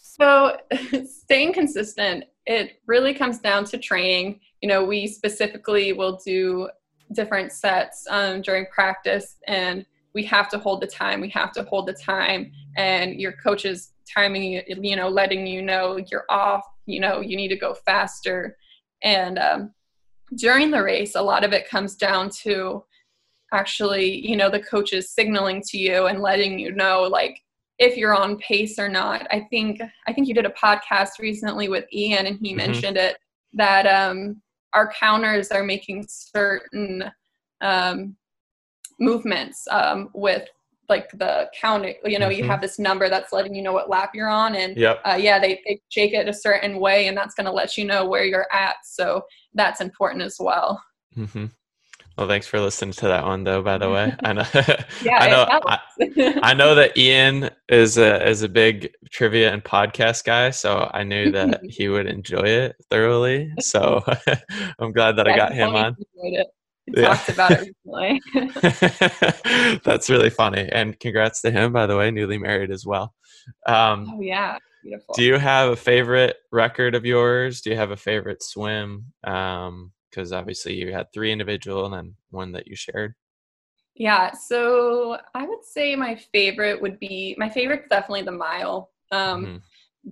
So, 0.00 0.56
staying 1.04 1.52
consistent, 1.52 2.24
it 2.46 2.80
really 2.86 3.14
comes 3.14 3.38
down 3.38 3.64
to 3.66 3.78
training. 3.78 4.40
You 4.62 4.68
know, 4.68 4.84
we 4.84 5.06
specifically 5.06 5.92
will 5.92 6.18
do 6.24 6.68
different 7.12 7.52
sets 7.52 8.06
um, 8.10 8.42
during 8.42 8.66
practice, 8.66 9.36
and 9.46 9.84
we 10.14 10.24
have 10.24 10.48
to 10.50 10.58
hold 10.58 10.80
the 10.80 10.86
time. 10.86 11.20
We 11.20 11.28
have 11.30 11.52
to 11.52 11.64
hold 11.64 11.86
the 11.86 11.92
time, 11.92 12.52
and 12.76 13.20
your 13.20 13.32
coach 13.32 13.64
is 13.64 13.92
timing 14.12 14.44
you, 14.44 14.62
you 14.66 14.96
know, 14.96 15.08
letting 15.08 15.46
you 15.46 15.62
know 15.62 15.98
you're 16.10 16.24
off, 16.28 16.64
you 16.86 17.00
know, 17.00 17.20
you 17.20 17.36
need 17.36 17.48
to 17.48 17.56
go 17.56 17.74
faster. 17.74 18.56
And 19.02 19.38
um, 19.38 19.74
during 20.36 20.70
the 20.70 20.82
race, 20.82 21.14
a 21.14 21.22
lot 21.22 21.44
of 21.44 21.52
it 21.52 21.68
comes 21.68 21.96
down 21.96 22.30
to 22.42 22.84
actually, 23.52 24.26
you 24.26 24.36
know, 24.36 24.50
the 24.50 24.60
coaches 24.60 25.10
signaling 25.10 25.62
to 25.68 25.78
you 25.78 26.06
and 26.06 26.20
letting 26.20 26.58
you 26.58 26.72
know, 26.72 27.02
like, 27.02 27.40
if 27.78 27.96
you're 27.96 28.14
on 28.14 28.38
pace 28.38 28.78
or 28.78 28.88
not. 28.88 29.26
I 29.30 29.46
think 29.50 29.80
I 30.06 30.12
think 30.12 30.28
you 30.28 30.34
did 30.34 30.46
a 30.46 30.50
podcast 30.50 31.18
recently 31.20 31.68
with 31.68 31.84
Ian 31.92 32.26
and 32.26 32.38
he 32.40 32.48
mm-hmm. 32.48 32.58
mentioned 32.58 32.96
it 32.96 33.18
that 33.52 33.86
um, 33.86 34.40
our 34.72 34.92
counters 34.92 35.48
are 35.48 35.62
making 35.62 36.06
certain 36.08 37.04
um, 37.60 38.16
movements 38.98 39.66
um, 39.70 40.10
with 40.14 40.48
like 40.88 41.10
the 41.12 41.50
count 41.58 41.84
you 42.04 42.18
know 42.18 42.28
mm-hmm. 42.28 42.38
you 42.38 42.44
have 42.44 42.60
this 42.60 42.78
number 42.78 43.08
that's 43.08 43.32
letting 43.32 43.54
you 43.54 43.62
know 43.62 43.72
what 43.72 43.90
lap 43.90 44.12
you're 44.14 44.28
on 44.28 44.54
and 44.54 44.76
yep. 44.76 45.00
uh, 45.04 45.16
yeah 45.18 45.38
they, 45.38 45.60
they 45.66 45.80
shake 45.88 46.12
it 46.12 46.28
a 46.28 46.32
certain 46.32 46.78
way 46.78 47.08
and 47.08 47.16
that's 47.16 47.34
going 47.34 47.44
to 47.44 47.50
let 47.50 47.76
you 47.76 47.84
know 47.84 48.06
where 48.06 48.24
you're 48.24 48.46
at 48.52 48.76
so 48.84 49.20
that's 49.54 49.80
important 49.80 50.22
as 50.22 50.36
well 50.38 50.80
mm-hmm. 51.16 51.46
Well, 52.16 52.28
thanks 52.28 52.46
for 52.46 52.58
listening 52.60 52.92
to 52.94 53.08
that 53.08 53.26
one, 53.26 53.44
though. 53.44 53.62
By 53.62 53.76
the 53.76 53.90
way, 53.90 54.14
I 54.24 54.32
know, 54.32 54.44
yeah, 55.04 55.18
I 55.20 55.30
know, 55.30 55.46
I, 55.50 56.40
I, 56.42 56.54
know 56.54 56.74
that 56.74 56.96
Ian 56.98 57.50
is 57.68 57.98
a 57.98 58.26
is 58.26 58.40
a 58.40 58.48
big 58.48 58.90
trivia 59.10 59.52
and 59.52 59.62
podcast 59.62 60.24
guy, 60.24 60.48
so 60.50 60.90
I 60.94 61.02
knew 61.02 61.30
that 61.32 61.60
he 61.68 61.88
would 61.88 62.06
enjoy 62.06 62.44
it 62.44 62.76
thoroughly. 62.90 63.52
So 63.60 64.02
I'm 64.78 64.92
glad 64.92 65.16
that 65.16 65.26
yeah, 65.26 65.34
I 65.34 65.36
got 65.36 65.52
him 65.52 65.74
on. 65.74 65.96
Yeah. 66.86 67.14
Talked 67.14 67.28
about 67.28 67.50
it 67.50 67.76
recently. 67.84 69.80
That's 69.84 70.08
really 70.08 70.30
funny, 70.30 70.70
and 70.72 70.98
congrats 70.98 71.42
to 71.42 71.50
him, 71.50 71.74
by 71.74 71.86
the 71.86 71.98
way, 71.98 72.10
newly 72.10 72.38
married 72.38 72.70
as 72.70 72.86
well. 72.86 73.12
Um, 73.66 74.10
oh 74.14 74.20
yeah, 74.22 74.56
beautiful. 74.82 75.14
Do 75.16 75.22
you 75.22 75.36
have 75.36 75.70
a 75.70 75.76
favorite 75.76 76.36
record 76.50 76.94
of 76.94 77.04
yours? 77.04 77.60
Do 77.60 77.68
you 77.68 77.76
have 77.76 77.90
a 77.90 77.96
favorite 77.96 78.42
swim? 78.42 79.12
Um, 79.24 79.92
because 80.16 80.32
obviously 80.32 80.74
you 80.74 80.92
had 80.92 81.12
three 81.12 81.30
individual 81.30 81.84
and 81.84 81.94
then 81.94 82.14
one 82.30 82.52
that 82.52 82.66
you 82.66 82.74
shared. 82.74 83.14
Yeah, 83.94 84.32
so 84.32 85.18
I 85.34 85.46
would 85.46 85.64
say 85.64 85.94
my 85.94 86.16
favorite 86.32 86.80
would 86.80 86.98
be 86.98 87.34
my 87.38 87.48
favorite 87.48 87.88
definitely 87.90 88.22
the 88.22 88.32
mile. 88.32 88.90
Um, 89.12 89.44
mm-hmm. 89.44 89.56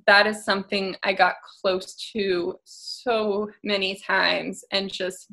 that 0.06 0.26
is 0.26 0.44
something 0.44 0.94
I 1.02 1.12
got 1.12 1.34
close 1.60 1.94
to 2.12 2.58
so 2.64 3.50
many 3.62 3.96
times 3.96 4.64
and 4.70 4.92
just 4.92 5.32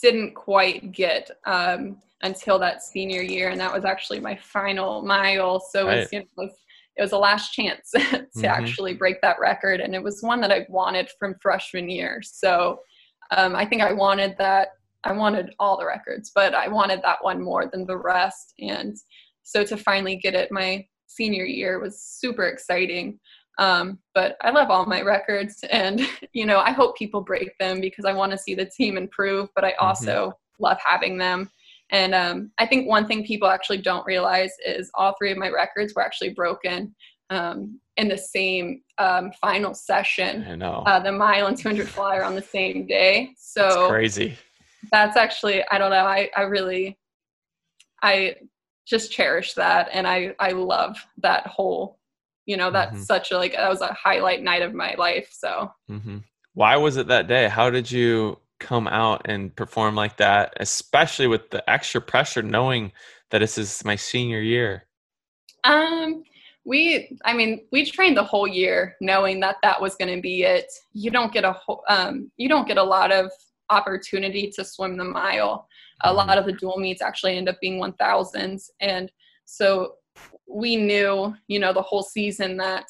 didn't 0.00 0.34
quite 0.34 0.92
get 0.92 1.30
um, 1.46 2.00
until 2.22 2.58
that 2.58 2.82
senior 2.82 3.22
year, 3.22 3.50
and 3.50 3.60
that 3.60 3.72
was 3.72 3.84
actually 3.84 4.20
my 4.20 4.36
final 4.36 5.02
mile. 5.02 5.60
So 5.60 5.86
right. 5.86 5.98
it, 5.98 6.00
was, 6.00 6.12
you 6.12 6.18
know, 6.20 6.50
it 6.96 7.02
was 7.02 7.12
a 7.12 7.18
last 7.18 7.52
chance 7.52 7.90
to 7.94 8.00
mm-hmm. 8.00 8.44
actually 8.44 8.94
break 8.94 9.20
that 9.22 9.40
record, 9.40 9.80
and 9.80 9.94
it 9.94 10.02
was 10.02 10.22
one 10.22 10.40
that 10.40 10.52
I 10.52 10.66
wanted 10.68 11.10
from 11.18 11.36
freshman 11.42 11.90
year. 11.90 12.22
So 12.24 12.80
um, 13.36 13.56
I 13.56 13.64
think 13.64 13.82
I 13.82 13.92
wanted 13.92 14.36
that. 14.38 14.68
I 15.04 15.12
wanted 15.12 15.54
all 15.58 15.76
the 15.76 15.86
records, 15.86 16.30
but 16.34 16.54
I 16.54 16.68
wanted 16.68 17.00
that 17.02 17.22
one 17.22 17.42
more 17.42 17.66
than 17.66 17.86
the 17.86 17.96
rest. 17.96 18.54
And 18.60 18.96
so 19.42 19.64
to 19.64 19.76
finally 19.76 20.16
get 20.16 20.34
it 20.34 20.52
my 20.52 20.86
senior 21.06 21.44
year 21.44 21.80
was 21.80 22.00
super 22.00 22.44
exciting. 22.44 23.18
Um, 23.58 23.98
but 24.14 24.36
I 24.40 24.50
love 24.50 24.70
all 24.70 24.86
my 24.86 25.02
records, 25.02 25.62
and 25.70 26.00
you 26.32 26.46
know 26.46 26.60
I 26.60 26.70
hope 26.70 26.96
people 26.96 27.20
break 27.20 27.56
them 27.58 27.80
because 27.80 28.04
I 28.04 28.12
want 28.12 28.32
to 28.32 28.38
see 28.38 28.54
the 28.54 28.66
team 28.66 28.96
improve. 28.96 29.48
But 29.54 29.64
I 29.64 29.72
mm-hmm. 29.72 29.86
also 29.86 30.28
mm-hmm. 30.28 30.64
love 30.64 30.78
having 30.84 31.18
them. 31.18 31.50
And 31.90 32.14
um, 32.14 32.50
I 32.58 32.66
think 32.66 32.88
one 32.88 33.06
thing 33.06 33.22
people 33.24 33.48
actually 33.48 33.78
don't 33.78 34.06
realize 34.06 34.52
is 34.64 34.90
all 34.94 35.14
three 35.18 35.30
of 35.30 35.36
my 35.36 35.50
records 35.50 35.92
were 35.94 36.02
actually 36.02 36.30
broken 36.30 36.94
um, 37.32 37.80
in 37.96 38.08
the 38.08 38.18
same 38.18 38.82
um, 38.98 39.32
final 39.40 39.74
session. 39.74 40.44
I 40.48 40.54
know. 40.54 40.82
Uh, 40.86 41.00
the 41.00 41.12
mile 41.12 41.46
and 41.46 41.56
200 41.56 41.88
flyer 41.88 42.22
on 42.22 42.34
the 42.34 42.42
same 42.42 42.86
day. 42.86 43.34
So 43.38 43.62
That's 43.62 43.90
crazy. 43.90 44.38
That's 44.90 45.16
actually, 45.16 45.64
I 45.70 45.78
don't 45.78 45.90
know. 45.90 46.04
I, 46.04 46.30
I 46.36 46.42
really, 46.42 46.98
I 48.02 48.36
just 48.86 49.12
cherish 49.12 49.54
that. 49.54 49.88
And 49.92 50.06
I, 50.06 50.34
I 50.38 50.50
love 50.50 50.96
that 51.18 51.46
whole, 51.46 51.98
you 52.46 52.56
know, 52.56 52.70
that's 52.70 52.94
mm-hmm. 52.94 53.02
such 53.02 53.30
a, 53.30 53.38
like, 53.38 53.52
that 53.52 53.68
was 53.68 53.80
a 53.80 53.92
highlight 53.94 54.42
night 54.42 54.62
of 54.62 54.74
my 54.74 54.94
life. 54.98 55.28
So, 55.32 55.70
mm-hmm. 55.90 56.18
why 56.54 56.76
was 56.76 56.96
it 56.96 57.06
that 57.08 57.28
day? 57.28 57.48
How 57.48 57.70
did 57.70 57.90
you 57.90 58.38
come 58.58 58.88
out 58.88 59.22
and 59.26 59.54
perform 59.54 59.94
like 59.94 60.16
that, 60.18 60.52
especially 60.58 61.28
with 61.28 61.50
the 61.50 61.68
extra 61.70 62.00
pressure 62.00 62.42
knowing 62.42 62.92
that 63.30 63.38
this 63.38 63.56
is 63.56 63.84
my 63.84 63.96
senior 63.96 64.40
year? 64.40 64.84
Um, 65.64 66.24
we, 66.64 67.18
I 67.24 67.34
mean, 67.34 67.66
we 67.72 67.84
trained 67.84 68.16
the 68.16 68.24
whole 68.24 68.46
year 68.46 68.96
knowing 69.00 69.40
that 69.40 69.56
that 69.62 69.80
was 69.80 69.96
going 69.96 70.14
to 70.14 70.22
be 70.22 70.44
it. 70.44 70.72
You 70.92 71.10
don't 71.10 71.32
get 71.32 71.44
a 71.44 71.52
whole, 71.52 71.82
um, 71.88 72.30
you 72.36 72.48
don't 72.48 72.68
get 72.68 72.78
a 72.78 72.82
lot 72.82 73.10
of 73.10 73.30
opportunity 73.70 74.50
to 74.54 74.64
swim 74.64 74.96
the 74.96 75.04
mile. 75.04 75.66
A 76.02 76.08
mm-hmm. 76.08 76.16
lot 76.16 76.38
of 76.38 76.46
the 76.46 76.52
dual 76.52 76.78
meets 76.78 77.02
actually 77.02 77.36
end 77.36 77.48
up 77.48 77.60
being 77.60 77.80
1000s. 77.80 78.70
And 78.80 79.10
so 79.44 79.94
we 80.48 80.76
knew, 80.76 81.34
you 81.48 81.58
know, 81.58 81.72
the 81.72 81.82
whole 81.82 82.02
season 82.02 82.56
that 82.58 82.86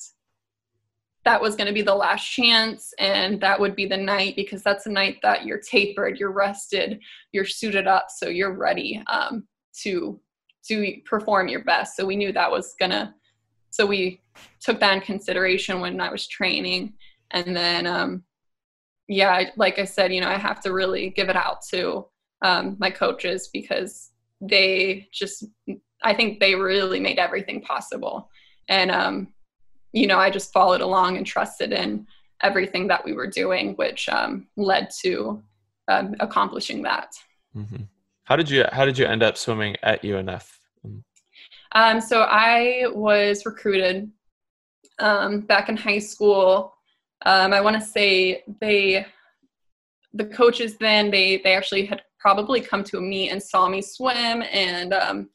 that 1.24 1.40
was 1.40 1.54
going 1.54 1.68
to 1.68 1.72
be 1.72 1.82
the 1.82 1.94
last 1.94 2.24
chance 2.24 2.92
and 2.98 3.40
that 3.40 3.58
would 3.58 3.76
be 3.76 3.86
the 3.86 3.96
night 3.96 4.34
because 4.34 4.62
that's 4.62 4.84
the 4.84 4.90
night 4.90 5.18
that 5.22 5.44
you're 5.44 5.60
tapered 5.60 6.18
you're 6.18 6.32
rested 6.32 6.98
you're 7.30 7.44
suited 7.44 7.86
up 7.86 8.06
so 8.08 8.28
you're 8.28 8.56
ready 8.56 9.00
um, 9.08 9.46
to 9.72 10.18
to 10.64 10.96
perform 11.04 11.46
your 11.46 11.62
best 11.62 11.96
so 11.96 12.04
we 12.04 12.16
knew 12.16 12.32
that 12.32 12.50
was 12.50 12.74
gonna 12.78 13.14
so 13.72 13.84
we 13.84 14.20
took 14.60 14.78
that 14.78 14.94
in 14.94 15.00
consideration 15.00 15.80
when 15.80 16.00
i 16.00 16.10
was 16.10 16.26
training 16.26 16.92
and 17.32 17.56
then 17.56 17.86
um, 17.86 18.22
yeah 19.08 19.50
like 19.56 19.78
i 19.78 19.84
said 19.84 20.12
you 20.12 20.20
know 20.20 20.28
i 20.28 20.38
have 20.38 20.60
to 20.60 20.72
really 20.72 21.10
give 21.10 21.28
it 21.28 21.36
out 21.36 21.58
to 21.62 22.06
um, 22.42 22.76
my 22.78 22.90
coaches 22.90 23.50
because 23.52 24.10
they 24.40 25.08
just 25.12 25.44
i 26.02 26.14
think 26.14 26.38
they 26.38 26.54
really 26.54 27.00
made 27.00 27.18
everything 27.18 27.60
possible 27.60 28.30
and 28.68 28.90
um, 28.90 29.32
you 29.92 30.06
know, 30.06 30.18
I 30.18 30.30
just 30.30 30.52
followed 30.52 30.80
along 30.80 31.16
and 31.16 31.26
trusted 31.26 31.72
in 31.72 32.06
everything 32.42 32.88
that 32.88 33.04
we 33.04 33.12
were 33.12 33.26
doing, 33.26 33.74
which 33.74 34.08
um, 34.08 34.48
led 34.56 34.90
to 35.02 35.42
um, 35.88 36.14
accomplishing 36.20 36.82
that. 36.82 37.14
Mm-hmm. 37.56 37.84
How 38.24 38.36
did 38.36 38.48
you 38.48 38.64
How 38.72 38.84
did 38.84 38.96
you 38.96 39.06
end 39.06 39.22
up 39.22 39.36
swimming 39.36 39.76
at 39.82 40.02
UNF? 40.02 40.58
Um, 41.74 42.00
so 42.00 42.22
I 42.22 42.84
was 42.92 43.46
recruited 43.46 44.10
um, 44.98 45.40
back 45.40 45.68
in 45.68 45.76
high 45.76 45.98
school. 45.98 46.74
Um, 47.24 47.52
I 47.52 47.60
want 47.60 47.76
to 47.76 47.82
say 47.82 48.42
they, 48.60 49.06
the 50.14 50.26
coaches 50.26 50.76
then 50.78 51.10
they 51.10 51.38
they 51.38 51.54
actually 51.54 51.86
had 51.86 52.02
probably 52.18 52.60
come 52.60 52.84
to 52.84 52.98
a 52.98 53.00
meet 53.00 53.30
and 53.30 53.42
saw 53.42 53.68
me 53.68 53.82
swim 53.82 54.42
and 54.52 54.92
um, 54.92 55.30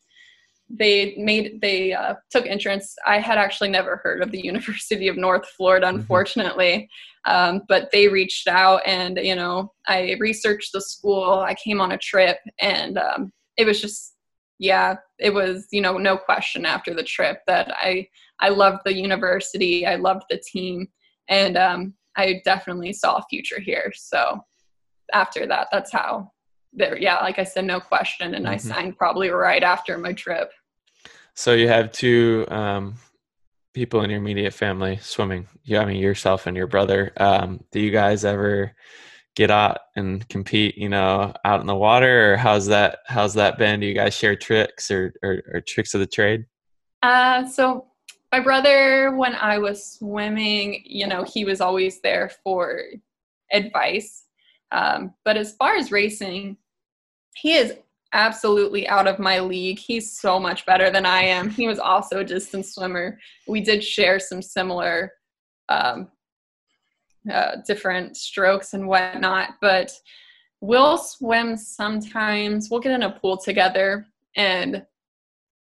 they 0.69 1.15
made 1.17 1.59
they 1.61 1.93
uh, 1.93 2.15
took 2.29 2.45
entrance 2.45 2.95
i 3.05 3.17
had 3.17 3.37
actually 3.37 3.69
never 3.69 3.97
heard 3.97 4.21
of 4.21 4.31
the 4.31 4.41
university 4.43 5.07
of 5.07 5.17
north 5.17 5.47
florida 5.55 5.87
mm-hmm. 5.87 5.97
unfortunately 5.97 6.89
mm-hmm. 7.27 7.55
um, 7.55 7.61
but 7.67 7.89
they 7.91 8.07
reached 8.07 8.47
out 8.47 8.81
and 8.85 9.17
you 9.17 9.35
know 9.35 9.71
i 9.87 10.15
researched 10.19 10.71
the 10.73 10.81
school 10.81 11.39
i 11.39 11.55
came 11.55 11.81
on 11.81 11.93
a 11.93 11.97
trip 11.97 12.37
and 12.59 12.97
um, 12.97 13.31
it 13.57 13.65
was 13.65 13.81
just 13.81 14.13
yeah 14.59 14.95
it 15.19 15.33
was 15.33 15.67
you 15.71 15.81
know 15.81 15.97
no 15.97 16.17
question 16.17 16.65
after 16.65 16.93
the 16.93 17.03
trip 17.03 17.41
that 17.47 17.71
i 17.75 18.07
i 18.39 18.49
loved 18.49 18.79
the 18.85 18.93
university 18.93 19.85
i 19.85 19.95
loved 19.95 20.23
the 20.29 20.37
team 20.37 20.87
and 21.29 21.57
um, 21.57 21.93
i 22.15 22.41
definitely 22.45 22.93
saw 22.93 23.17
a 23.17 23.25
future 23.29 23.59
here. 23.59 23.91
So 23.95 24.43
after 25.13 25.47
that 25.47 25.67
that's 25.71 25.91
how 25.91 26.31
there 26.73 26.97
yeah 26.97 27.19
like 27.21 27.39
i 27.39 27.43
said 27.43 27.63
no 27.63 27.79
question 27.79 28.35
and 28.35 28.45
mm-hmm. 28.45 28.53
i 28.53 28.57
signed 28.57 28.97
probably 28.97 29.29
right 29.29 29.63
after 29.63 29.97
my 29.97 30.13
trip. 30.13 30.51
So 31.33 31.53
you 31.53 31.67
have 31.67 31.91
two 31.91 32.45
um, 32.49 32.95
people 33.73 34.01
in 34.01 34.09
your 34.09 34.19
immediate 34.19 34.53
family 34.53 34.97
swimming 35.01 35.47
yeah 35.63 35.81
i 35.81 35.85
mean 35.85 35.97
yourself 35.97 36.47
and 36.47 36.57
your 36.57 36.67
brother. 36.67 37.13
Um, 37.17 37.63
do 37.71 37.79
you 37.79 37.91
guys 37.91 38.25
ever 38.25 38.73
get 39.37 39.51
out 39.51 39.77
and 39.95 40.27
compete 40.29 40.75
you 40.79 40.89
know 40.89 41.31
out 41.45 41.61
in 41.61 41.67
the 41.67 41.75
water 41.75 42.33
or 42.33 42.37
how's 42.37 42.65
that 42.65 42.99
how's 43.05 43.35
that 43.35 43.55
been 43.59 43.79
do 43.79 43.85
you 43.85 43.93
guys 43.93 44.15
share 44.15 44.35
tricks 44.35 44.89
or, 44.89 45.13
or, 45.21 45.43
or 45.53 45.61
tricks 45.61 45.93
of 45.93 45.99
the 45.99 46.07
trade 46.07 46.43
uh, 47.03 47.45
so 47.45 47.85
my 48.31 48.39
brother 48.39 49.15
when 49.15 49.35
i 49.35 49.59
was 49.59 49.93
swimming 49.93 50.81
you 50.85 51.05
know 51.05 51.23
he 51.23 51.45
was 51.45 51.61
always 51.61 52.01
there 52.01 52.31
for 52.43 52.81
advice 53.53 54.23
um, 54.71 55.13
but 55.23 55.37
as 55.37 55.53
far 55.53 55.75
as 55.75 55.91
racing 55.91 56.57
he 57.35 57.53
is 57.53 57.75
absolutely 58.13 58.87
out 58.87 59.05
of 59.05 59.19
my 59.19 59.39
league. 59.39 59.77
He's 59.77 60.17
so 60.19 60.39
much 60.39 60.65
better 60.65 60.89
than 60.89 61.05
I 61.05 61.21
am. 61.21 61.49
He 61.49 61.67
was 61.67 61.77
also 61.77 62.19
a 62.19 62.23
distance 62.23 62.73
swimmer. 62.73 63.19
We 63.47 63.61
did 63.61 63.83
share 63.83 64.19
some 64.19 64.41
similar 64.41 65.11
um, 65.69 66.07
uh, 67.31 67.57
different 67.65 68.17
strokes 68.17 68.73
and 68.73 68.87
whatnot, 68.87 69.55
but 69.61 69.91
we'll 70.61 70.97
swim 70.97 71.57
sometimes. 71.57 72.69
We'll 72.69 72.79
get 72.79 72.93
in 72.93 73.03
a 73.03 73.11
pool 73.11 73.37
together, 73.37 74.07
and 74.35 74.85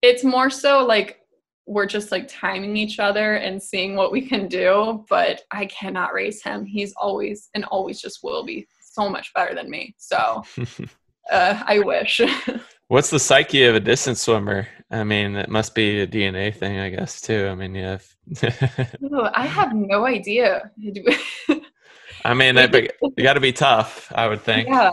it's 0.01 0.23
more 0.23 0.49
so 0.49 0.85
like 0.85 1.19
we're 1.65 1.85
just 1.85 2.11
like 2.11 2.27
timing 2.27 2.75
each 2.75 2.99
other 2.99 3.35
and 3.35 3.61
seeing 3.61 3.95
what 3.95 4.11
we 4.11 4.27
can 4.27 4.47
do. 4.47 5.05
But 5.07 5.41
I 5.51 5.67
cannot 5.67 6.13
race 6.13 6.43
him. 6.43 6.65
He's 6.65 6.93
always 6.97 7.49
and 7.53 7.63
always 7.65 8.01
just 8.01 8.19
will 8.23 8.43
be 8.43 8.67
so 8.81 9.07
much 9.07 9.31
better 9.33 9.53
than 9.53 9.69
me. 9.69 9.95
So 9.97 10.43
uh, 11.31 11.63
I 11.65 11.79
wish. 11.79 12.21
What's 12.87 13.11
the 13.11 13.19
psyche 13.19 13.65
of 13.65 13.75
a 13.75 13.79
distance 13.79 14.21
swimmer? 14.21 14.67
I 14.91 15.03
mean, 15.03 15.35
it 15.35 15.49
must 15.49 15.75
be 15.75 16.01
a 16.01 16.07
DNA 16.07 16.55
thing, 16.55 16.79
I 16.79 16.89
guess, 16.89 17.21
too. 17.21 17.47
I 17.47 17.55
mean, 17.55 17.75
yeah. 17.75 17.99
oh, 18.43 19.29
I 19.33 19.45
have 19.45 19.73
no 19.73 20.05
idea. 20.05 20.71
I 22.25 22.33
mean, 22.33 22.57
you 22.57 23.23
got 23.23 23.33
to 23.33 23.39
be 23.39 23.53
tough, 23.53 24.11
I 24.15 24.27
would 24.27 24.41
think. 24.41 24.67
Yeah. 24.67 24.91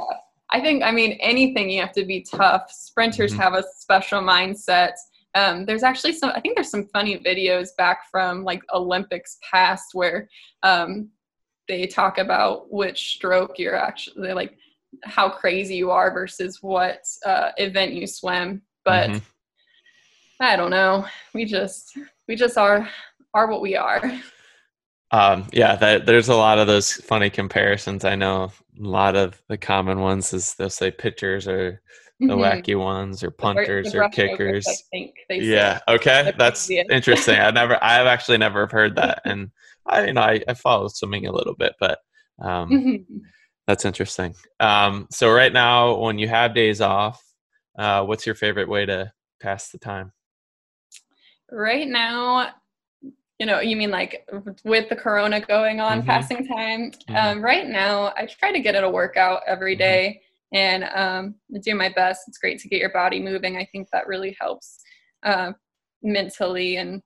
I 0.51 0.61
think, 0.61 0.85
I 0.85 0.93
mean, 0.93 1.13
anything 1.21 1.71
you 1.71 1.81
have 1.81 1.93
to 1.93 2.05
be 2.05 2.21
tough. 2.23 2.71
Sprinters 2.71 3.33
mm-hmm. 3.33 3.41
have 3.41 3.55
a 3.55 3.65
special 3.75 4.21
mindset. 4.21 4.93
Um, 5.35 5.65
there's 5.65 5.83
actually 5.83 6.13
some, 6.13 6.31
I 6.35 6.41
think 6.41 6.57
there's 6.57 6.71
some 6.71 6.89
funny 6.93 7.19
videos 7.19 7.69
back 7.77 8.11
from 8.11 8.45
like 8.45 8.63
Olympics 8.73 9.39
past 9.51 9.87
where 9.93 10.29
um, 10.63 11.09
they 11.69 11.87
talk 11.87 12.19
about 12.19 12.71
which 12.71 13.15
stroke 13.15 13.59
you're 13.59 13.75
actually 13.75 14.33
like 14.33 14.57
how 15.05 15.29
crazy 15.29 15.75
you 15.75 15.91
are 15.91 16.13
versus 16.13 16.63
what 16.63 17.01
uh, 17.25 17.51
event 17.57 17.93
you 17.93 18.07
swim. 18.07 18.63
But 18.85 19.11
mm-hmm. 19.11 19.19
I 20.41 20.57
don't 20.57 20.71
know. 20.71 21.07
We 21.35 21.45
just 21.45 21.97
we 22.29 22.37
just 22.37 22.59
are 22.59 22.89
are 23.35 23.51
what 23.51 23.61
we 23.61 23.77
are. 23.77 24.03
Um, 25.13 25.47
yeah, 25.53 25.77
that, 25.77 26.05
there's 26.05 26.29
a 26.29 26.35
lot 26.35 26.59
of 26.59 26.67
those 26.67 26.93
funny 26.93 27.31
comparisons. 27.31 28.05
I 28.05 28.17
know 28.17 28.45
a 28.45 28.83
lot 28.83 29.15
of 29.15 29.41
the 29.49 29.57
common 29.57 30.01
ones 30.01 30.33
is 30.33 30.55
they'll 30.55 30.69
say 30.69 30.91
pitchers 30.91 31.47
or 31.47 31.81
the 32.19 32.27
mm-hmm. 32.27 32.43
wacky 32.43 32.79
ones 32.79 33.23
or 33.23 33.31
punters 33.31 33.95
or 33.95 34.09
kickers. 34.09 34.67
yeah. 35.31 35.79
Okay. 35.87 36.33
That's 36.37 36.69
interesting. 36.91 37.39
I 37.39 37.51
never, 37.53 37.83
I've 37.83 38.07
actually 38.07 38.39
never 38.39 38.67
heard 38.67 38.97
that. 38.97 39.23
And 39.25 39.51
I, 39.87 40.07
you 40.07 40.13
know, 40.15 40.23
I, 40.23 40.43
I 40.49 40.55
follow 40.55 40.89
swimming 40.89 41.27
a 41.27 41.33
little 41.33 41.55
bit, 41.55 41.75
but, 41.79 41.99
um, 42.41 42.71
mm-hmm. 42.71 43.17
That's 43.67 43.85
interesting. 43.85 44.35
Um, 44.61 45.09
so 45.11 45.33
right 45.33 45.53
now, 45.53 45.97
when 45.97 46.19
you 46.19 46.29
have 46.29 46.55
days 46.55 46.81
off, 46.81 47.21
uh, 47.77 48.05
what's 48.05 48.25
your 48.25 48.37
favorite 48.37 48.69
way 48.69 48.87
to 48.87 49.13
pass 49.41 49.71
the 49.71 49.79
time? 49.79 50.13
Right 51.51 51.89
now, 51.89 52.51
you 53.39 53.47
know, 53.47 53.61
you 53.61 53.77
mean 53.77 53.91
like 53.91 54.29
with 54.65 54.89
the 54.89 54.97
corona 54.97 55.41
going 55.41 55.81
on, 55.81 55.99
mm-hmm. 55.99 56.07
passing 56.07 56.47
time. 56.47 56.91
Mm-hmm. 56.91 57.17
Um, 57.17 57.43
right 57.43 57.67
now, 57.67 58.13
I 58.17 58.27
try 58.27 58.53
to 58.53 58.61
get 58.61 58.75
in 58.75 58.85
a 58.85 58.91
workout 58.91 59.43
every 59.47 59.77
day 59.77 60.23
mm-hmm. 60.55 60.57
and 60.57 60.85
um, 60.95 61.61
do 61.63 61.75
my 61.75 61.91
best. 61.91 62.23
It's 62.29 62.39
great 62.39 62.59
to 62.61 62.69
get 62.69 62.81
your 62.81 62.93
body 62.93 63.21
moving. 63.21 63.57
I 63.57 63.69
think 63.71 63.89
that 63.93 64.07
really 64.07 64.37
helps 64.41 64.79
uh, 65.23 65.53
mentally 66.03 66.77
and 66.77 67.03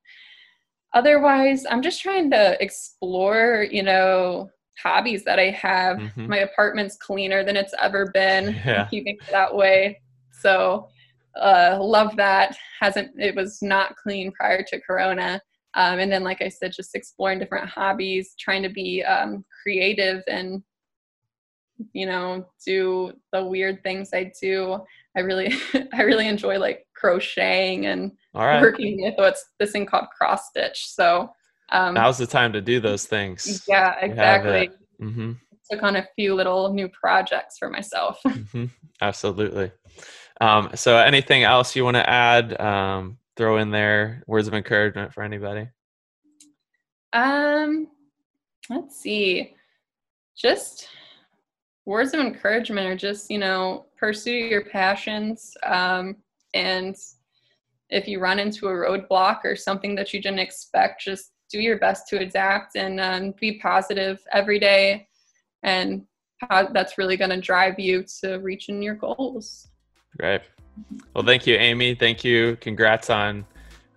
otherwise 0.93 1.65
i'm 1.71 1.81
just 1.81 2.03
trying 2.03 2.29
to 2.29 2.61
explore 2.61 3.65
you 3.71 3.83
know 3.83 4.51
hobbies 4.83 5.25
that 5.25 5.39
I 5.39 5.51
have. 5.51 5.99
Mm-hmm. 5.99 6.29
My 6.29 6.39
apartment's 6.39 6.97
cleaner 6.97 7.45
than 7.45 7.57
it's 7.57 7.75
ever 7.79 8.11
been. 8.13 8.57
Yeah. 8.71 8.87
keeping 8.87 9.17
it 9.21 9.31
that 9.31 9.55
way. 9.55 10.01
So 10.33 10.89
uh, 11.37 11.79
love 11.81 12.17
that. 12.17 12.57
Hasn't 12.81 13.13
it 13.19 13.35
was 13.35 13.59
not 13.63 13.97
clean 13.97 14.33
prior 14.33 14.65
to 14.69 14.81
Corona. 14.81 15.41
Um, 15.75 16.01
and 16.01 16.11
then, 16.11 16.25
like 16.25 16.43
I 16.43 16.49
said, 16.49 16.73
just 16.73 16.95
exploring 16.95 17.39
different 17.39 17.69
hobbies, 17.69 18.35
trying 18.39 18.63
to 18.65 18.69
be 18.69 19.05
um, 19.05 19.45
creative 19.63 20.23
and 20.27 20.63
you 21.93 22.07
know, 22.07 22.47
do 22.65 23.13
the 23.33 23.45
weird 23.45 23.83
things 23.83 24.11
I 24.13 24.33
do. 24.41 24.79
I 25.17 25.21
really, 25.21 25.53
I 25.93 26.03
really 26.03 26.29
enjoy 26.29 26.59
like 26.59 26.87
crocheting 26.95 27.87
and 27.87 28.13
right. 28.35 28.61
working 28.61 29.03
with 29.03 29.15
what's 29.17 29.45
this 29.59 29.73
thing 29.73 29.87
called 29.87 30.07
cross 30.17 30.49
stitch. 30.49 30.89
So 30.89 31.31
um, 31.73 31.95
now's 31.95 32.19
the 32.19 32.27
time 32.27 32.53
to 32.53 32.61
do 32.61 32.81
those 32.81 33.07
things. 33.07 33.65
Yeah, 33.69 33.95
exactly. 34.01 34.71
Mm-hmm. 35.01 35.33
Took 35.71 35.83
on 35.83 35.97
a 35.97 36.07
few 36.17 36.35
little 36.35 36.73
new 36.73 36.89
projects 36.89 37.57
for 37.59 37.71
myself. 37.71 38.19
mm-hmm. 38.27 38.67
Absolutely. 39.01 39.71
Um, 40.41 40.71
so, 40.75 40.97
anything 40.97 41.43
else 41.43 41.77
you 41.77 41.85
want 41.85 41.97
to 41.97 42.09
add? 42.09 42.59
Um, 42.61 43.19
throw 43.37 43.59
in 43.59 43.71
there 43.71 44.23
words 44.27 44.49
of 44.49 44.55
encouragement 44.55 45.13
for 45.13 45.23
anybody. 45.23 45.69
Um, 47.13 47.89
let's 48.69 48.99
see. 48.99 49.55
Just 50.37 50.89
words 51.87 52.15
of 52.15 52.21
encouragement 52.21 52.87
are 52.87 52.97
just 52.97 53.31
you 53.31 53.39
know 53.39 53.87
pursue 53.97 54.31
your 54.31 54.65
passions 54.65 55.57
um, 55.65 56.17
and 56.55 56.97
if 57.89 58.07
you 58.07 58.21
run 58.21 58.39
into 58.39 58.69
a 58.69 58.71
roadblock 58.71 59.41
or 59.45 59.57
something 59.57 59.95
that 59.95 60.15
you 60.15 60.23
didn't 60.23 60.39
expect 60.39 61.03
just 61.03 61.33
do 61.51 61.59
your 61.59 61.79
best 61.79 62.07
to 62.07 62.21
adapt 62.21 62.77
and 62.77 63.01
um, 63.01 63.35
be 63.41 63.59
positive 63.59 64.21
every 64.33 64.59
day 64.59 65.09
and 65.65 66.03
that's 66.73 66.97
really 66.97 67.17
going 67.17 67.31
to 67.31 67.41
drive 67.41 67.79
you 67.79 68.05
to 68.21 68.37
reaching 68.37 68.81
your 68.83 68.95
goals 68.95 69.70
great 70.17 70.43
well 71.15 71.25
thank 71.25 71.47
you 71.47 71.57
amy 71.57 71.95
thank 71.95 72.25
you 72.25 72.57
congrats 72.61 73.11
on 73.11 73.45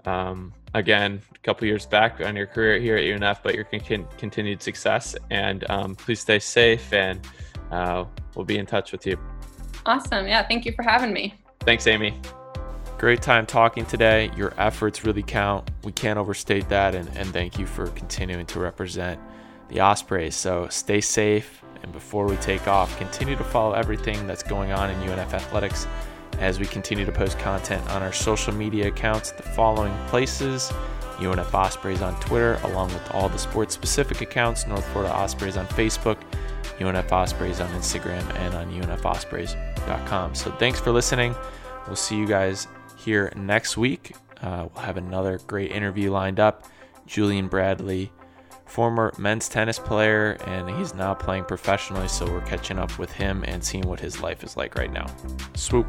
um, 0.05 0.53
again 0.74 1.22
a 1.34 1.39
couple 1.39 1.68
years 1.68 1.86
back 1.86 2.22
on 2.22 2.36
your 2.36 2.47
career 2.47 2.80
here 2.80 2.97
at 2.97 3.03
unf 3.03 3.39
but 3.43 3.55
your 3.55 3.64
con- 3.64 4.07
continued 4.18 4.61
success 4.61 5.16
and 5.30 5.70
um, 5.70 5.95
please 5.95 6.20
stay 6.20 6.39
safe 6.39 6.91
and 6.93 7.20
uh, 7.72 8.05
we'll 8.36 8.45
be 8.45 8.57
in 8.57 8.66
touch 8.66 8.91
with 8.91 9.05
you 9.05 9.18
awesome 9.86 10.28
yeah 10.28 10.45
thank 10.47 10.66
you 10.66 10.72
for 10.74 10.84
having 10.84 11.14
me 11.14 11.34
thanks 11.61 11.88
amy 11.88 12.14
Great 13.03 13.22
time 13.22 13.45
talking 13.45 13.86
today. 13.86 14.32
Your 14.38 14.53
efforts 14.57 15.03
really 15.03 15.24
count. 15.24 15.70
We 15.84 15.91
can't 15.91 16.18
overstate 16.18 16.70
that. 16.70 16.95
And, 16.95 17.09
and 17.18 17.28
thank 17.34 17.59
you 17.59 17.66
for 17.66 17.88
continuing 17.88 18.45
to 18.45 18.61
represent 18.61 19.20
the 19.68 19.82
Ospreys. 19.82 20.36
So 20.36 20.70
stay 20.70 21.01
safe. 21.01 21.62
And 21.84 21.92
before 21.92 22.26
we 22.26 22.36
take 22.38 22.68
off, 22.68 22.98
continue 22.98 23.36
to 23.36 23.44
follow 23.44 23.74
everything 23.74 24.26
that's 24.26 24.44
going 24.44 24.72
on 24.72 24.90
in 24.90 24.98
UNF 25.02 25.34
athletics 25.34 25.88
as 26.40 26.60
we 26.60 26.66
continue 26.66 27.06
to 27.06 27.12
post 27.12 27.38
content 27.38 27.88
on 27.92 28.02
our 28.02 28.12
social 28.12 28.54
media 28.54 28.88
accounts, 28.88 29.32
the 29.32 29.44
following 29.44 29.94
places 30.08 30.72
UNF 31.18 31.54
Ospreys 31.54 32.02
on 32.02 32.20
Twitter, 32.20 32.60
along 32.64 32.88
with 32.88 33.12
all 33.12 33.30
the 33.30 33.38
sports 33.38 33.74
specific 33.74 34.22
accounts, 34.22 34.66
North 34.66 34.86
Florida 34.88 35.14
Ospreys 35.14 35.58
on 35.58 35.68
Facebook, 35.68 36.18
UNF 36.80 37.12
Ospreys 37.12 37.60
on 37.60 37.70
Instagram, 37.72 38.24
and 38.40 38.56
on 38.56 38.72
UNFOspreys.com. 38.72 40.36
So 40.36 40.52
thanks 40.54 40.80
for 40.80 40.92
listening. 40.92 41.36
We'll 41.88 41.96
see 41.96 42.18
you 42.18 42.28
guys 42.28 42.68
here 42.98 43.32
next 43.36 43.78
week. 43.78 44.16
Uh, 44.42 44.68
we'll 44.74 44.84
have 44.84 44.98
another 44.98 45.40
great 45.48 45.72
interview 45.72 46.12
lined 46.12 46.40
up. 46.40 46.66
Julian 47.06 47.48
Bradley, 47.48 48.12
former 48.74 49.13
men's 49.19 49.47
tennis 49.47 49.78
player, 49.78 50.32
and 50.47 50.67
he's 50.78 50.95
now 50.95 51.13
playing 51.13 51.43
professionally. 51.43 52.07
So 52.07 52.26
we're 52.26 52.41
catching 52.41 52.80
up 52.80 52.97
with 52.97 53.11
him 53.11 53.43
and 53.47 53.63
seeing 53.63 53.88
what 53.88 53.99
his 53.99 54.19
life 54.19 54.43
is 54.43 54.57
like 54.57 54.74
right 54.76 54.91
now. 54.91 55.05
Swoop. 55.53 55.86